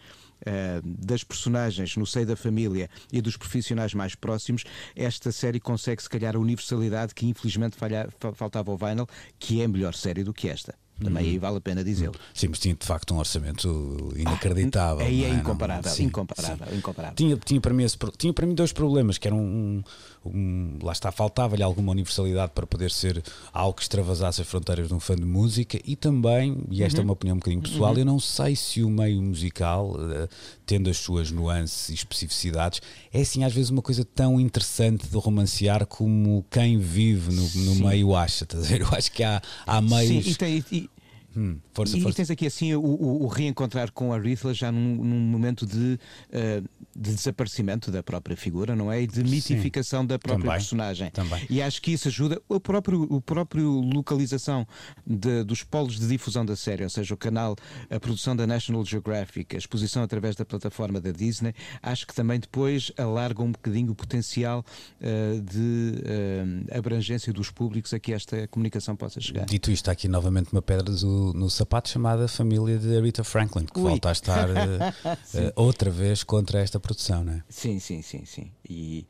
das 0.83 1.23
personagens 1.23 1.95
no 1.95 2.05
seio 2.05 2.25
da 2.25 2.35
família 2.35 2.89
e 3.11 3.21
dos 3.21 3.37
profissionais 3.37 3.93
mais 3.93 4.15
próximos, 4.15 4.63
esta 4.95 5.31
série 5.31 5.59
consegue, 5.59 6.01
se 6.01 6.09
calhar, 6.09 6.35
a 6.35 6.39
universalidade 6.39 7.13
que 7.13 7.25
infelizmente 7.25 7.75
falha, 7.75 8.09
faltava 8.33 8.71
ao 8.71 8.77
Vinyl, 8.77 9.07
que 9.39 9.61
é 9.61 9.67
melhor 9.67 9.93
série 9.93 10.23
do 10.23 10.33
que 10.33 10.49
esta. 10.49 10.75
Também 11.03 11.29
aí 11.29 11.37
vale 11.37 11.57
a 11.57 11.61
pena 11.61 11.83
dizê-lo. 11.83 12.15
Sim, 12.33 12.47
mas 12.49 12.59
tinha 12.59 12.75
de 12.75 12.85
facto 12.85 13.13
um 13.13 13.17
orçamento 13.17 14.13
inacreditável. 14.15 15.05
Ah, 15.05 15.07
aí 15.07 15.25
é 15.25 15.29
não 15.29 15.39
incomparável, 15.39 15.91
incomparável, 15.99 16.67
sim. 16.67 16.77
incomparável. 16.77 17.15
Tinha, 17.15 17.37
tinha, 17.37 17.61
para 17.61 17.73
mim 17.73 17.83
esse 17.83 17.97
tinha 18.17 18.33
para 18.33 18.45
mim 18.45 18.53
dois 18.55 18.71
problemas, 18.71 19.17
que 19.17 19.27
eram 19.27 19.39
um, 19.39 19.83
um- 20.25 20.77
lá 20.81 20.91
está, 20.91 21.11
faltava-lhe 21.11 21.63
alguma 21.63 21.91
universalidade 21.91 22.51
para 22.53 22.65
poder 22.65 22.91
ser 22.91 23.23
algo 23.51 23.73
que 23.73 23.81
extravasasse 23.81 24.41
as 24.41 24.47
fronteiras 24.47 24.87
de 24.87 24.93
um 24.93 24.99
fã 24.99 25.15
de 25.15 25.25
música 25.25 25.79
e 25.83 25.95
também, 25.95 26.57
e 26.69 26.83
esta 26.83 27.01
é 27.01 27.03
uma 27.03 27.13
opinião 27.13 27.35
um 27.35 27.39
bocadinho 27.39 27.61
pessoal, 27.61 27.95
eu 27.97 28.05
não 28.05 28.19
sei 28.19 28.55
se 28.55 28.83
o 28.83 28.89
meio 28.89 29.21
musical, 29.21 29.95
eh, 30.11 30.27
tendo 30.65 30.89
as 30.89 30.97
suas 30.97 31.31
nuances 31.31 31.89
e 31.89 31.93
especificidades, 31.93 32.81
é 33.11 33.21
assim 33.21 33.43
às 33.43 33.53
vezes 33.53 33.69
uma 33.69 33.81
coisa 33.81 34.05
tão 34.05 34.39
interessante 34.39 35.07
de 35.07 35.17
romancear 35.17 35.85
como 35.85 36.45
quem 36.49 36.77
vive 36.77 37.33
no, 37.33 37.49
no 37.65 37.75
meio 37.87 38.15
acha, 38.15 38.43
estás 38.43 38.65
a 38.65 38.67
ver? 38.67 38.81
Eu 38.81 38.87
acho 38.91 39.11
que 39.11 39.23
há, 39.23 39.41
há 39.65 39.81
meios... 39.81 40.25
Sim, 40.25 40.31
e, 40.31 40.35
tem, 40.35 40.65
e, 40.71 40.89
Hum, 41.35 41.57
força, 41.73 41.97
e 41.97 42.01
força. 42.01 42.17
tens 42.17 42.29
aqui 42.31 42.45
assim 42.45 42.73
o, 42.73 42.81
o- 42.81 43.23
o 43.23 43.27
reencontrar 43.27 43.91
com 43.91 44.11
a 44.13 44.15
Aretha 44.17 44.53
já 44.53 44.71
num, 44.71 44.95
num 45.03 45.19
momento 45.19 45.65
de, 45.65 45.99
eh, 46.31 46.61
de 46.95 47.13
desaparecimento 47.13 47.91
da 47.91 48.03
própria 48.03 48.35
figura, 48.37 48.75
não 48.75 48.91
é? 48.91 49.01
E 49.01 49.07
de 49.07 49.23
mitificação 49.23 50.05
da 50.05 50.19
própria 50.19 50.43
Também, 50.45 50.57
personagem. 50.59 51.11
também. 51.11 51.45
E 51.49 51.61
acho 51.61 51.81
que 51.81 51.91
isso 51.91 52.07
ajuda 52.07 52.41
o 52.47 52.59
próprio, 52.59 53.03
o 53.09 53.21
próprio 53.21 53.69
localização 53.81 54.67
de- 55.05 55.43
dos 55.43 55.63
polos 55.63 55.99
de 55.99 56.07
difusão 56.07 56.45
da 56.45 56.55
série, 56.55 56.83
ou 56.83 56.89
seja, 56.89 57.13
o 57.13 57.17
canal, 57.17 57.55
a 57.89 57.99
produção 57.99 58.35
da 58.35 58.45
National 58.45 58.85
Geographic, 58.85 59.55
a 59.55 59.59
exposição 59.59 60.03
através 60.03 60.35
da 60.35 60.45
plataforma 60.45 60.99
da 61.01 61.11
Disney, 61.11 61.53
acho 61.81 62.05
que 62.07 62.13
também 62.13 62.39
depois 62.39 62.91
alarga 62.97 63.41
um 63.41 63.51
bocadinho 63.51 63.91
o 63.91 63.95
potencial 63.95 64.63
eh, 65.01 65.39
de 65.43 66.01
eh, 66.05 66.77
abrangência 66.77 67.31
dos 67.33 67.49
públicos 67.49 67.93
a 67.93 67.99
que 67.99 68.13
esta 68.13 68.47
comunicação 68.47 68.95
possa 68.95 69.19
chegar. 69.21 69.45
Dito 69.45 69.71
isto, 69.71 69.89
há 69.89 69.91
aqui 69.93 70.07
novamente 70.07 70.51
uma 70.51 70.61
pedra 70.61 70.83
do- 70.91 71.22
no 71.31 71.49
sapato 71.49 71.89
chamada 71.89 72.27
Família 72.27 72.77
de 72.77 72.97
Aretha 72.97 73.23
Franklin, 73.23 73.65
que 73.65 73.79
Ui. 73.79 73.89
volta 73.89 74.09
a 74.09 74.11
estar 74.11 74.49
eh, 74.49 75.53
outra 75.55 75.89
vez 75.89 76.23
contra 76.23 76.59
esta 76.59 76.79
produção, 76.79 77.23
não 77.23 77.33
é? 77.33 77.43
Sim, 77.47 77.79
sim, 77.79 78.01
sim, 78.01 78.25
sim. 78.25 78.51
E 78.69 79.05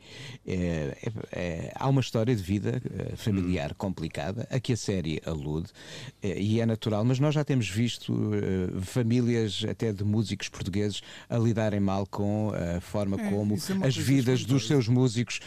é, 0.48 0.98
é- 1.02 1.12
é- 1.32 1.72
há 1.76 1.88
uma 1.88 2.02
história 2.02 2.36
de 2.36 2.42
vida 2.42 2.82
familiar 3.16 3.74
complicada 3.76 4.48
a 4.50 4.60
que 4.60 4.74
a 4.74 4.78
série 4.78 5.22
alude 5.26 5.68
e 6.24 6.60
é 6.60 6.66
natural, 6.66 7.06
mas 7.06 7.20
nós 7.20 7.36
já 7.36 7.44
temos 7.44 7.70
visto 7.70 8.14
famílias 8.82 9.64
até 9.70 9.92
de 9.92 10.04
músicos 10.04 10.50
portugueses 10.50 11.02
a 11.30 11.38
lidarem 11.38 11.80
mal 11.80 12.06
com 12.06 12.52
a 12.56 12.82
forma 12.82 13.18
É, 13.20 13.30
como 13.30 13.56
é 13.84 13.88
as 13.88 13.96
vidas 13.96 14.44
dos 14.46 14.68
seus 14.68 14.88
músicos 14.88 15.40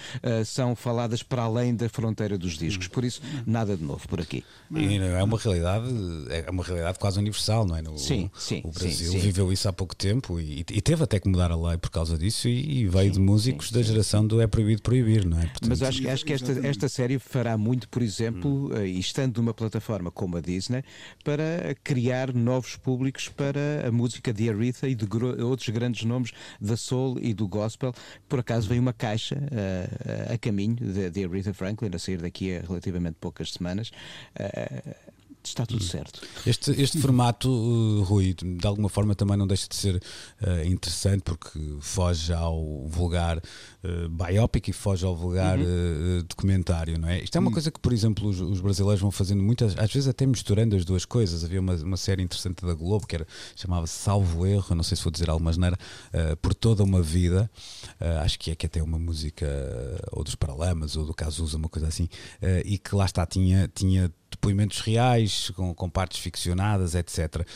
são 0.44 0.74
faladas 0.76 1.22
para 1.22 1.42
além 1.42 1.74
da 1.74 1.88
fronteira 1.88 2.38
dos 2.38 2.56
discos. 2.58 2.88
Por 2.88 3.04
isso, 3.04 3.20
Hum. 3.24 3.42
nada 3.46 3.76
de 3.76 3.82
novo 3.82 4.06
por 4.08 4.20
aqui. 4.20 4.44
E 4.70 4.96
é 4.96 5.22
uma 5.22 5.38
realidade, 5.38 5.86
é 6.30 6.50
uma 6.50 6.62
realidade 6.62 6.98
quase 6.98 7.18
universal, 7.18 7.66
não 7.66 7.76
é? 7.76 7.82
No, 7.82 7.98
Sim, 7.98 8.30
sim, 8.36 8.60
O 8.64 8.72
sim, 8.72 8.78
Brasil 8.78 9.12
sim. 9.12 9.18
viveu 9.18 9.52
isso 9.52 9.68
há 9.68 9.72
pouco 9.72 9.94
tempo 9.94 10.38
e, 10.40 10.60
e 10.60 10.80
teve 10.80 11.02
até 11.02 11.18
que 11.18 11.28
mudar 11.28 11.50
a 11.50 11.56
lei 11.56 11.76
por 11.78 11.90
causa 11.90 12.16
disso 12.18 12.48
e, 12.48 12.80
e 12.82 12.86
veio 12.88 13.10
de 13.10 13.18
músicos 13.20 13.70
da 13.70 13.82
geração 13.96 14.26
do 14.26 14.40
é 14.40 14.46
proibido 14.46 14.82
proibir, 14.82 15.24
não 15.24 15.38
é? 15.38 15.42
Portanto, 15.42 15.68
Mas 15.68 15.82
acho, 15.82 16.00
que- 16.02 16.08
acho 16.08 16.24
que 16.24 16.32
esta, 16.32 16.52
esta 16.66 16.88
série 16.88 17.18
fará 17.18 17.56
muito, 17.56 17.88
por 17.88 18.02
Hum. 18.02 18.04
exemplo, 18.04 18.70
eh, 18.76 18.86
e 18.88 19.00
estando 19.00 19.38
numa 19.38 19.54
plataforma 19.54 20.10
como 20.10 20.36
a 20.36 20.40
Disney, 20.40 20.82
para 21.24 21.74
criar 21.82 22.32
novos 22.34 22.76
públicos 22.76 23.28
para 23.28 23.86
a 23.88 23.90
música 23.92 24.32
de 24.32 24.48
Aretha 24.50 24.86
e 24.88 24.94
de 24.94 25.06
outros 25.42 25.68
grandes 25.70 26.04
nomes 26.04 26.32
da 26.60 26.76
soul 26.76 27.18
e 27.20 27.32
do 27.32 27.48
gospel. 27.48 27.92
Por 28.28 28.38
acaso 28.40 28.68
vem 28.68 28.78
uma 28.78 28.92
caixa 28.92 29.36
eh, 29.50 30.32
a 30.34 30.38
caminho 30.38 30.76
de, 30.76 31.10
de 31.10 31.24
Aretha 31.24 31.54
Franklin, 31.54 31.90
a 31.94 31.98
sair 31.98 32.18
daqui 32.20 32.54
a 32.54 32.60
relativamente 32.60 33.16
poucas 33.20 33.52
semanas. 33.52 33.90
Eh, 34.38 34.82
está 35.48 35.64
tudo 35.66 35.82
Hum. 35.82 35.86
certo. 35.86 36.20
Este, 36.46 36.70
este 36.80 36.98
formato, 36.98 37.48
uh, 37.48 38.02
Rui, 38.02 38.34
de 38.34 38.66
alguma 38.66 38.88
forma 38.88 39.14
também 39.14 39.36
não 39.36 39.46
deixa 39.46 39.66
de 39.68 39.76
ser 39.76 39.96
uh, 39.96 40.64
interessante 40.66 41.22
porque 41.22 41.58
foge 41.80 42.32
ao 42.32 42.86
vulgar 42.86 43.38
uh, 43.38 44.08
biopic 44.08 44.68
e 44.68 44.72
foge 44.72 45.04
ao 45.04 45.14
vulgar 45.16 45.58
uh, 45.58 46.22
documentário, 46.28 46.98
não 46.98 47.08
é? 47.08 47.22
Isto 47.22 47.36
é 47.36 47.40
uma 47.40 47.50
coisa 47.52 47.70
que, 47.70 47.80
por 47.80 47.92
exemplo, 47.92 48.28
os, 48.28 48.40
os 48.40 48.60
brasileiros 48.60 49.00
vão 49.00 49.10
fazendo 49.10 49.42
muitas, 49.42 49.76
às 49.78 49.92
vezes 49.92 50.08
até 50.08 50.24
misturando 50.26 50.76
as 50.76 50.84
duas 50.84 51.04
coisas. 51.04 51.44
Havia 51.44 51.60
uma, 51.60 51.74
uma 51.74 51.96
série 51.96 52.22
interessante 52.22 52.64
da 52.64 52.74
Globo 52.74 53.06
que 53.06 53.14
era, 53.16 53.26
chamava-se 53.54 53.94
Salvo 53.94 54.46
Erro, 54.46 54.74
não 54.74 54.82
sei 54.82 54.96
se 54.96 55.02
vou 55.02 55.10
dizer 55.12 55.30
alguma 55.30 55.50
maneira, 55.52 55.78
por 56.42 56.54
toda 56.54 56.82
uma 56.82 57.00
vida. 57.02 57.50
Acho 58.22 58.38
que 58.38 58.50
é 58.50 58.54
que 58.54 58.66
até 58.66 58.82
uma 58.82 58.98
música 58.98 59.46
ou 60.12 60.24
dos 60.24 60.34
Paralamas 60.34 60.96
ou 60.96 61.04
do 61.04 61.14
Cazuza, 61.14 61.56
uma 61.56 61.68
coisa 61.68 61.88
assim, 61.88 62.08
e 62.64 62.78
que 62.78 62.94
lá 62.94 63.04
está, 63.04 63.24
tinha, 63.26 63.70
tinha 63.74 64.10
depoimentos 64.46 64.80
reais, 64.80 65.50
com, 65.50 65.74
com 65.74 65.90
partes 65.90 66.18
ficcionadas, 66.20 66.94
etc. 66.94 67.46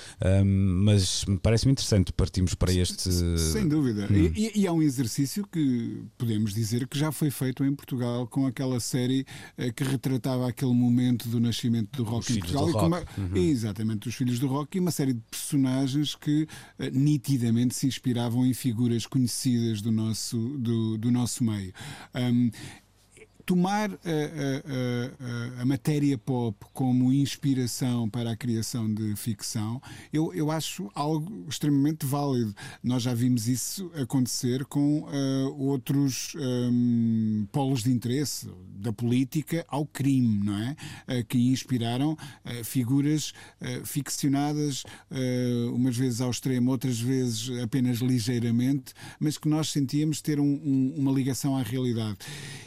Um, 0.44 0.82
mas 0.84 1.24
parece-me 1.42 1.72
interessante 1.72 2.12
partimos 2.12 2.54
para 2.54 2.72
este. 2.72 3.10
Sem 3.38 3.68
dúvida. 3.68 4.08
Hum. 4.10 4.32
E, 4.34 4.60
e 4.60 4.66
há 4.66 4.72
um 4.72 4.82
exercício 4.82 5.46
que 5.46 6.02
podemos 6.18 6.52
dizer 6.52 6.86
que 6.88 6.98
já 6.98 7.12
foi 7.12 7.30
feito 7.30 7.64
em 7.64 7.74
Portugal 7.74 8.26
com 8.26 8.46
aquela 8.46 8.80
série 8.80 9.24
eh, 9.56 9.70
que 9.70 9.84
retratava 9.84 10.48
aquele 10.48 10.72
momento 10.74 11.28
do 11.28 11.38
nascimento 11.40 11.96
do 11.96 12.02
rock 12.04 12.30
Os 12.30 12.36
em 12.36 12.40
Portugal. 12.40 12.68
e 12.68 12.72
Rock. 12.72 13.20
Uhum. 13.20 13.26
uma- 13.26 13.38
Exatamente, 13.38 14.08
os 14.08 14.14
Filhos 14.14 14.38
do 14.38 14.46
Rock 14.46 14.76
e 14.76 14.80
uma 14.80 14.90
série 14.90 15.12
de 15.12 15.20
personagens 15.30 16.14
que 16.14 16.46
eh, 16.78 16.90
nitidamente 16.90 17.74
se 17.74 17.86
inspiravam 17.86 18.44
em 18.44 18.52
figuras 18.54 19.06
conhecidas 19.06 19.80
do 19.80 19.92
nosso, 19.92 20.36
do, 20.58 20.98
do 20.98 21.10
nosso 21.10 21.44
meio. 21.44 21.72
Um, 22.14 22.50
tomar 23.46 23.90
a, 23.90 23.94
a- 23.94 25.58
a- 25.58 25.62
a 25.62 25.64
matéria 25.64 26.16
pop 26.18 26.56
como 26.72 27.12
inspiração 27.12 28.08
para 28.08 28.30
a 28.32 28.36
criação 28.36 28.92
de 28.92 29.14
ficção, 29.16 29.80
eu, 30.12 30.32
eu 30.34 30.50
acho 30.50 30.90
algo 30.94 31.46
extremamente 31.48 32.06
válido. 32.06 32.54
Nós 32.82 33.02
já 33.02 33.14
vimos 33.14 33.48
isso 33.48 33.90
acontecer 33.94 34.64
com 34.66 35.06
ah, 35.08 35.48
outros 35.56 36.32
ahm, 36.36 37.44
polos 37.52 37.82
de 37.82 37.90
interesse, 37.90 38.48
da 38.76 38.92
política 38.92 39.64
ao 39.68 39.84
crime, 39.84 40.44
não 40.44 40.56
é? 40.58 40.76
Ah, 41.06 41.22
que 41.22 41.38
inspiraram 41.38 42.16
ah, 42.44 42.64
figuras 42.64 43.32
ficcionadas, 43.84 44.84
umas 45.74 45.96
vezes 45.96 46.20
ao 46.20 46.30
extremo, 46.30 46.70
outras 46.70 46.98
vezes 47.00 47.50
apenas 47.62 47.98
ligeiramente, 47.98 48.92
mas 49.18 49.36
que 49.38 49.48
nós 49.48 49.68
sentíamos 49.70 50.20
ter 50.22 50.40
um- 50.40 50.44
um- 50.64 50.94
uma 50.96 51.12
ligação 51.12 51.56
à 51.56 51.62
realidade. 51.62 52.16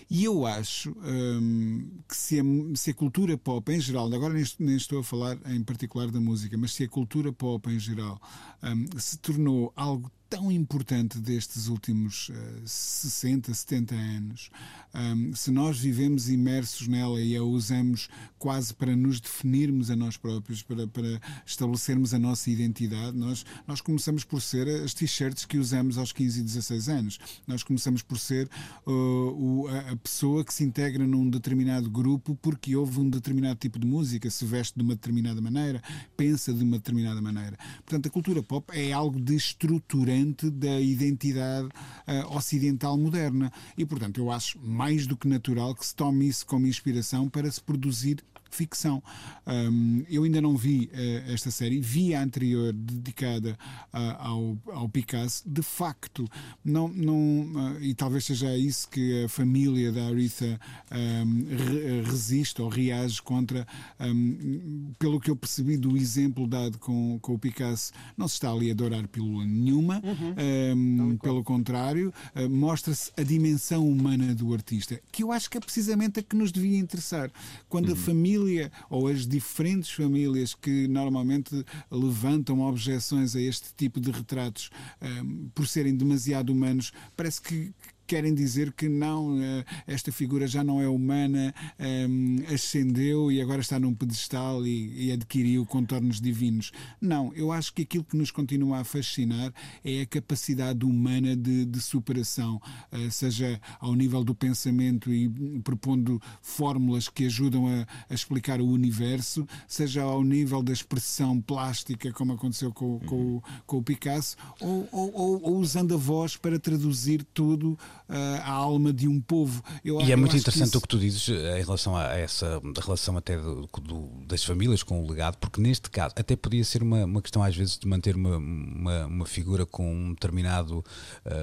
E 0.09 0.24
eu 0.26 0.45
acho 0.45 0.62
hum, 0.88 1.88
que 2.07 2.16
se 2.16 2.39
a, 2.39 2.43
se 2.76 2.91
a 2.91 2.93
cultura 2.93 3.38
pop 3.38 3.72
em 3.72 3.80
geral, 3.80 4.11
agora 4.14 4.34
nem, 4.34 4.43
nem 4.59 4.76
estou 4.76 4.99
a 4.99 5.03
falar 5.03 5.38
em 5.47 5.64
particular 5.64 6.09
da 6.09 6.20
música, 6.20 6.57
mas 6.57 6.74
se 6.74 6.84
a 6.84 6.89
cultura 6.89 7.32
pop 7.32 7.70
em 7.70 7.80
geral 7.80 8.20
hum, 8.64 8.86
se 8.97 9.18
tornou 9.18 9.72
algo 9.76 10.11
tão 10.34 10.51
importante 10.51 11.19
destes 11.19 11.67
últimos 11.67 12.31
eh, 12.34 12.61
60, 12.65 13.53
70 13.53 13.93
anos, 13.93 14.49
hum, 14.95 15.31
se 15.36 15.51
nós 15.51 15.77
vivemos 15.77 16.27
imersos 16.27 16.88
nela 16.88 17.21
e 17.21 17.36
a 17.38 17.43
usamos 17.43 18.09
quase 18.39 18.73
para 18.73 18.95
nos 18.95 19.21
definirmos 19.21 19.91
a 19.91 19.95
nós 19.95 20.17
próprios, 20.17 20.63
para, 20.63 20.88
para 20.88 21.21
estabelecermos 21.45 22.15
a 22.15 22.19
nossa 22.19 22.49
identidade, 22.49 23.15
nós, 23.15 23.45
nós 23.67 23.79
começamos 23.79 24.23
por 24.23 24.41
ser 24.41 24.67
as 24.84 24.95
t-shirts 24.95 25.45
que 25.45 25.59
usamos 25.59 25.99
aos 25.99 26.11
15 26.11 26.39
e 26.39 26.43
16 26.43 26.89
anos. 26.89 27.19
Nós 27.45 27.61
começamos 27.61 28.01
por 28.01 28.17
ser 28.17 28.49
uh, 28.88 28.91
o- 28.91 29.67
a 29.91 29.95
pessoa 29.97 30.43
que 30.43 30.51
se 30.53 30.63
integra 30.63 31.05
num 31.05 31.29
determinado 31.29 31.91
grupo 31.91 32.36
porque 32.41 32.75
ouve 32.75 32.99
um 32.99 33.07
determinado 33.07 33.59
tipo 33.59 33.77
de 33.77 33.86
música, 33.86 34.31
se 34.31 34.45
veste 34.45 34.73
de 34.75 34.81
uma 34.84 34.95
determinada 34.95 35.39
maneira, 35.39 35.79
pensa 36.17 36.51
de 36.51 36.63
uma 36.63 36.77
determinada 36.77 37.21
maneira. 37.21 37.55
Portanto, 37.86 38.07
a 38.07 38.09
cultura 38.09 38.41
pop 38.41 38.65
é 38.75 38.91
algo 38.91 39.21
de 39.21 39.36
estruturante 39.36 40.22
da 40.51 40.80
identidade 40.80 41.67
uh, 41.67 42.36
ocidental 42.36 42.97
moderna. 42.97 43.51
E, 43.78 43.86
portanto, 43.86 44.19
eu 44.19 44.32
acho 44.32 44.59
mais 44.59 45.05
do 45.07 45.17
que 45.17 45.28
natural 45.28 45.76
que 45.76 45.86
se 45.86 45.95
tome 45.95 46.28
isso 46.28 46.45
como 46.45 46.67
inspiração 46.67 47.30
para 47.30 47.49
se 47.51 47.61
produzir 47.61 48.24
ficção. 48.54 49.01
Um, 49.45 50.04
eu 50.10 50.24
ainda 50.24 50.41
não 50.41 50.56
vi 50.56 50.89
uh, 50.93 51.32
esta 51.32 51.51
série, 51.51 51.80
vi 51.80 52.14
a 52.14 52.22
anterior 52.22 52.72
dedicada 52.74 53.58
uh, 53.93 53.97
ao, 54.20 54.58
ao 54.72 54.89
Picasso. 54.89 55.43
De 55.45 55.62
facto, 55.62 56.30
não, 56.64 56.88
não, 56.88 57.16
uh, 57.16 57.82
e 57.82 57.93
talvez 57.93 58.26
seja 58.26 58.56
isso 58.58 58.88
que 58.89 59.24
a 59.24 59.30
família 59.30 59.91
da 59.91 60.08
Aretha 60.08 60.60
um, 60.91 61.45
re, 61.49 62.01
resiste 62.01 62.62
ou 62.62 62.70
reage 62.70 63.22
contra, 63.22 63.68
um, 63.99 64.93
pelo 64.97 65.20
que 65.20 65.30
eu 65.30 65.36
percebi 65.36 65.78
do 65.78 65.97
exemplo 65.97 66.47
dado 66.47 66.78
com, 66.78 67.20
com 67.22 67.34
o 67.34 67.39
Picasso, 67.39 67.91
não 68.18 68.28
se 68.28 68.36
está 68.36 68.51
ali 68.51 68.70
a 68.70 68.74
adorar 68.74 69.08
pílula 69.08 69.45
nenhuma, 69.45 70.01
uhum. 70.04 71.18
pelo 71.18 71.43
contrário, 71.43 72.14
uh, 72.36 72.49
mostra-se 72.49 73.12
a 73.18 73.24
dimensão 73.24 73.88
humana 73.88 74.34
do 74.36 74.54
artista, 74.54 74.99
que 75.12 75.24
eu 75.24 75.32
acho 75.32 75.49
que 75.49 75.58
é 75.58 75.62
precisamente 75.62 76.20
a 76.20 76.24
que 76.24 76.36
nos 76.36 76.51
devia 76.51 76.78
interessar. 76.78 77.32
Quando 77.68 77.89
uhum. 77.89 77.93
a 77.93 77.97
família 77.97 78.43
ou 78.89 79.08
as 79.08 79.28
diferentes 79.28 79.89
famílias 79.91 80.54
que 80.54 80.88
normalmente 80.88 81.66
levantam 81.89 82.62
objeções 82.62 83.36
a 83.36 83.41
este 83.41 83.74
tipo 83.76 84.00
de 84.00 84.12
retratos 84.12 84.70
um, 85.02 85.50
por 85.54 85.68
serem 85.68 85.96
demasiado 85.96 86.52
humanos, 86.52 86.91
parece 87.16 87.41
que 87.41 87.74
querem 88.14 88.36
dizer 88.36 88.72
que 88.74 88.88
não, 88.88 89.41
eh, 89.41 89.66
esta 89.88 90.11
figura 90.11 90.45
já 90.45 90.64
não 90.64 90.80
é 90.80 90.88
humana, 90.88 91.51
um, 91.80 91.84
ehm, 91.84 92.53
ascendeu 92.53 93.32
e 93.32 93.41
agora 93.41 93.61
está 93.61 93.80
num 93.80 93.91
pedestal 93.91 94.68
e, 94.68 95.07
e, 95.07 95.11
adquiriu 95.11 95.66
contornos 95.66 96.22
divinos. 96.22 96.72
Não, 97.01 97.34
eu 97.34 97.51
acho 97.51 97.74
que 97.74 97.82
aquilo 97.82 98.03
que 98.03 98.16
nos 98.16 98.30
continua 98.30 98.82
a 98.82 98.84
fascinar 98.84 99.51
é 99.84 100.01
a 100.01 100.05
capacidade 100.05 100.86
humana 100.86 101.36
de, 101.36 101.66
de 101.66 101.82
superação, 101.82 102.61
uh, 102.91 103.09
seja 103.09 103.59
ao 103.80 103.95
nível 103.95 104.24
do 104.24 104.36
pensamento 104.36 105.11
e 105.11 105.28
propondo 105.64 106.22
fórmulas 106.39 107.09
que 107.09 107.26
ajudam 107.26 107.66
a, 107.66 107.88
a, 108.11 108.14
explicar 108.14 108.61
o 108.61 108.68
universo, 108.68 109.43
seja 109.68 110.03
ao 110.03 110.24
nível 110.24 110.61
da 110.61 110.72
expressão 110.72 111.41
plástica, 111.41 112.14
como 112.14 112.34
aconteceu 112.34 112.72
com, 112.72 112.99
com, 112.99 113.41
com 113.66 113.78
o 113.78 113.84
Picasso, 113.84 114.38
ou, 114.61 114.88
ou, 114.91 115.41
ou 115.41 115.57
usando 115.57 115.95
a 115.95 115.97
voz 115.97 116.38
para 116.38 116.59
traduzir 116.59 117.26
tudo 117.34 117.76
a 118.10 118.51
alma 118.51 118.91
de 118.91 119.08
um 119.08 119.20
povo. 119.20 119.64
Eu, 119.84 120.01
e 120.01 120.12
é 120.12 120.16
muito 120.16 120.36
interessante 120.36 120.64
que 120.64 120.68
isso... 120.70 120.78
o 120.78 120.82
que 120.82 120.88
tu 120.88 120.99
dizes 120.99 121.30
eh, 121.30 121.60
em 121.60 121.64
relação 121.64 121.95
a 121.95 122.14
essa 122.14 122.62
relação 122.82 123.18
até 123.18 123.38
do, 123.38 123.68
do, 123.82 124.10
das 124.28 124.43
famílias 124.43 124.84
com 124.84 125.04
o 125.04 125.10
legado, 125.10 125.38
porque 125.38 125.62
neste 125.62 125.89
caso 125.89 126.14
até 126.18 126.36
podia 126.36 126.64
ser 126.64 126.84
uma, 126.84 127.06
uma 127.06 127.22
questão 127.22 127.41
às 127.41 127.56
vezes 127.56 127.78
de 127.78 127.88
manter 127.88 128.16
uma, 128.16 128.38
uma, 128.38 129.06
uma 129.06 129.26
figura 129.26 129.66
com 129.66 129.89
um 129.91 130.14
determinado 130.14 130.84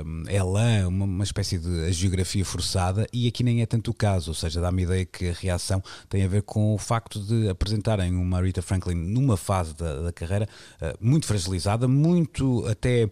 um, 0.06 0.28
elan, 0.28 0.88
uma, 0.88 1.04
uma 1.04 1.24
espécie 1.24 1.58
de 1.58 1.92
geografia 1.92 2.44
forçada, 2.44 3.06
e 3.12 3.26
aqui 3.26 3.42
nem 3.42 3.62
é 3.62 3.66
tanto 3.66 3.90
o 3.90 3.94
caso, 3.94 4.30
ou 4.30 4.34
seja, 4.34 4.60
dá-me 4.60 4.82
ideia 4.82 5.04
que 5.04 5.28
a 5.28 5.32
reação 5.32 5.82
tem 6.08 6.24
a 6.24 6.28
ver 6.28 6.42
com 6.42 6.74
o 6.74 6.78
facto 6.78 7.20
de 7.20 7.48
apresentarem 7.48 8.14
uma 8.14 8.40
Rita 8.40 8.62
Franklin 8.62 8.94
numa 8.94 9.36
fase 9.36 9.74
da, 9.74 10.02
da 10.02 10.12
carreira 10.12 10.48
uh, 10.80 10.96
muito 11.00 11.26
fragilizada, 11.26 11.88
muito 11.88 12.66
até 12.66 13.08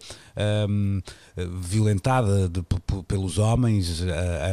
um, 0.67 1.01
violentada 1.61 2.47
de, 2.47 2.63
pelos 3.07 3.38
homens 3.39 4.01
uh, 4.01 4.05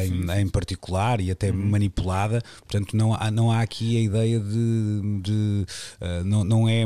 em, 0.03 0.41
em, 0.41 0.49
particular 0.49 1.21
e 1.21 1.31
até 1.31 1.51
uhum. 1.51 1.71
manipulada. 1.71 2.41
Portanto, 2.61 2.97
não 2.97 3.15
há, 3.15 3.31
não 3.31 3.51
há 3.51 3.61
aqui 3.61 3.97
a 3.97 4.01
ideia 4.01 4.41
de. 4.41 5.21
de 5.23 5.67
uh, 6.01 6.25
não, 6.25 6.45
não 6.45 6.69
é 6.69 6.85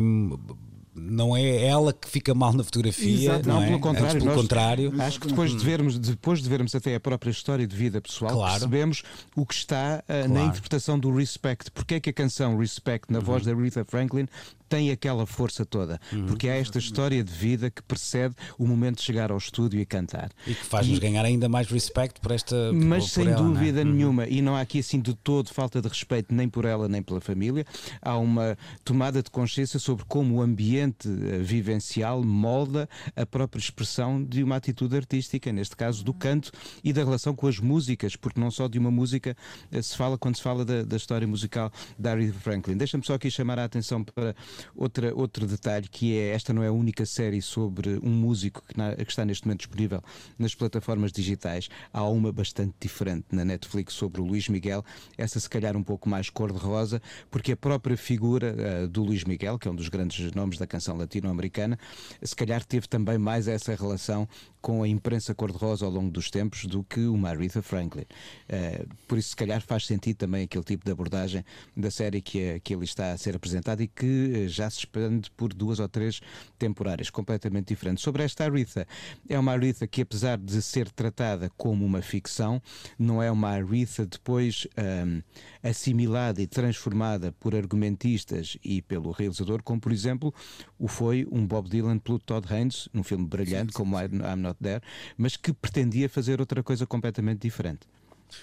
não 1.01 1.37
é 1.37 1.65
ela 1.65 1.93
que 1.93 2.09
fica 2.09 2.35
mal 2.35 2.53
na 2.53 2.63
fotografia, 2.63 3.31
Exato. 3.31 3.49
não, 3.49 3.63
é? 3.63 3.67
pelo 3.67 3.81
contrário. 3.81 4.13
pelo 4.13 4.25
nós, 4.27 4.37
contrário. 4.37 4.95
Acho 5.01 5.21
que 5.21 5.29
depois 5.29 5.51
de, 5.53 5.65
vermos, 5.65 5.99
depois 5.99 6.43
de 6.43 6.49
vermos 6.49 6.75
até 6.75 6.95
a 6.95 7.01
própria 7.01 7.31
história 7.31 7.67
de 7.67 7.75
vida 7.75 8.01
pessoal, 8.01 8.33
claro. 8.33 8.53
percebemos 8.53 9.03
o 9.35 9.47
que 9.47 9.55
está 9.55 10.03
uh, 10.03 10.07
claro. 10.07 10.29
na 10.29 10.45
interpretação 10.45 10.99
do 10.99 11.15
Respect. 11.15 11.71
Porque 11.71 11.95
é 11.95 12.01
que 12.01 12.11
a 12.11 12.13
canção 12.13 12.59
Respect, 12.59 13.11
na 13.11 13.19
uhum. 13.19 13.25
voz 13.25 13.45
da 13.45 13.53
Aretha 13.53 13.85
Franklin, 13.85 14.29
tem 14.71 14.93
aquela 14.93 15.27
força 15.27 15.67
toda, 15.67 16.01
uhum. 16.13 16.27
porque 16.27 16.49
há 16.49 16.55
esta 16.55 16.79
história 16.79 17.25
de 17.25 17.33
vida 17.33 17.71
que 17.71 17.83
precede 17.83 18.37
o 18.57 18.65
momento 18.65 18.99
de 18.99 19.03
chegar 19.03 19.33
ao 19.33 19.37
estúdio 19.37 19.81
e 19.81 19.85
cantar. 19.85 20.31
E 20.47 20.55
que 20.55 20.65
faz-nos 20.65 21.01
ganhar 21.01 21.25
ainda 21.25 21.49
mais 21.49 21.69
respeito 21.69 22.21
por 22.21 22.31
esta. 22.31 22.73
Mas 22.73 23.03
por 23.03 23.11
sem 23.11 23.27
ela, 23.27 23.37
dúvida 23.37 23.81
é? 23.81 23.85
nenhuma, 23.85 24.23
uhum. 24.23 24.29
e 24.31 24.41
não 24.41 24.55
há 24.55 24.61
aqui 24.61 24.79
assim 24.79 25.01
de 25.01 25.13
todo 25.13 25.53
falta 25.53 25.83
de 25.83 25.89
respeito 25.89 26.33
nem 26.33 26.49
por 26.49 26.65
ela 26.65 26.89
nem 26.89 27.03
pela 27.03 27.21
família, 27.21 27.67
há 28.01 28.17
uma 28.17 28.57
tomada 28.85 29.21
de 29.21 29.29
consciência 29.29 29.81
sobre 29.81 30.05
como 30.05 30.37
o 30.37 30.41
ambiente 30.41 31.09
eh, 31.09 31.39
vivencial 31.39 32.23
molda 32.23 32.89
a 33.17 33.27
própria 33.27 33.59
expressão 33.59 34.23
de 34.23 34.45
uma 34.45 34.55
atitude 34.55 34.97
artística, 34.97 35.53
neste 35.53 35.77
caso 35.77 36.05
do 36.05 36.15
canto 36.15 36.53
e 36.85 36.93
da 36.93 37.03
relação 37.03 37.35
com 37.35 37.49
as 37.49 37.59
músicas, 37.59 38.15
porque 38.15 38.39
não 38.39 38.53
só 38.53 38.69
de 38.69 38.79
uma 38.79 38.91
música 38.91 39.37
eh, 39.73 39.83
se 39.83 39.97
fala 39.97 40.17
quando 40.17 40.37
se 40.37 40.43
fala 40.43 40.65
da, 40.65 40.85
da 40.85 40.97
história 40.97 41.27
musical 41.27 41.73
da 41.99 42.13
Aretha 42.13 42.39
Franklin. 42.39 42.77
Deixa-me 42.77 43.05
só 43.05 43.15
aqui 43.15 43.29
chamar 43.33 43.59
a 43.59 43.65
atenção 43.65 44.05
para 44.05 44.37
Outra, 44.75 45.15
outro 45.15 45.47
detalhe 45.47 45.89
que 45.89 46.17
é, 46.17 46.31
esta 46.31 46.53
não 46.53 46.63
é 46.63 46.69
a 46.69 46.73
única 46.73 47.05
série 47.07 47.43
sobre 47.43 47.99
um 48.03 48.11
músico 48.11 48.63
que, 48.67 48.77
na, 48.77 48.95
que 48.95 49.11
está 49.11 49.25
neste 49.25 49.47
momento 49.47 49.61
disponível 49.61 50.03
nas 50.39 50.55
plataformas 50.55 51.13
digitais. 51.13 51.69
Há 51.93 52.05
uma 52.05 52.33
bastante 52.33 52.75
diferente 52.81 53.27
na 53.33 53.45
Netflix 53.45 53.95
sobre 53.95 54.21
o 54.21 54.25
Luís 54.25 54.49
Miguel, 54.49 54.85
essa 55.17 55.39
se 55.39 55.49
calhar 55.49 55.77
um 55.77 55.83
pouco 55.83 56.09
mais 56.09 56.31
cor-de-rosa, 56.31 57.01
porque 57.31 57.53
a 57.53 57.57
própria 57.57 57.97
figura 57.97 58.55
uh, 58.85 58.89
do 58.89 59.03
Luís 59.03 59.25
Miguel, 59.25 59.59
que 59.59 59.69
é 59.69 59.71
um 59.71 59.75
dos 59.75 59.89
grandes 59.89 60.33
nomes 60.33 60.59
da 60.59 60.67
canção 60.67 60.97
latino-americana, 60.97 61.79
se 62.23 62.35
calhar 62.35 62.65
teve 62.65 62.89
também 62.89 63.19
mais 63.19 63.49
essa 63.49 63.75
relação 63.75 64.29
com 64.61 64.83
a 64.83 64.89
imprensa 64.89 65.35
cor-de-rosa 65.35 65.85
ao 65.87 65.91
longo 65.91 66.11
dos 66.11 66.31
tempos 66.31 66.67
do 66.67 66.85
que 66.85 67.01
uma 67.07 67.31
Aretha 67.31 67.63
Franklin. 67.63 68.03
Uh, 68.03 68.89
por 69.07 69.19
isso, 69.19 69.31
se 69.31 69.37
calhar, 69.37 69.61
faz 69.61 69.87
sentido 69.87 70.17
também 70.17 70.45
aquele 70.45 70.65
tipo 70.65 70.85
de 70.85 70.93
abordagem 70.93 71.45
da 71.77 71.91
série 71.91 72.21
que, 72.21 72.41
é, 72.41 72.61
que 72.61 72.75
ele 72.75 72.85
está 72.85 73.13
a 73.13 73.19
ser 73.19 73.35
apresentado 73.37 73.83
e 73.83 73.89
que 73.89 74.47
já 74.51 74.69
se 74.69 74.79
expande 74.79 75.31
por 75.31 75.53
duas 75.53 75.79
ou 75.79 75.89
três 75.89 76.21
temporárias 76.59 77.11
completamente 77.11 77.69
diferentes. 77.69 78.03
Sobre 78.03 78.23
esta 78.23 78.45
Aretha, 78.45 78.87
é 79.29 79.39
uma 79.39 79.53
Aretha 79.53 79.87
que, 79.87 80.03
apesar 80.03 80.39
de 80.39 80.61
ser 80.63 80.91
tratada 80.91 81.51
como 81.57 81.85
uma 81.85 82.03
ficção, 82.03 82.61
não 82.99 83.23
é 83.23 83.31
uma 83.31 83.49
Aretha 83.49 84.07
depois 84.07 84.67
um, 84.79 85.23
assimilada 85.63 86.41
e 86.43 86.47
transformada 86.47 87.33
por 87.33 87.55
argumentistas 87.55 88.57
e 88.65 88.83
pelo 88.83 89.11
realizador, 89.11 89.63
como 89.63 89.81
por 89.81 89.93
exemplo 89.93 90.35
o 90.79 90.89
foi 90.89 91.27
um 91.31 91.47
Bob 91.47 91.69
Dylan 91.69 91.99
pelo 91.99 92.19
Todd 92.19 92.53
Haynes, 92.53 92.89
num 92.93 93.03
filme 93.03 93.27
brilhante 93.27 93.73
sim, 93.73 93.79
sim, 93.79 93.85
como 93.85 93.99
I'm 93.99 94.37
Not 94.37 94.59
There, 94.61 94.83
mas 95.17 95.37
que 95.37 95.53
pretendia 95.53 96.09
fazer 96.09 96.41
outra 96.41 96.63
coisa 96.63 96.87
completamente 96.87 97.41
diferente. 97.41 97.87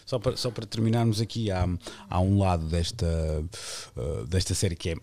Só 0.05 0.20
para, 0.20 0.36
só 0.36 0.51
para 0.51 0.66
terminarmos 0.66 1.22
aqui, 1.22 1.49
há, 1.51 1.68
há 2.10 2.20
um 2.20 2.39
lado 2.39 2.68
desta, 2.68 3.08
uh, 3.95 4.26
desta 4.28 4.53
série 4.53 4.76
que 4.76 4.91
é 4.91 4.95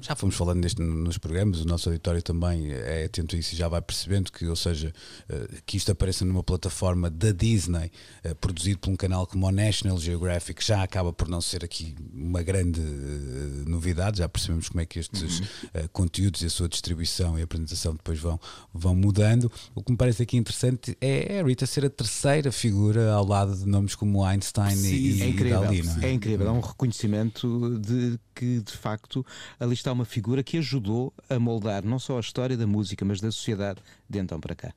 já 0.00 0.14
fomos 0.14 0.34
falando 0.36 0.60
neste, 0.60 0.80
nos 0.82 1.18
programas, 1.18 1.60
o 1.60 1.64
nosso 1.66 1.88
auditório 1.88 2.22
também 2.22 2.72
é 2.72 3.04
atento 3.04 3.34
a 3.34 3.38
isso 3.38 3.54
e 3.54 3.56
já 3.56 3.68
vai 3.68 3.80
percebendo 3.80 4.30
que, 4.30 4.46
ou 4.46 4.56
seja, 4.56 4.92
eh, 5.28 5.48
que 5.64 5.76
isto 5.76 5.90
apareça 5.90 6.24
numa 6.24 6.42
plataforma 6.42 7.10
da 7.10 7.32
Disney, 7.32 7.90
eh, 8.22 8.34
produzido 8.34 8.78
por 8.78 8.90
um 8.90 8.96
canal 8.96 9.26
como 9.26 9.46
o 9.46 9.50
National 9.50 9.98
Geographic, 9.98 10.64
já 10.64 10.82
acaba 10.82 11.12
por 11.12 11.28
não 11.28 11.40
ser 11.40 11.64
aqui 11.64 11.94
uma 12.12 12.42
grande 12.42 12.80
eh, 12.80 13.68
novidade, 13.68 14.18
já 14.18 14.28
percebemos 14.28 14.68
como 14.68 14.80
é 14.80 14.86
que 14.86 14.98
estes 14.98 15.40
uhum. 15.40 15.88
conteúdos 15.92 16.42
e 16.42 16.46
a 16.46 16.50
sua 16.50 16.68
distribuição 16.68 17.38
e 17.38 17.42
apresentação 17.42 17.92
depois 17.92 18.18
vão, 18.18 18.38
vão 18.72 18.94
mudando. 18.94 19.50
O 19.74 19.82
que 19.82 19.90
me 19.90 19.96
parece 19.96 20.22
aqui 20.22 20.36
interessante 20.36 20.96
é 21.00 21.40
a 21.40 21.44
Rita 21.44 21.66
ser 21.66 21.84
a 21.84 21.90
terceira 21.90 22.52
figura 22.52 23.12
ao 23.12 23.26
lado 23.26 23.56
de 23.56 23.66
nomes 23.66 23.94
como 23.94 24.24
Einstein 24.24 24.76
Sim, 24.76 24.94
e, 24.94 25.22
é 25.22 25.28
incrível, 25.28 25.72
e 25.72 25.82
Dali. 25.82 26.04
É? 26.04 26.08
é? 26.08 26.12
incrível, 26.12 26.48
é 26.48 26.50
um 26.50 26.60
reconhecimento 26.60 27.78
de 27.78 28.18
que 28.34 28.60
de 28.60 28.72
facto 28.72 29.24
ali 29.64 29.74
está 29.74 29.92
uma 29.92 30.04
figura 30.04 30.42
que 30.42 30.58
ajudou 30.58 31.12
a 31.28 31.38
moldar 31.38 31.84
não 31.84 31.98
só 31.98 32.18
a 32.18 32.20
história 32.20 32.56
da 32.56 32.66
música, 32.66 33.04
mas 33.04 33.20
da 33.20 33.32
sociedade 33.32 33.80
de 34.08 34.18
então 34.18 34.38
para 34.38 34.54
cá. 34.54 34.74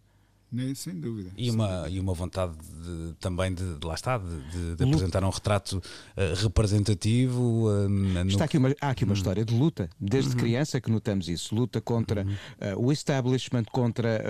Né, 0.49 0.73
sem 0.75 0.97
dúvida. 0.97 1.29
E 1.35 1.51
uma, 1.51 1.89
e 1.89 1.99
uma 1.99 2.13
vontade 2.13 2.53
de, 2.55 3.13
também 3.19 3.53
de, 3.53 3.75
de, 3.75 3.85
lá 3.85 3.95
está, 3.95 4.17
de, 4.17 4.75
de 4.77 4.83
apresentar 4.83 5.21
um 5.25 5.29
retrato 5.29 5.73
uh, 5.73 6.41
representativo. 6.41 7.67
Uh, 7.67 8.27
Está 8.29 8.45
aqui 8.45 8.57
uma, 8.57 8.73
há 8.79 8.91
aqui 8.91 9.03
uma 9.03 9.11
uhum. 9.11 9.17
história 9.17 9.43
de 9.43 9.53
luta, 9.53 9.89
desde 9.99 10.31
uhum. 10.31 10.37
criança 10.37 10.79
que 10.79 10.89
notamos 10.89 11.27
isso. 11.27 11.53
Luta 11.53 11.81
contra 11.81 12.23
uhum. 12.23 12.31
uh, 12.75 12.85
o 12.87 12.93
establishment, 12.93 13.65
contra 13.65 14.23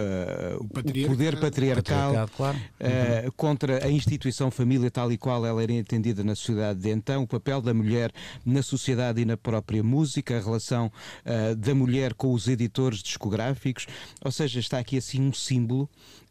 o, 0.59 0.63
o, 0.63 0.67
poder 0.69 1.39
patriarcal, 1.39 2.13
patriarcal 2.13 2.29
claro. 2.35 2.57
Uhum. 2.57 3.31
contra 3.37 3.85
a 3.85 3.91
instituição 3.91 4.49
família 4.49 4.89
tal 4.89 5.11
e 5.11 5.19
qual 5.19 5.45
ela 5.45 5.61
era 5.61 5.71
entendida 5.71 6.23
na 6.23 6.33
sociedade 6.33 6.79
de 6.79 6.89
então, 6.89 7.23
o 7.23 7.27
papel 7.27 7.61
da 7.61 7.75
mulher 7.75 8.11
na 8.43 8.63
sociedade 8.63 9.21
e 9.21 9.25
na 9.25 9.37
própria 9.37 9.83
música, 9.83 10.35
a 10.35 10.41
relação 10.41 10.91
da 11.57 11.75
mulher 11.75 12.13
com 12.15 12.33
os 12.33 12.47
editores 12.47 13.03
discográficos. 13.03 13.85
Ou 14.23 14.31
seja, 14.31 14.59
está 14.59 14.79
aqui 14.79 14.97
assim 14.97 15.21
um 15.21 15.33
símbolo 15.33 15.87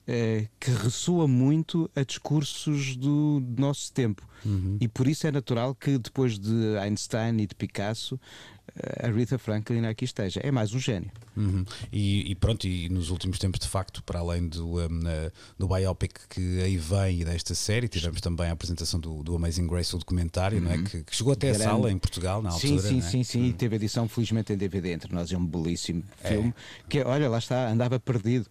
é, 0.06 0.48
que 0.60 0.70
ressoa 0.70 1.26
muito 1.26 1.90
a 1.94 2.02
discursos 2.02 2.96
do, 2.96 3.42
nosso 3.58 3.92
tempo. 3.92 4.26
Uhum. 4.44 4.76
E 4.80 4.86
por 4.86 5.08
isso 5.08 5.26
é 5.26 5.32
natural 5.32 5.74
que 5.74 5.98
depois 5.98 6.38
de 6.38 6.76
Einstein 6.78 7.40
e 7.40 7.46
de 7.46 7.54
Picasso 7.54 8.18
a 9.02 9.08
Rita 9.08 9.38
Franklin 9.38 9.86
aqui 9.86 10.04
esteja. 10.04 10.40
É 10.42 10.50
mais 10.50 10.74
um 10.74 10.78
gênio. 10.78 11.10
Uhum. 11.36 11.64
E, 11.92 12.30
e, 12.30 12.34
pronto, 12.34 12.66
e 12.66 12.88
nos 12.88 13.10
últimos 13.10 13.38
tempos, 13.38 13.60
de 13.60 13.68
facto, 13.68 14.02
para 14.02 14.18
além 14.18 14.48
do, 14.48 14.78
um, 14.78 15.00
do 15.58 15.68
biopic 15.68 16.12
que 16.28 16.60
aí 16.60 16.76
vem 16.76 17.20
e 17.20 17.24
desta 17.24 17.54
série, 17.54 17.88
tivemos 17.88 18.20
também 18.20 18.48
a 18.48 18.52
apresentação 18.52 19.00
do, 19.00 19.22
do 19.22 19.34
Amazing 19.36 19.66
Grace, 19.66 19.94
o 19.94 19.98
documentário, 19.98 20.58
uhum. 20.58 20.64
não 20.64 20.72
é? 20.72 20.78
Que, 20.82 21.02
que, 21.04 21.16
chegou 21.16 21.32
até 21.32 21.50
a 21.50 21.54
sala 21.54 21.90
em 21.90 21.98
Portugal 21.98 22.42
na 22.42 22.50
sim, 22.50 22.72
altura. 22.72 22.88
Sim, 22.88 22.98
é? 22.98 23.02
sim, 23.02 23.24
sim, 23.24 23.40
uhum. 23.40 23.46
e 23.46 23.52
teve 23.52 23.76
edição, 23.76 24.08
felizmente, 24.08 24.52
em 24.52 24.56
DVD 24.56 24.92
entre 24.92 25.14
nós. 25.14 25.32
É 25.32 25.36
um 25.36 25.46
belíssimo 25.46 26.04
é. 26.22 26.28
filme 26.28 26.54
que, 26.88 27.02
olha, 27.02 27.28
lá 27.28 27.38
está, 27.38 27.68
andava 27.68 27.98
perdido. 27.98 28.46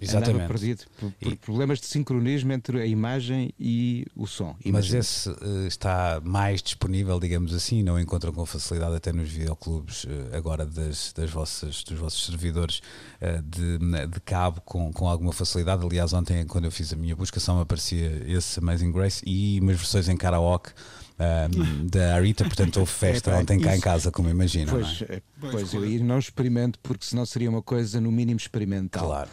Exatamente. 0.00 0.34
Andava 0.34 0.48
perdido 0.48 0.84
por, 0.98 1.10
por 1.12 1.32
e... 1.32 1.36
problemas 1.36 1.80
de 1.80 1.86
sincronismo 1.86 2.52
entre 2.52 2.80
a 2.80 2.86
imagem 2.86 3.52
e 3.58 4.06
o 4.14 4.26
som. 4.26 4.54
Mas 4.64 4.92
esse 4.92 5.30
uh, 5.30 5.66
está 5.66 6.20
mais 6.22 6.62
disponível, 6.62 7.18
digamos 7.18 7.54
assim, 7.54 7.82
não 7.82 7.98
encontram 7.98 8.32
com 8.32 8.44
facilidade 8.44 8.94
até 8.94 9.12
nos 9.12 9.30
videoclubes 9.30 10.04
uh, 10.04 10.08
agora 10.36 10.66
das, 10.66 11.12
das 11.14 11.30
vossas, 11.30 11.82
dos 11.82 11.98
vossos 11.98 12.26
servidores 12.26 12.82
uh, 13.22 13.42
de, 13.42 13.78
de 13.78 14.20
cabo 14.20 14.60
com, 14.60 14.92
com 14.92 15.08
alguma 15.08 15.32
facilidade. 15.32 15.84
Aliás, 15.84 16.12
ontem, 16.12 16.46
quando 16.46 16.66
eu 16.66 16.70
fiz 16.70 16.92
a 16.92 16.96
minha 16.96 17.16
busca, 17.16 17.40
só 17.40 17.54
me 17.54 17.62
aparecia 17.62 18.22
esse 18.26 18.58
Amazing 18.58 18.92
Grace 18.92 19.22
e 19.26 19.58
umas 19.60 19.76
versões 19.76 20.08
em 20.08 20.16
karaoke. 20.16 20.72
Um, 21.18 21.86
da 21.88 22.14
Arita, 22.14 22.44
portanto 22.44 22.76
houve 22.76 22.92
festa 22.92 23.30
é, 23.30 23.36
ontem 23.36 23.58
cá 23.58 23.74
em 23.74 23.80
casa, 23.80 24.10
como 24.10 24.28
imagina. 24.28 24.70
Pois, 24.70 25.00
não 25.00 25.06
é? 25.08 25.22
pois, 25.40 25.52
pois 25.52 25.72
eu 25.72 25.86
ir 25.86 26.04
não 26.04 26.18
experimento, 26.18 26.78
porque 26.80 27.06
senão 27.06 27.24
seria 27.24 27.48
uma 27.48 27.62
coisa 27.62 27.98
no 28.02 28.12
mínimo 28.12 28.38
experimental. 28.38 29.06
Claro. 29.06 29.30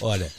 Olha, 0.00 0.30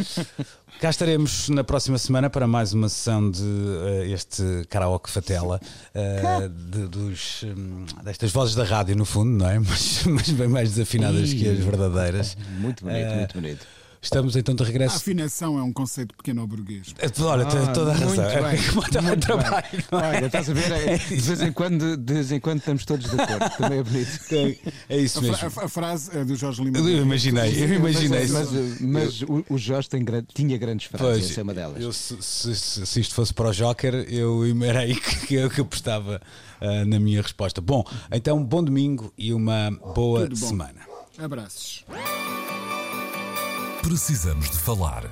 cá 0.80 0.89
estaremos 0.89 1.49
na 1.49 1.64
próxima 1.64 1.97
semana 1.97 2.30
para 2.30 2.47
mais 2.47 2.74
uma 2.74 2.89
sessão 2.89 3.30
de 3.30 3.41
uh, 3.41 4.03
este 4.05 4.43
karaoke 4.70 5.10
fatela 5.10 5.60
uh, 5.95 6.49
de, 6.49 6.88
dos, 6.88 7.43
um, 7.43 7.86
destas 8.03 8.32
vozes 8.32 8.55
da 8.55 8.64
rádio, 8.64 8.95
no 8.95 9.05
fundo, 9.05 9.32
não 9.32 9.49
é? 9.49 9.60
Mas, 9.68 10.03
mas 10.05 10.30
bem 10.30 10.47
mais 10.47 10.72
desafinadas 10.72 11.34
que 11.34 11.47
as 11.47 11.60
verdadeiras. 11.60 12.38
Muito 12.60 12.84
bonito, 12.84 13.12
uh, 13.12 13.16
muito 13.16 13.34
bonito. 13.34 13.68
Estamos 14.02 14.36
então 14.36 14.56
de 14.56 14.64
regresso. 14.64 14.95
A 14.95 14.98
afinação 14.98 15.58
é 15.58 15.64
um 15.64 15.74
conceito 15.74 16.16
pequeno 16.16 16.45
burguês. 16.45 16.93
Olha, 17.22 17.45
ah, 17.45 17.68
toda 17.74 17.91
a 17.91 17.93
razão. 17.93 18.26
Bem, 18.26 18.72
muito 19.04 19.26
trabalho. 19.26 19.66
Bem. 19.72 19.84
Olha, 19.91 20.26
estás 20.26 20.50
a 20.50 20.54
ver? 20.54 20.72
É, 20.72 20.98
de, 20.98 21.16
vez 21.16 21.41
em 21.41 21.52
quando, 21.52 21.98
de 21.98 22.14
vez 22.14 22.32
em 22.32 22.39
quando 22.39 22.60
estamos 22.60 22.86
todos 22.86 23.10
de 23.10 23.20
acordo. 23.20 23.58
Também 23.58 23.80
é 23.80 23.84
bonito. 23.84 24.08
É 24.89 24.98
isso 24.98 25.22
mesmo. 25.22 25.36
A, 25.36 25.62
a, 25.62 25.66
a 25.66 25.70
frase 25.70 26.18
é 26.18 26.24
do 26.24 26.36
Jorge 26.36 26.64
Lima. 26.64 26.78
Eu 26.78 27.02
imaginei, 27.02 27.64
eu 27.64 27.74
imaginei. 27.74 28.28
Mas, 28.28 28.52
mas, 28.52 28.82
mas 28.82 29.22
o, 29.22 29.45
o, 29.50 29.58
Jorge 29.58 29.89
tem, 29.89 30.06
tinha 30.34 30.58
grandes 30.58 30.88
frases, 30.88 31.08
pois, 31.08 31.32
essa 31.32 31.41
é 31.41 31.43
uma 31.43 31.54
delas. 31.54 31.82
Eu, 31.82 31.91
se, 31.91 32.16
se, 32.22 32.86
se, 32.86 33.00
isto 33.00 33.14
fosse 33.14 33.34
para 33.34 33.50
o 33.50 33.52
Joker, 33.52 33.93
eu 34.10 34.43
era 34.64 34.82
aí 34.82 34.95
que, 35.00 35.28
que 35.28 35.36
eu 35.36 35.48
apostava 35.62 36.22
uh, 36.62 36.86
na 36.86 37.00
minha 37.00 37.22
resposta. 37.22 37.60
Bom, 37.62 37.84
então, 38.12 38.43
bom 38.43 38.64
domingo 38.64 39.12
e 39.18 39.34
uma 39.34 39.72
boa 39.93 40.34
semana. 40.36 40.82
Abraços. 41.18 41.84
Precisamos 43.88 44.51
de 44.51 44.57
falar 44.59 45.09